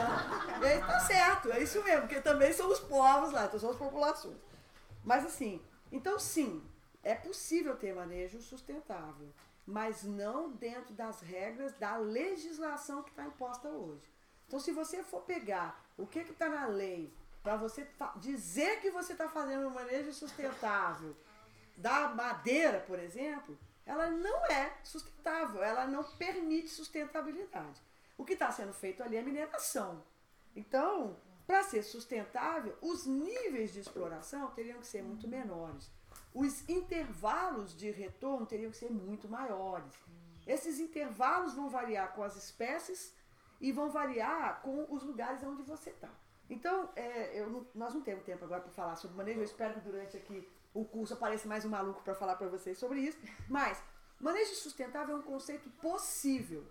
[0.62, 3.68] E aí tá certo, é isso mesmo, porque também são os povos lá, então são
[3.68, 4.38] as populações.
[5.04, 5.62] Mas assim,
[5.92, 6.64] então sim,
[7.02, 9.28] é possível ter manejo sustentável,
[9.66, 14.10] mas não dentro das regras da legislação que está imposta hoje.
[14.46, 17.12] Então, se você for pegar o que está na lei
[17.42, 17.86] para você
[18.16, 21.14] dizer que você está fazendo um manejo sustentável
[21.76, 27.80] da madeira, por exemplo, ela não é sustentável, ela não permite sustentabilidade.
[28.18, 30.02] O que está sendo feito ali é mineração.
[30.54, 35.90] Então, para ser sustentável, os níveis de exploração teriam que ser muito menores.
[36.34, 39.92] Os intervalos de retorno teriam que ser muito maiores.
[40.46, 43.14] Esses intervalos vão variar com as espécies
[43.60, 46.10] e vão variar com os lugares onde você está.
[46.48, 49.40] Então, é, não- nós não temos tempo agora para falar sobre manejo.
[49.40, 50.48] Eu espero que durante aqui
[50.80, 53.18] o curso apareça mais um maluco para falar para vocês sobre isso.
[53.48, 53.82] Mas
[54.20, 56.64] manejo sustentável é um conceito possível.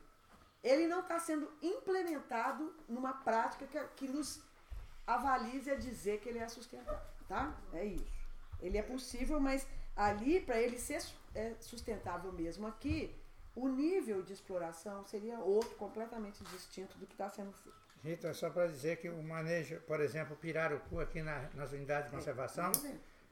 [0.63, 4.41] Ele não está sendo implementado numa prática que, que nos
[5.05, 7.55] avalize a dizer que ele é sustentável, tá?
[7.73, 8.13] É isso.
[8.61, 11.03] Ele é possível, mas ali, para ele ser
[11.35, 13.15] é, sustentável mesmo aqui,
[13.55, 17.77] o nível de exploração seria outro, completamente distinto do que está sendo feito.
[18.03, 22.15] Rita, só para dizer que o manejo, por exemplo, pirarucu aqui na- nas unidades de
[22.17, 22.71] conservação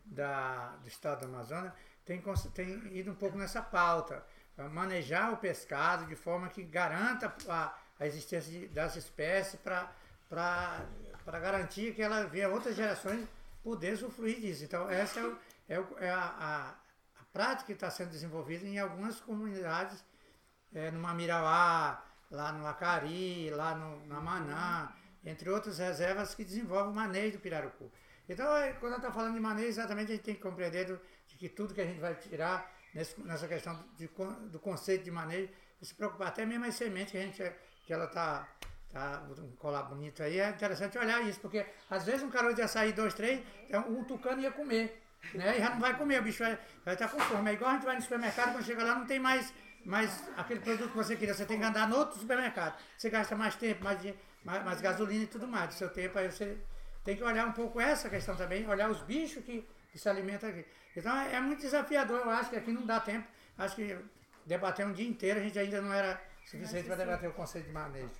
[0.06, 1.72] da, do estado do Amazonas,
[2.06, 2.22] tem,
[2.54, 4.24] tem ido um pouco nessa pauta.
[4.72, 11.94] Manejar o pescado de forma que garanta a, a existência de- das espécies para garantir
[11.96, 13.28] que ela venha outras gerações
[13.64, 14.64] poder usufruir disso.
[14.64, 15.38] Então, essa é, o-
[15.70, 16.70] é, o- é a, a,
[17.22, 20.04] a prática que está sendo desenvolvida em algumas comunidades
[20.76, 24.94] é, no Mamirauá, lá no Acari, lá no, na Maná,
[25.26, 27.92] entre outras reservas que desenvolvem o manejo do pirarucu.
[28.28, 31.36] Então, é, quando estou falando de manejo, exatamente a gente tem que compreender do, de
[31.36, 34.10] que tudo que a gente vai tirar nesse, nessa questão de,
[34.50, 35.50] do conceito de manejo,
[35.82, 37.54] se preocupar até mesmo as sementes que a gente
[37.86, 38.48] que ela está
[38.94, 42.62] tá, um colar bonito aí, é interessante olhar isso, porque às vezes um caroço de
[42.62, 45.02] açaí, dois, três, então, um tucano ia comer,
[45.34, 45.58] né?
[45.58, 47.52] E já não vai comer, o bicho vai, estar com fome.
[47.52, 50.62] É igual a gente vai no supermercado, quando chega lá não tem mais, mais aquele
[50.62, 52.80] produto que você queria, você tem que andar no outro supermercado.
[52.98, 54.02] Você gasta mais tempo, mais,
[54.46, 56.58] mais, mais gasolina e tudo mais do seu tempo, aí você
[57.04, 60.50] tem que olhar um pouco essa questão também, olhar os bichos que, que se alimentam
[60.50, 60.66] aqui.
[60.96, 63.28] Então é, é muito desafiador, eu acho que aqui não dá tempo,
[63.58, 63.98] acho que
[64.46, 67.72] debater um dia inteiro a gente ainda não era suficiente para debater o conceito de
[67.72, 68.12] manejo.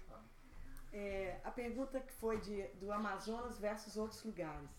[0.92, 4.70] É, a pergunta que foi de, do Amazonas versus outros lugares.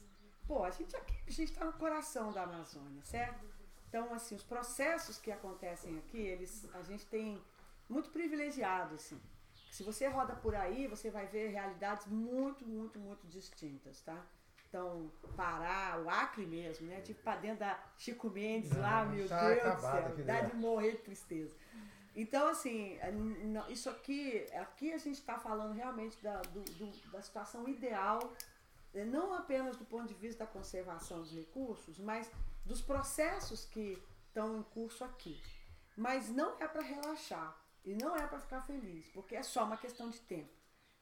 [0.46, 3.44] Pô, a gente aqui, a gente está no coração da Amazônia, certo?
[3.88, 7.42] Então, assim, os processos que acontecem aqui, eles, a gente tem
[7.88, 9.20] muito privilegiado, assim.
[9.74, 14.24] Se você roda por aí, você vai ver realidades muito, muito, muito distintas, tá?
[14.68, 17.00] Então, Pará, o Acre mesmo, né?
[17.00, 20.26] Tipo, pra dentro da Chico Mendes lá, Não, meu tá Deus do acabado céu, aquilo
[20.28, 20.40] dá lá.
[20.42, 21.56] de morrer de tristeza.
[22.14, 23.12] Então, assim, é,
[23.68, 28.20] isso aqui, aqui a gente está falando realmente da, do- do- da situação ideal,
[28.94, 32.30] eh, não apenas do ponto de vista da conservação dos recursos, mas
[32.64, 35.42] dos processos que estão em curso aqui.
[35.96, 39.76] Mas não é para relaxar e não é para ficar feliz, porque é só uma
[39.76, 40.52] questão de tempo.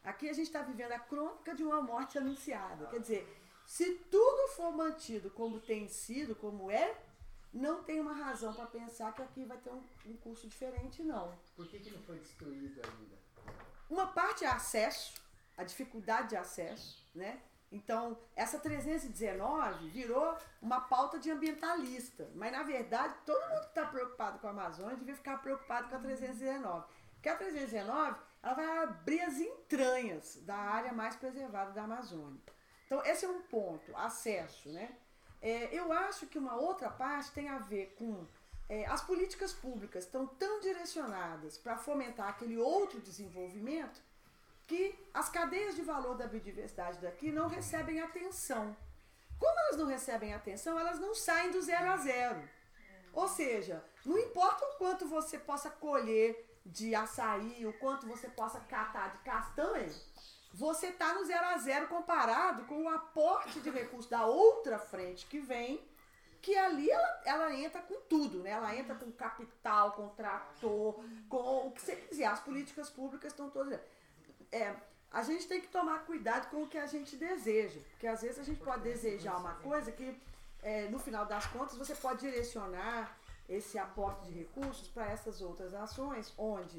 [0.02, 2.86] Aqui a gente está vivendo a crônica de uma morte anunciada.
[2.86, 6.96] Quer dizer, se tudo for mantido como tem sido, como é,
[7.52, 11.38] não tem uma razão para pensar que aqui vai ter um, um curso diferente, não.
[11.54, 13.22] Por que, que não foi destruído ainda?
[13.88, 15.14] Uma parte é acesso,
[15.56, 17.40] a dificuldade de acesso, né?
[17.72, 22.30] Então, essa 319 virou uma pauta de ambientalista.
[22.34, 25.96] Mas, na verdade, todo mundo que está preocupado com a Amazônia devia ficar preocupado com
[25.96, 26.84] a 319.
[27.14, 32.40] Porque a 319 ela vai abrir as entranhas da área mais preservada da Amazônia.
[32.86, 34.94] Então, esse é um ponto, acesso, né?
[35.40, 38.26] É, eu acho que uma outra parte tem a ver com
[38.68, 44.00] é, as políticas públicas estão tão direcionadas para fomentar aquele outro desenvolvimento
[44.72, 48.74] que as cadeias de valor da biodiversidade daqui não recebem atenção.
[49.38, 52.48] Como elas não recebem atenção, elas não saem do zero a zero.
[53.12, 58.60] Ou seja, não importa o quanto você possa colher de açaí, o quanto você possa
[58.60, 59.92] catar de castanha,
[60.54, 65.26] você está no zero a zero comparado com o aporte de recursos da outra frente
[65.26, 65.86] que vem,
[66.40, 68.50] que ali ela, ela entra com tudo, né?
[68.50, 72.24] Ela entra com capital, com trator, com o que você quiser.
[72.24, 73.78] As políticas públicas estão todas.
[74.52, 74.76] É,
[75.10, 78.38] a gente tem que tomar cuidado com o que a gente deseja, porque às vezes
[78.38, 80.16] a gente pode desejar uma coisa que,
[80.62, 83.18] é, no final das contas, você pode direcionar
[83.48, 86.78] esse aporte de recursos para essas outras ações, onde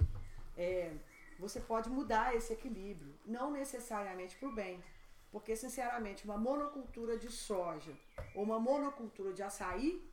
[0.56, 0.95] é,
[1.40, 4.84] você pode mudar esse equilíbrio, não necessariamente para o bem.
[5.32, 7.98] Porque, sinceramente, uma monocultura de soja
[8.36, 10.08] ou uma monocultura de açaí,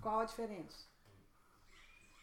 [0.00, 0.86] qual a diferença?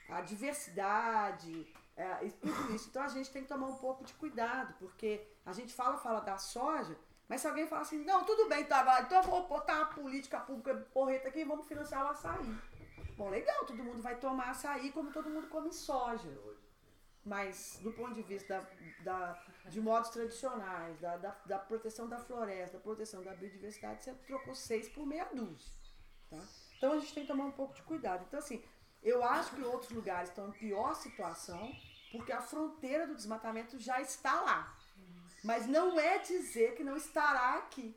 [0.07, 2.89] A diversidade, é, tudo isso.
[2.89, 6.19] Então a gente tem que tomar um pouco de cuidado, porque a gente fala, fala
[6.19, 6.97] da soja,
[7.27, 10.39] mas se alguém falar assim, não, tudo bem, tá, então eu vou botar uma política
[10.39, 12.57] pública porreta aqui e vamos financiar o açaí.
[13.15, 16.29] Bom, legal, todo mundo vai tomar açaí como todo mundo come soja.
[17.25, 18.67] Mas do ponto de vista
[19.03, 24.03] da, da de modos tradicionais, da, da, da, proteção da floresta, da proteção da biodiversidade,
[24.03, 25.71] você trocou seis por meia dúzia.
[26.29, 26.37] Tá?
[26.77, 28.25] Então a gente tem que tomar um pouco de cuidado.
[28.27, 28.61] Então, assim,
[29.03, 31.71] eu acho que outros lugares estão em pior situação,
[32.11, 34.77] porque a fronteira do desmatamento já está lá.
[35.43, 37.95] Mas não é dizer que não estará aqui.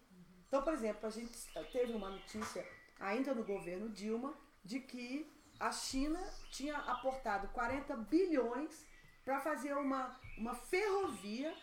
[0.48, 1.38] Então, por exemplo, a gente
[1.70, 2.66] teve uma notícia
[2.98, 4.34] ainda no governo Dilma
[4.64, 5.30] de que
[5.60, 6.20] a China
[6.50, 8.84] tinha aportado 40 bilhões
[9.24, 11.54] para fazer uma, uma ferrovia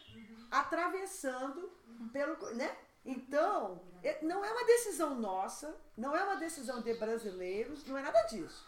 [0.49, 1.71] atravessando
[2.11, 2.35] pelo.
[2.55, 2.75] Né?
[3.05, 3.81] Então,
[4.21, 8.65] não é uma decisão nossa, não é uma decisão de brasileiros, não é nada disso.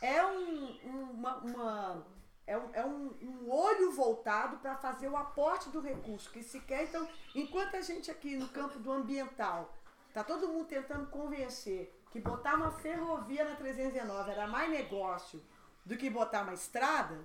[0.00, 2.06] É um, uma, uma
[2.46, 6.60] é um, é um, um olho voltado para fazer o aporte do recurso que se
[6.60, 6.84] quer.
[6.84, 9.74] Então, enquanto a gente aqui no campo do ambiental
[10.14, 15.42] tá todo mundo tentando convencer que botar uma ferrovia na 319 era mais negócio
[15.84, 17.18] do que botar uma estrada,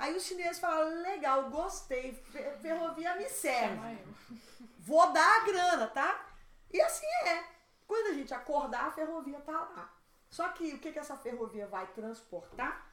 [0.00, 2.14] Aí os chineses falaram, legal, gostei,
[2.62, 3.98] ferrovia me serve.
[4.80, 6.26] Vou dar a grana, tá?
[6.72, 7.44] E assim é.
[7.86, 9.92] Quando a gente acordar, a ferrovia tá lá.
[10.30, 12.86] Só que o que, que essa ferrovia vai transportar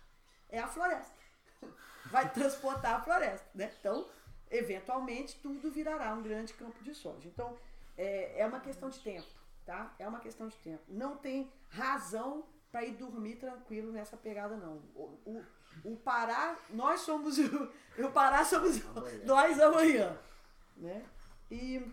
[0.50, 1.16] é a floresta.
[2.10, 3.70] Vai transportar a floresta, né?
[3.80, 4.08] Então,
[4.50, 7.28] eventualmente, tudo virará um grande campo de soja.
[7.28, 7.58] Então,
[7.98, 9.28] é, é uma questão de tempo,
[9.66, 9.94] tá?
[10.00, 10.82] É uma questão de tempo.
[10.88, 14.82] Não tem razão para ir dormir tranquilo nessa pegada, não.
[14.96, 15.46] O, o,
[15.84, 19.22] o Pará, nós somos o, o Pará somos amanhã.
[19.26, 20.18] nós amanhã.
[20.78, 21.06] Né?
[21.52, 21.92] E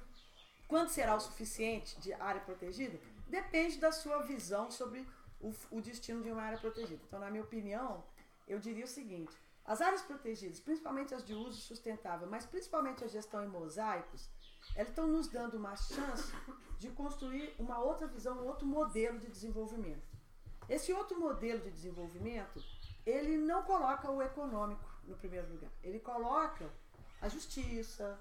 [0.69, 2.99] quando será o suficiente de área protegida?
[3.29, 5.07] Depende da sua visão sobre
[5.45, 7.03] o, o destino de uma área protegida.
[7.07, 8.03] Então, na minha opinião,
[8.49, 13.09] eu diria o seguinte: as áreas protegidas, principalmente as de uso sustentável, mas principalmente a
[13.09, 14.29] gestão em mosaicos,
[14.75, 16.33] elas estão nos dando uma chance
[16.79, 20.03] de construir uma outra visão, um outro modelo de desenvolvimento.
[20.69, 22.63] Esse outro modelo de desenvolvimento
[23.05, 25.71] ele não coloca o econômico no primeiro lugar.
[25.83, 26.71] Ele coloca
[27.21, 28.19] a justiça,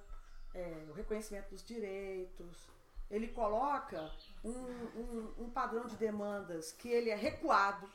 [0.54, 2.70] é, o reconhecimento dos direitos,
[3.14, 4.12] ele coloca
[4.44, 7.88] um, um, um, padrão de demandas que ele é recuado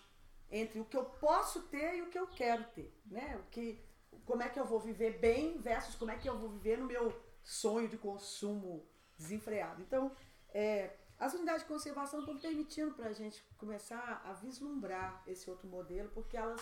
[0.49, 2.97] entre o que eu posso ter e o que eu quero ter.
[3.05, 3.37] Né?
[3.37, 3.85] O que,
[4.25, 6.87] como é que eu vou viver bem versus como é que eu vou viver no
[6.87, 7.13] meu
[7.43, 8.87] sonho de consumo
[9.19, 9.83] desenfreado.
[9.83, 10.13] Então,
[10.51, 15.67] é, as unidades de conservação estão permitindo para a gente começar a vislumbrar esse outro
[15.67, 16.61] modelo, porque elas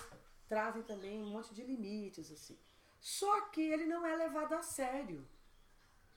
[0.49, 2.33] trazem também um monte de limites.
[2.33, 2.59] assim.
[2.99, 5.29] Só que ele não é levado a sério.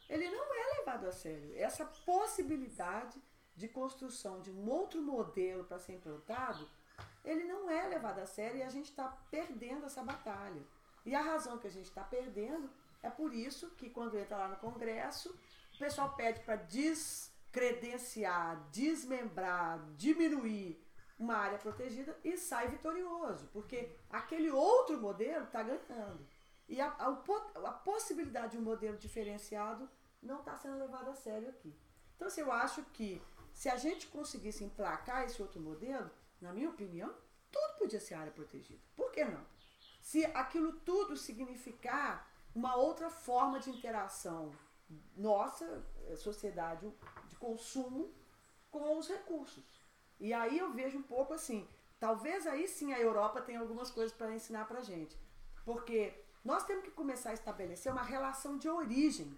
[0.10, 1.54] Ele não é levado a sério.
[1.56, 3.22] Essa possibilidade
[3.56, 6.68] de construção de um outro modelo para ser implantado,
[7.24, 10.62] ele não é levado a sério e a gente está perdendo essa batalha.
[11.06, 12.70] E a razão que a gente está perdendo
[13.04, 15.38] é por isso que quando entra lá no Congresso,
[15.76, 20.82] o pessoal pede para des credenciar, desmembrar, diminuir
[21.18, 26.26] uma área protegida e sai vitorioso, porque aquele outro modelo está ganhando.
[26.68, 29.90] E a, a, a, possibilidade de um modelo diferenciado
[30.22, 31.76] não está sendo levada a sério aqui.
[32.16, 33.22] Então, assim, eu acho que
[33.54, 36.10] se a gente conseguisse emplacar esse outro modelo,
[36.42, 37.14] na minha opinião,
[37.52, 38.82] tudo podia ser área protegida.
[38.96, 39.46] Por que não?
[40.02, 44.54] Se aquilo tudo significar uma outra forma de interação
[45.16, 46.92] nossa, eh, sociedade
[47.40, 48.14] consumo
[48.70, 49.64] com os recursos.
[50.20, 51.68] E aí eu vejo um pouco assim,
[52.00, 55.18] talvez aí sim a Europa tenha algumas coisas para ensinar para gente.
[55.64, 56.14] Porque
[56.44, 59.38] nós temos que começar a estabelecer uma relação de origem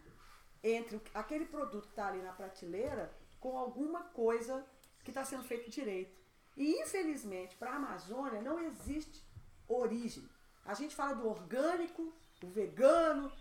[0.63, 4.65] entre aquele produto que está ali na prateleira com alguma coisa
[5.03, 6.15] que está sendo feito direito.
[6.55, 9.23] E infelizmente para a Amazônia não existe
[9.67, 10.27] origem.
[10.65, 12.13] A gente fala do orgânico
[12.43, 13.31] o vegano,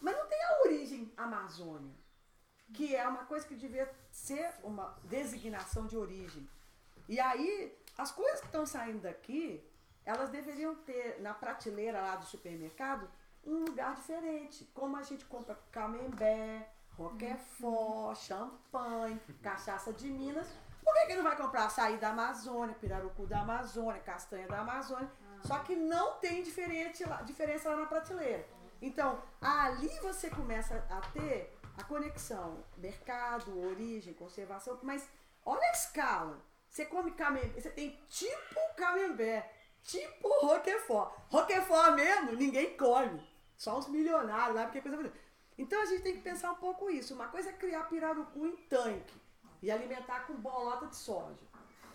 [0.00, 1.94] mas não tem a origem Amazônia,
[2.72, 6.48] que é uma coisa que devia ser uma designação de origem.
[7.08, 9.62] E aí, as coisas que estão saindo daqui,
[10.04, 13.08] elas deveriam ter na prateleira lá do supermercado
[13.46, 14.64] um lugar diferente.
[14.74, 16.66] Como a gente compra camembert,
[16.96, 20.48] roquefort, champanhe, cachaça de Minas.
[20.82, 25.10] Por que, que não vai comprar açaí da Amazônia, pirarucu da Amazônia, castanha da Amazônia?
[25.42, 28.46] Só que não tem diferente lá, diferença lá na prateleira.
[28.80, 35.08] Então, ali você começa a ter a conexão mercado, origem, conservação, mas
[35.44, 36.38] olha a escala.
[36.68, 39.48] Você come camembert, você tem tipo camembert,
[39.82, 41.12] tipo roquefort.
[41.30, 43.33] Roquefort mesmo, ninguém come.
[43.56, 45.16] Só os milionários lá, porque é coisa bonita.
[45.56, 47.14] Então a gente tem que pensar um pouco isso.
[47.14, 49.14] Uma coisa é criar pirarucu em tanque
[49.62, 51.44] e alimentar com bolota de soja.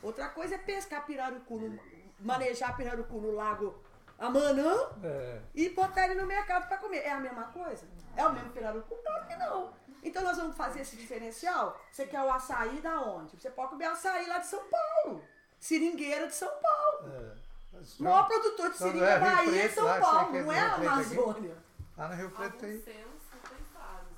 [0.01, 1.79] Outra coisa é pescar pirarucu, no,
[2.19, 3.83] manejar pirarucu no lago
[4.17, 5.41] Amanã É.
[5.55, 6.99] e botar ele no mercado para comer.
[6.99, 7.87] É a mesma coisa?
[8.17, 8.95] É o mesmo pirarucu?
[9.03, 9.73] Claro que não.
[10.03, 11.79] Então nós vamos fazer esse diferencial.
[11.91, 13.37] Você quer o açaí da onde?
[13.39, 15.23] Você pode comer açaí lá de São Paulo.
[15.59, 17.37] Seringueira de São Paulo.
[17.71, 20.59] O maior produtor de seringa é é Bahia e Preto, São lá, Paulo, não é
[20.59, 20.75] a.
[20.75, 21.57] Amazônia.
[21.97, 23.05] Lá no Rio Preto tem.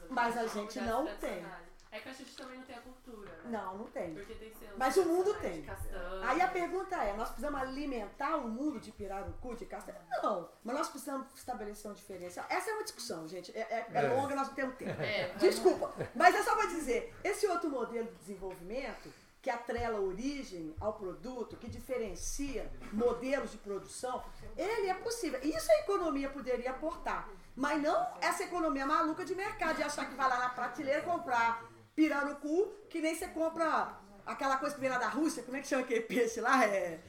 [0.10, 1.46] Mas a gente não tem.
[1.94, 3.50] É que a gente também não tem a cultura, né?
[3.60, 4.14] Não, não tem.
[4.16, 5.62] Porque tem selos Mas o mundo tem.
[5.64, 6.22] castanha.
[6.24, 9.98] Aí a pergunta é, nós precisamos alimentar o mundo de pirarucu, de castanha?
[10.24, 12.46] Não, mas nós precisamos estabelecer um diferencial.
[12.50, 13.52] Essa é uma discussão, gente.
[13.58, 14.08] É, é- é É.
[14.16, 15.02] longa, nós não temos tempo.
[15.02, 15.94] É, Desculpa.
[16.16, 20.94] Mas é só para dizer, esse outro modelo de desenvolvimento que atrela a origem ao
[20.94, 24.24] produto, que diferencia modelos de produção,
[24.56, 25.40] ele é possível.
[25.42, 27.28] Isso a economia poderia aportar.
[27.56, 31.66] Mas não essa economia maluca de mercado, de achar que vai lá na prateleira comprar
[31.96, 35.68] pirarucu, que nem você compra aquela coisa que vem lá da Rússia, como é que
[35.68, 36.64] chama aquele peixe lá?
[36.64, 37.02] É...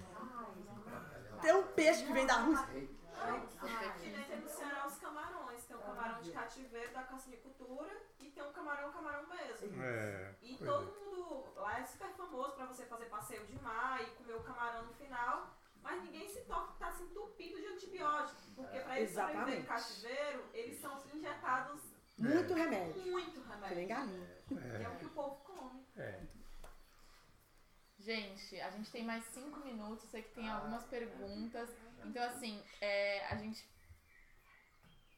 [1.42, 2.64] Tem um peixe que vem da Rússia.
[2.64, 2.88] Aqui
[4.10, 4.42] tem
[4.86, 5.64] os camarões.
[5.64, 7.90] Tem o camarão de cativeiro da caçanicultura
[8.20, 9.82] e tem um camarão camarão mesmo.
[9.82, 11.01] É, E todo mundo
[11.62, 14.92] lá é super famoso pra você fazer passeio de mar e comer o camarão no
[14.94, 15.56] final.
[15.82, 18.40] Mas ninguém se toca que tá se entupido de antibiótico.
[18.54, 21.82] Porque pra eles sobreviverem em cativeiro, eles são injetados
[22.18, 23.02] Muito remédio.
[23.10, 23.68] muito remédio.
[23.68, 24.36] Que nem galinha.
[24.46, 25.84] Que é o que o povo come.
[25.96, 26.20] É.
[27.98, 31.68] Gente, a gente tem mais cinco minutos, sei que tem algumas perguntas.
[32.04, 33.68] Então, assim, é, a gente.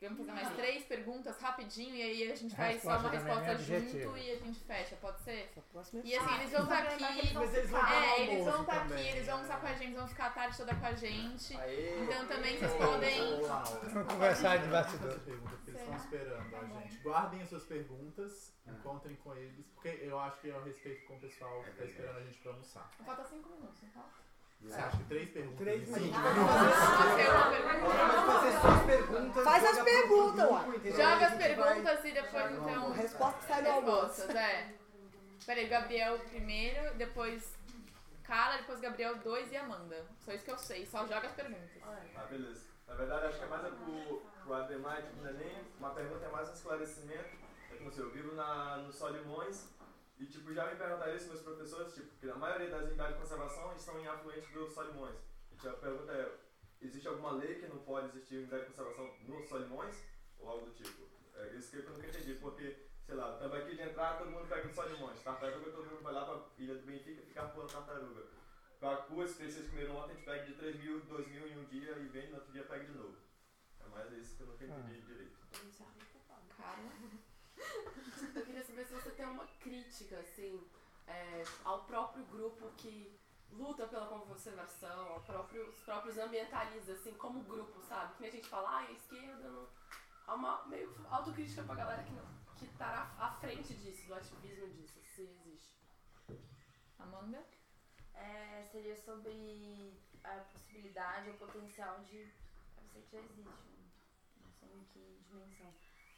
[0.05, 3.59] Vamos fazer mais três perguntas rapidinho e aí a gente faz só uma Resposta é
[3.59, 5.51] junto e a gente fecha, pode ser?
[5.72, 7.35] próxima E assim, eles vão estar aqui.
[7.35, 9.94] Mas eles vão É, tomar eles vão estar aqui, eles vão estar com a gente,
[9.94, 11.56] vão ficar a tarde toda com a gente.
[11.56, 12.02] Aê.
[12.02, 13.43] Então também vocês podem.
[13.93, 15.20] Vamos conversar de bastidor.
[15.20, 16.98] Que eles estão esperando a gente.
[16.98, 21.16] Guardem as suas perguntas, encontrem com eles, porque eu acho que é o respeito com
[21.16, 22.90] o pessoal que está esperando a gente para almoçar.
[23.05, 24.24] Falta cinco minutos, não falta?
[24.60, 25.59] Você acha que três perguntas?
[25.59, 25.89] Três
[28.60, 29.44] só as perguntas.
[29.44, 30.48] Faz as perguntas?
[30.97, 32.93] Joga as perguntas e depois então.
[32.93, 34.22] Resposta sai do almoço.
[34.32, 34.74] É.
[35.44, 37.55] Peraí, Gabriel primeiro, depois
[38.22, 40.06] Carla, depois Gabriel 2 e Amanda.
[40.20, 41.70] Só isso que eu sei, só joga as perguntas.
[41.82, 42.64] Ah, beleza.
[42.89, 45.90] Na verdade, acho que é mais é pro, pro Ademar, tipo, não é nem uma
[45.90, 47.44] pergunta, é mais um esclarecimento.
[47.70, 49.68] É como se eu vivo na, no Solimões
[50.18, 53.22] e, tipo, já me perguntaram isso meus professores, tipo, que a maioria das unidades de
[53.22, 55.16] conservação estão em afluente do Solimões.
[55.52, 56.38] Então a pergunta é,
[56.80, 59.96] existe alguma lei que não pode existir unidade de conservação no Solimões?
[60.38, 61.08] Ou algo do tipo?
[61.34, 64.68] É isso que eu nunca entendi, porque, sei lá, tambaqui de entrada todo mundo pega
[64.68, 68.26] no Solimões, tartaruga todo mundo vai lá pra Ilha do Benfica e ficar pulando tartaruga.
[68.80, 71.58] Pacu, esse que vocês comeram ontem, a gente pega de 3 mil, 2 mil em
[71.58, 73.16] um dia e vende, no outro dia pega de novo.
[73.80, 75.38] É mais isso que eu nunca entendi direito.
[76.56, 76.90] Carla?
[78.34, 80.66] Eu queria saber se você tem uma crítica, assim,
[81.06, 83.18] é, ao próprio grupo que
[83.50, 88.14] luta pela conservação, ao próprio, os próprios ambientalistas, assim, como grupo, sabe?
[88.14, 89.68] Que nem a gente fala, ah, a esquerda não...
[90.26, 92.24] Há uma meio autocrítica pra galera que, não,
[92.56, 95.74] que tá à à frente disso, do ativismo disso, se existe.
[96.98, 97.44] Amanda?
[98.14, 99.92] É, seria sobre
[100.22, 102.20] a possibilidade ou potencial de.
[102.76, 103.90] Eu sei que já existe, né?
[104.42, 105.74] não sei em que dimensão.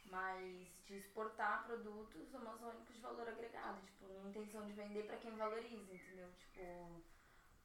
[0.09, 5.35] Mas de exportar produtos amazônicos de valor agregado, tipo, na intenção de vender para quem
[5.35, 6.29] valoriza, entendeu?
[6.37, 7.03] Tipo,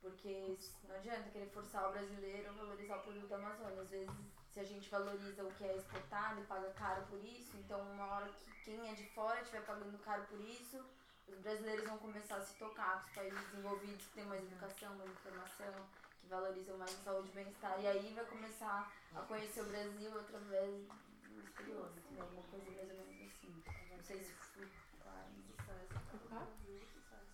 [0.01, 0.59] porque
[0.89, 3.83] não adianta querer forçar o brasileiro a valorizar o produto da Amazônia.
[3.83, 4.11] Às vezes,
[4.53, 8.07] se a gente valoriza o que é exportado e paga caro por isso, então uma
[8.07, 10.85] hora que quem é de fora estiver pagando caro por isso,
[11.29, 14.95] os brasileiros vão começar a se tocar com os países desenvolvidos que têm mais educação,
[14.97, 15.73] mais informação,
[16.21, 17.81] que valorizam mais a saúde e bem-estar.
[17.81, 20.89] E aí vai começar a conhecer o Brasil através
[21.35, 22.23] do exterior, entendeu?
[22.25, 23.63] Alguma coisa mais ou menos assim.
[23.91, 24.67] Não sei se fui
[25.03, 26.47] claro,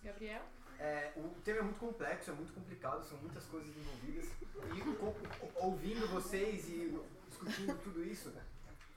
[0.03, 0.41] Gabriel?
[0.79, 4.29] É, o tema é muito complexo, é muito complicado, são muitas coisas envolvidas.
[4.75, 6.97] E ouvindo vocês e
[7.27, 8.33] discutindo tudo isso,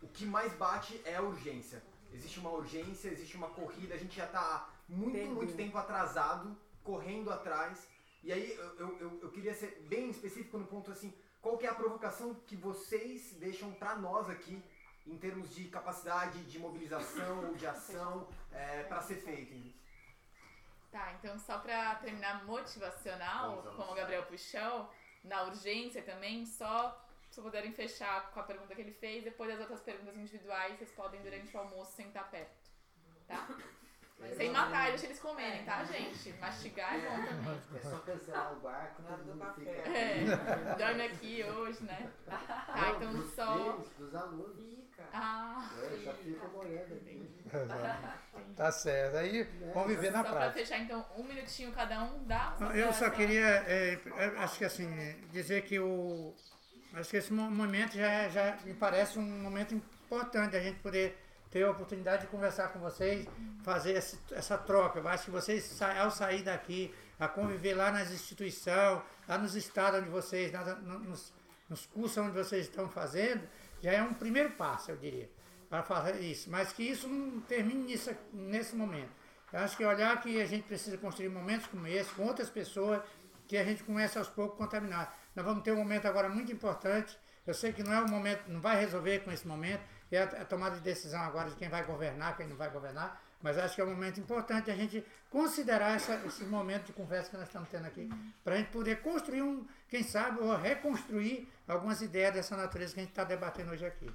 [0.01, 1.83] o que mais bate é a urgência.
[2.13, 5.33] Existe uma urgência, existe uma corrida, a gente já está muito, Entendi.
[5.35, 7.89] muito tempo atrasado, correndo atrás.
[8.23, 11.67] E aí eu, eu, eu- eu queria ser bem específico no ponto assim, qual que
[11.67, 14.63] é a provocação que vocês deixam para nós aqui
[15.07, 18.29] em termos de capacidade de mobilização ou de ação
[18.89, 19.73] para ser feito?
[20.91, 23.77] Tá, então só pra terminar motivacional, Vamos, vamos.
[23.79, 24.91] como o Gabriel puxou,
[25.25, 29.61] na urgência também, só se puderem fechar com a pergunta que ele fez, depois das
[29.61, 32.71] outras perguntas individuais, vocês podem durante o almoço sentar perto.
[33.27, 33.49] Tá?
[34.37, 36.33] Sem matar, deixa eles comerem, tá, gente?
[36.41, 37.61] Mastigar é bom também.
[37.75, 39.71] É só cancelar o barco, todo mundo fica.
[39.71, 40.25] É,
[40.79, 42.11] dorme aqui hoje, né?
[42.27, 43.57] Tá, então dos só.
[43.57, 44.73] filhos, dos alunos.
[45.13, 47.29] Ah, É, só fica morando aqui.
[48.57, 49.17] Tá certo.
[49.17, 49.43] Aí
[49.75, 50.59] vamos viver na Só pra prática.
[50.61, 52.57] fechar, então, um minutinho cada um dá.
[52.75, 54.89] Eu só queria, é, é, acho que assim,
[55.31, 56.35] dizer que o,
[56.95, 61.19] acho que esse mo- momento já, já me parece um momento importante a gente poder
[61.53, 63.29] ter a oportunidade de conversar com vocês,
[63.63, 63.93] fazer
[64.33, 64.99] essa troca.
[64.99, 70.01] Eu acho que vocês, ao sair daqui, a conviver lá nas instituições, lá nos estados
[70.01, 71.33] onde vocês, nas- no- nos,
[71.69, 73.47] nos cursos onde vocês estão fazendo,
[73.83, 75.29] já é um primeiro passo, eu diria,
[75.69, 76.51] para fazer isso.
[76.51, 79.11] Mas que isso não termine nisso, nesse momento.
[79.53, 83.03] Eu acho que olhar que a gente precisa construir momentos como esse, com outras pessoas,
[83.47, 85.19] que a gente começa aos poucos a contaminar.
[85.37, 87.19] Nós vamos ter um momento agora muito importante.
[87.47, 89.83] Eu sei que não é um momento, não vai resolver com esse momento,
[90.17, 93.23] é a, a tomada de decisão agora de quem vai governar, quem não vai governar,
[93.43, 97.31] mas acho que é um momento importante a gente considerar essa, esse momento de conversa
[97.31, 98.09] que nós estamos tendo aqui,
[98.45, 103.01] para a gente poder construir um, quem sabe, ou reconstruir algumas ideias dessa natureza que
[103.01, 104.11] a gente está debatendo hoje aqui.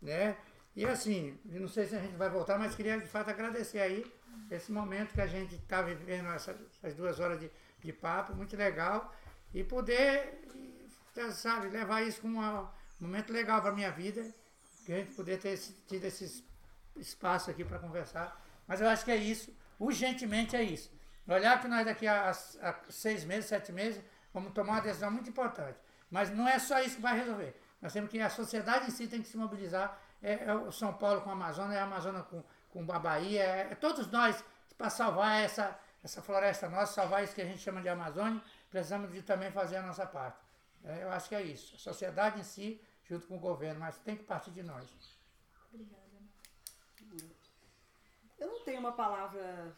[0.00, 0.36] Né?
[0.74, 4.10] E assim, não sei se a gente vai voltar, mas queria de fato agradecer aí
[4.50, 7.50] esse momento que a gente está vivendo, essas, essas duas horas de,
[7.80, 9.14] de papo, muito legal,
[9.52, 10.40] e poder,
[11.32, 12.68] sabe, levar isso como um
[13.00, 14.24] momento legal para a minha vida,
[14.90, 15.56] que a gente poder ter
[15.86, 16.44] tido esse
[16.96, 18.44] espaço aqui para conversar.
[18.66, 20.90] Mas eu acho que é isso, urgentemente é isso.
[21.28, 24.02] Olhar que nós daqui a, a seis meses, sete meses,
[24.34, 25.78] vamos tomar uma decisão muito importante.
[26.10, 27.54] Mas não é só isso que vai resolver.
[27.80, 29.96] Nós temos que, a sociedade em si tem que se mobilizar.
[30.20, 33.42] É, é o São Paulo com a Amazônia, é a Amazônia com, com a Bahia,
[33.44, 34.44] é, é todos nós
[34.76, 39.12] para salvar essa, essa floresta nossa, salvar isso que a gente chama de Amazônia, precisamos
[39.12, 40.38] de também fazer a nossa parte.
[40.84, 41.76] É, eu acho que é isso.
[41.76, 42.80] A sociedade em si,
[43.10, 44.88] junto com o governo, mas tem que partir de nós.
[45.72, 46.00] Obrigada.
[48.38, 49.76] Eu não tenho uma palavra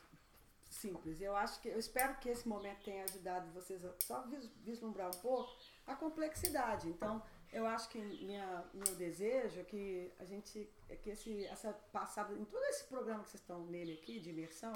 [0.69, 1.21] simples.
[1.21, 5.09] Eu acho que eu espero que esse momento tenha ajudado vocês a só vis- vislumbrar
[5.09, 5.51] um pouco
[5.87, 6.89] a complexidade.
[6.89, 11.73] Então, eu acho que minha, meu desejo é que a gente é que esse essa
[11.91, 14.73] passada em todo esse programa que vocês estão nele aqui de imersão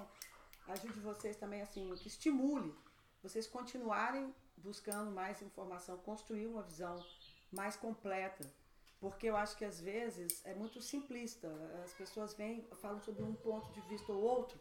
[0.68, 2.74] ajude vocês também assim que estimule
[3.22, 6.96] vocês continuarem buscando mais informação, construir uma visão
[7.52, 8.46] mais completa
[9.00, 11.48] porque eu acho que às vezes é muito simplista.
[11.84, 14.58] As pessoas vêm, falam sobre um ponto de vista ou outro,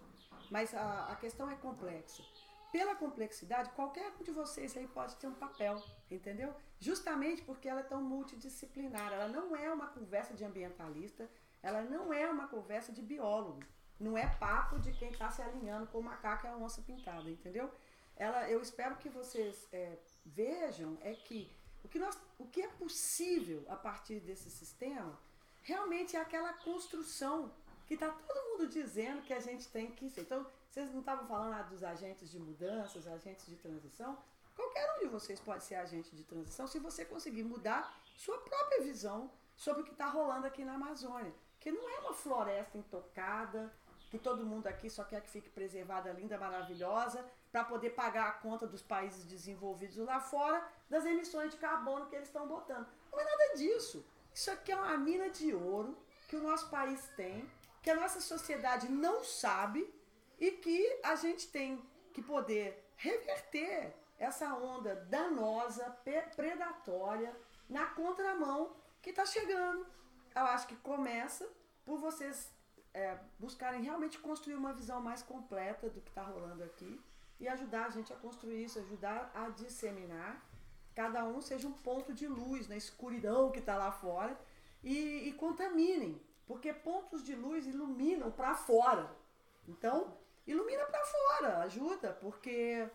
[0.52, 2.24] mas a, a questão é complexa.
[2.72, 5.82] Pela complexidade, qualquer um de vocês aí pode ter um papel,
[6.12, 6.54] entendeu?
[6.78, 9.14] Justamente porque ela é tão multidisciplinar.
[9.14, 11.30] Ela não é uma conversa de ambientalista,
[11.64, 13.62] ela não é uma conversa de biólogo.
[13.98, 17.30] Não é papo de quem está se alinhando com o macaco e a onça pintada,
[17.30, 17.72] entendeu?
[18.18, 21.55] Ela, eu espero que vocês é, vejam é que
[21.86, 25.18] o que, nós, o que é possível a partir desse sistema
[25.62, 27.52] realmente é aquela construção
[27.88, 30.22] que está todo mundo dizendo que a gente tem que ser.
[30.22, 34.18] Então, vocês não estavam falando lá dos agentes de mudanças, agentes de transição?
[34.56, 38.82] Qualquer um de vocês pode ser agente de transição se você conseguir mudar sua própria
[38.82, 41.34] visão sobre o que está rolando aqui na Amazônia.
[41.60, 43.72] Que não é uma floresta intocada,
[44.10, 47.24] que todo mundo aqui só quer que fique preservada, linda, maravilhosa,
[47.56, 52.14] para poder pagar a conta dos países desenvolvidos lá fora das emissões de carbono que
[52.14, 52.86] eles estão botando.
[53.10, 54.06] Não é nada disso.
[54.34, 57.50] Isso aqui é uma mina de ouro que o nosso país tem,
[57.82, 59.90] que a nossa sociedade não sabe
[60.38, 65.98] e que a gente tem que poder reverter essa onda danosa,
[66.36, 67.34] predatória,
[67.70, 69.88] na contramão que está chegando.
[70.36, 71.48] Eu acho que começa
[71.86, 72.52] por vocês
[72.94, 77.02] é, buscarem realmente construir uma visão mais completa do que está rolando aqui
[77.40, 80.44] e ajudar a gente a construir isso, ajudar a disseminar.
[80.94, 84.40] Cada um seja um ponto de luz na escuridão que está lá fora
[84.84, 89.14] e, e contaminem, porque pontos de luz iluminam para fora.
[89.68, 90.18] Então,
[90.48, 92.88] ilumina para fora, ajuda, porque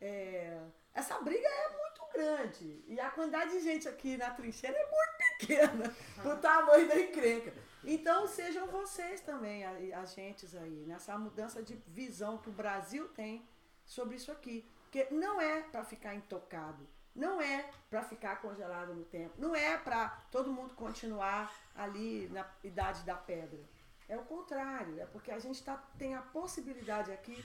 [0.00, 0.60] é,
[0.92, 5.38] essa briga é muito grande e a quantidade de gente aqui na trincheira é muito
[5.38, 7.52] pequena pro tamanho da encrenca.
[7.82, 13.46] Então sejam vocês também agentes aí nessa mudança de visão que o Brasil tem
[13.84, 19.04] sobre isso aqui, porque não é para ficar intocado, não é para ficar congelado no
[19.04, 23.60] tempo, não é para todo mundo continuar ali na idade da pedra.
[24.08, 27.42] É o contrário, é porque a gente tá, tem a possibilidade aqui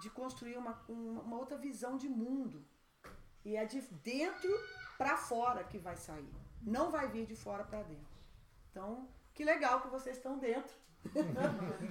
[0.00, 2.64] de construir uma, uma, outra visão de mundo.
[3.44, 4.50] E é de dentro
[4.98, 6.28] para fora que vai sair.
[6.60, 8.12] Não vai vir de fora para dentro.
[8.70, 10.74] Então, que legal que vocês estão dentro.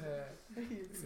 [0.03, 1.05] É, é isso.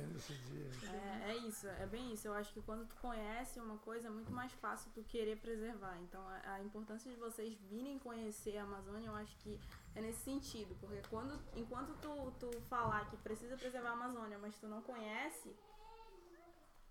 [0.94, 2.28] É, é isso, é bem isso.
[2.28, 5.98] Eu acho que quando tu conhece uma coisa é muito mais fácil tu querer preservar.
[6.02, 9.60] Então a, a importância de vocês virem conhecer a Amazônia, eu acho que
[9.96, 10.76] é nesse sentido.
[10.80, 15.56] Porque quando, enquanto tu, tu falar que precisa preservar a Amazônia, mas tu não conhece,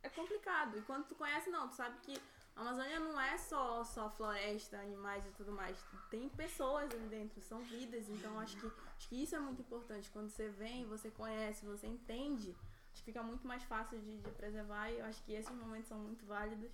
[0.03, 0.79] é complicado.
[0.79, 2.21] E quando tu conhece, não, tu sabe que
[2.57, 5.77] a Amazônia não é só, só floresta, animais e tudo mais.
[6.11, 8.09] Tem pessoas ali dentro, são vidas.
[8.09, 10.11] Então acho que, acho que isso é muito importante.
[10.11, 12.57] Quando você vem, você conhece, você entende,
[12.93, 14.91] acho que fica muito mais fácil de, de preservar.
[14.91, 16.71] E eu acho que esses momentos são muito válidos.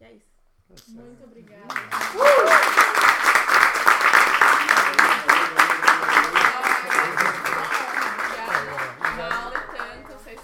[0.00, 0.32] E é isso.
[0.88, 1.66] Muito obrigada.
[9.14, 10.40] Uma aula e tanto, vocês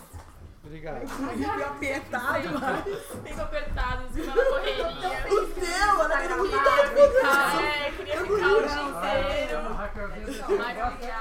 [0.62, 1.08] Obrigado.
[1.08, 2.84] Fico apertado, mas...
[3.28, 4.50] Fico apertado, assim, na correria.
[4.50, 4.59] O
[10.52, 11.19] Oh, my God.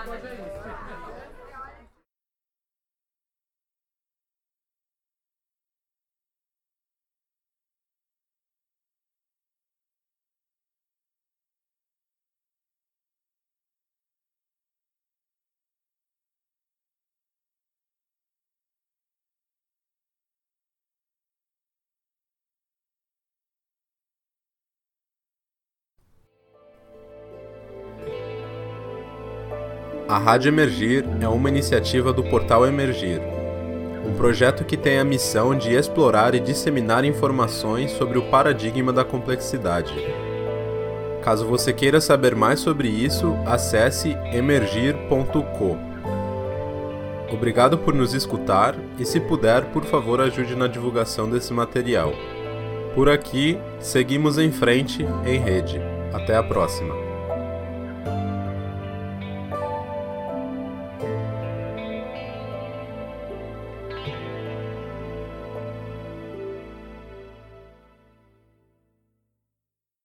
[30.10, 33.22] A Rádio Emergir é uma iniciativa do Portal Emergir,
[34.04, 39.06] um projeto que tem a missão de explorar e disseminar informações sobre o paradigma da
[39.06, 39.94] complexidade.
[41.22, 45.78] Caso você queira saber mais sobre isso, acesse emergir.co.
[47.32, 52.14] Obrigado por nos escutar e, se puder, por favor, ajude na divulgação desse material.
[52.96, 55.80] Por aqui, seguimos em frente, em rede.
[56.12, 57.09] Até a próxima.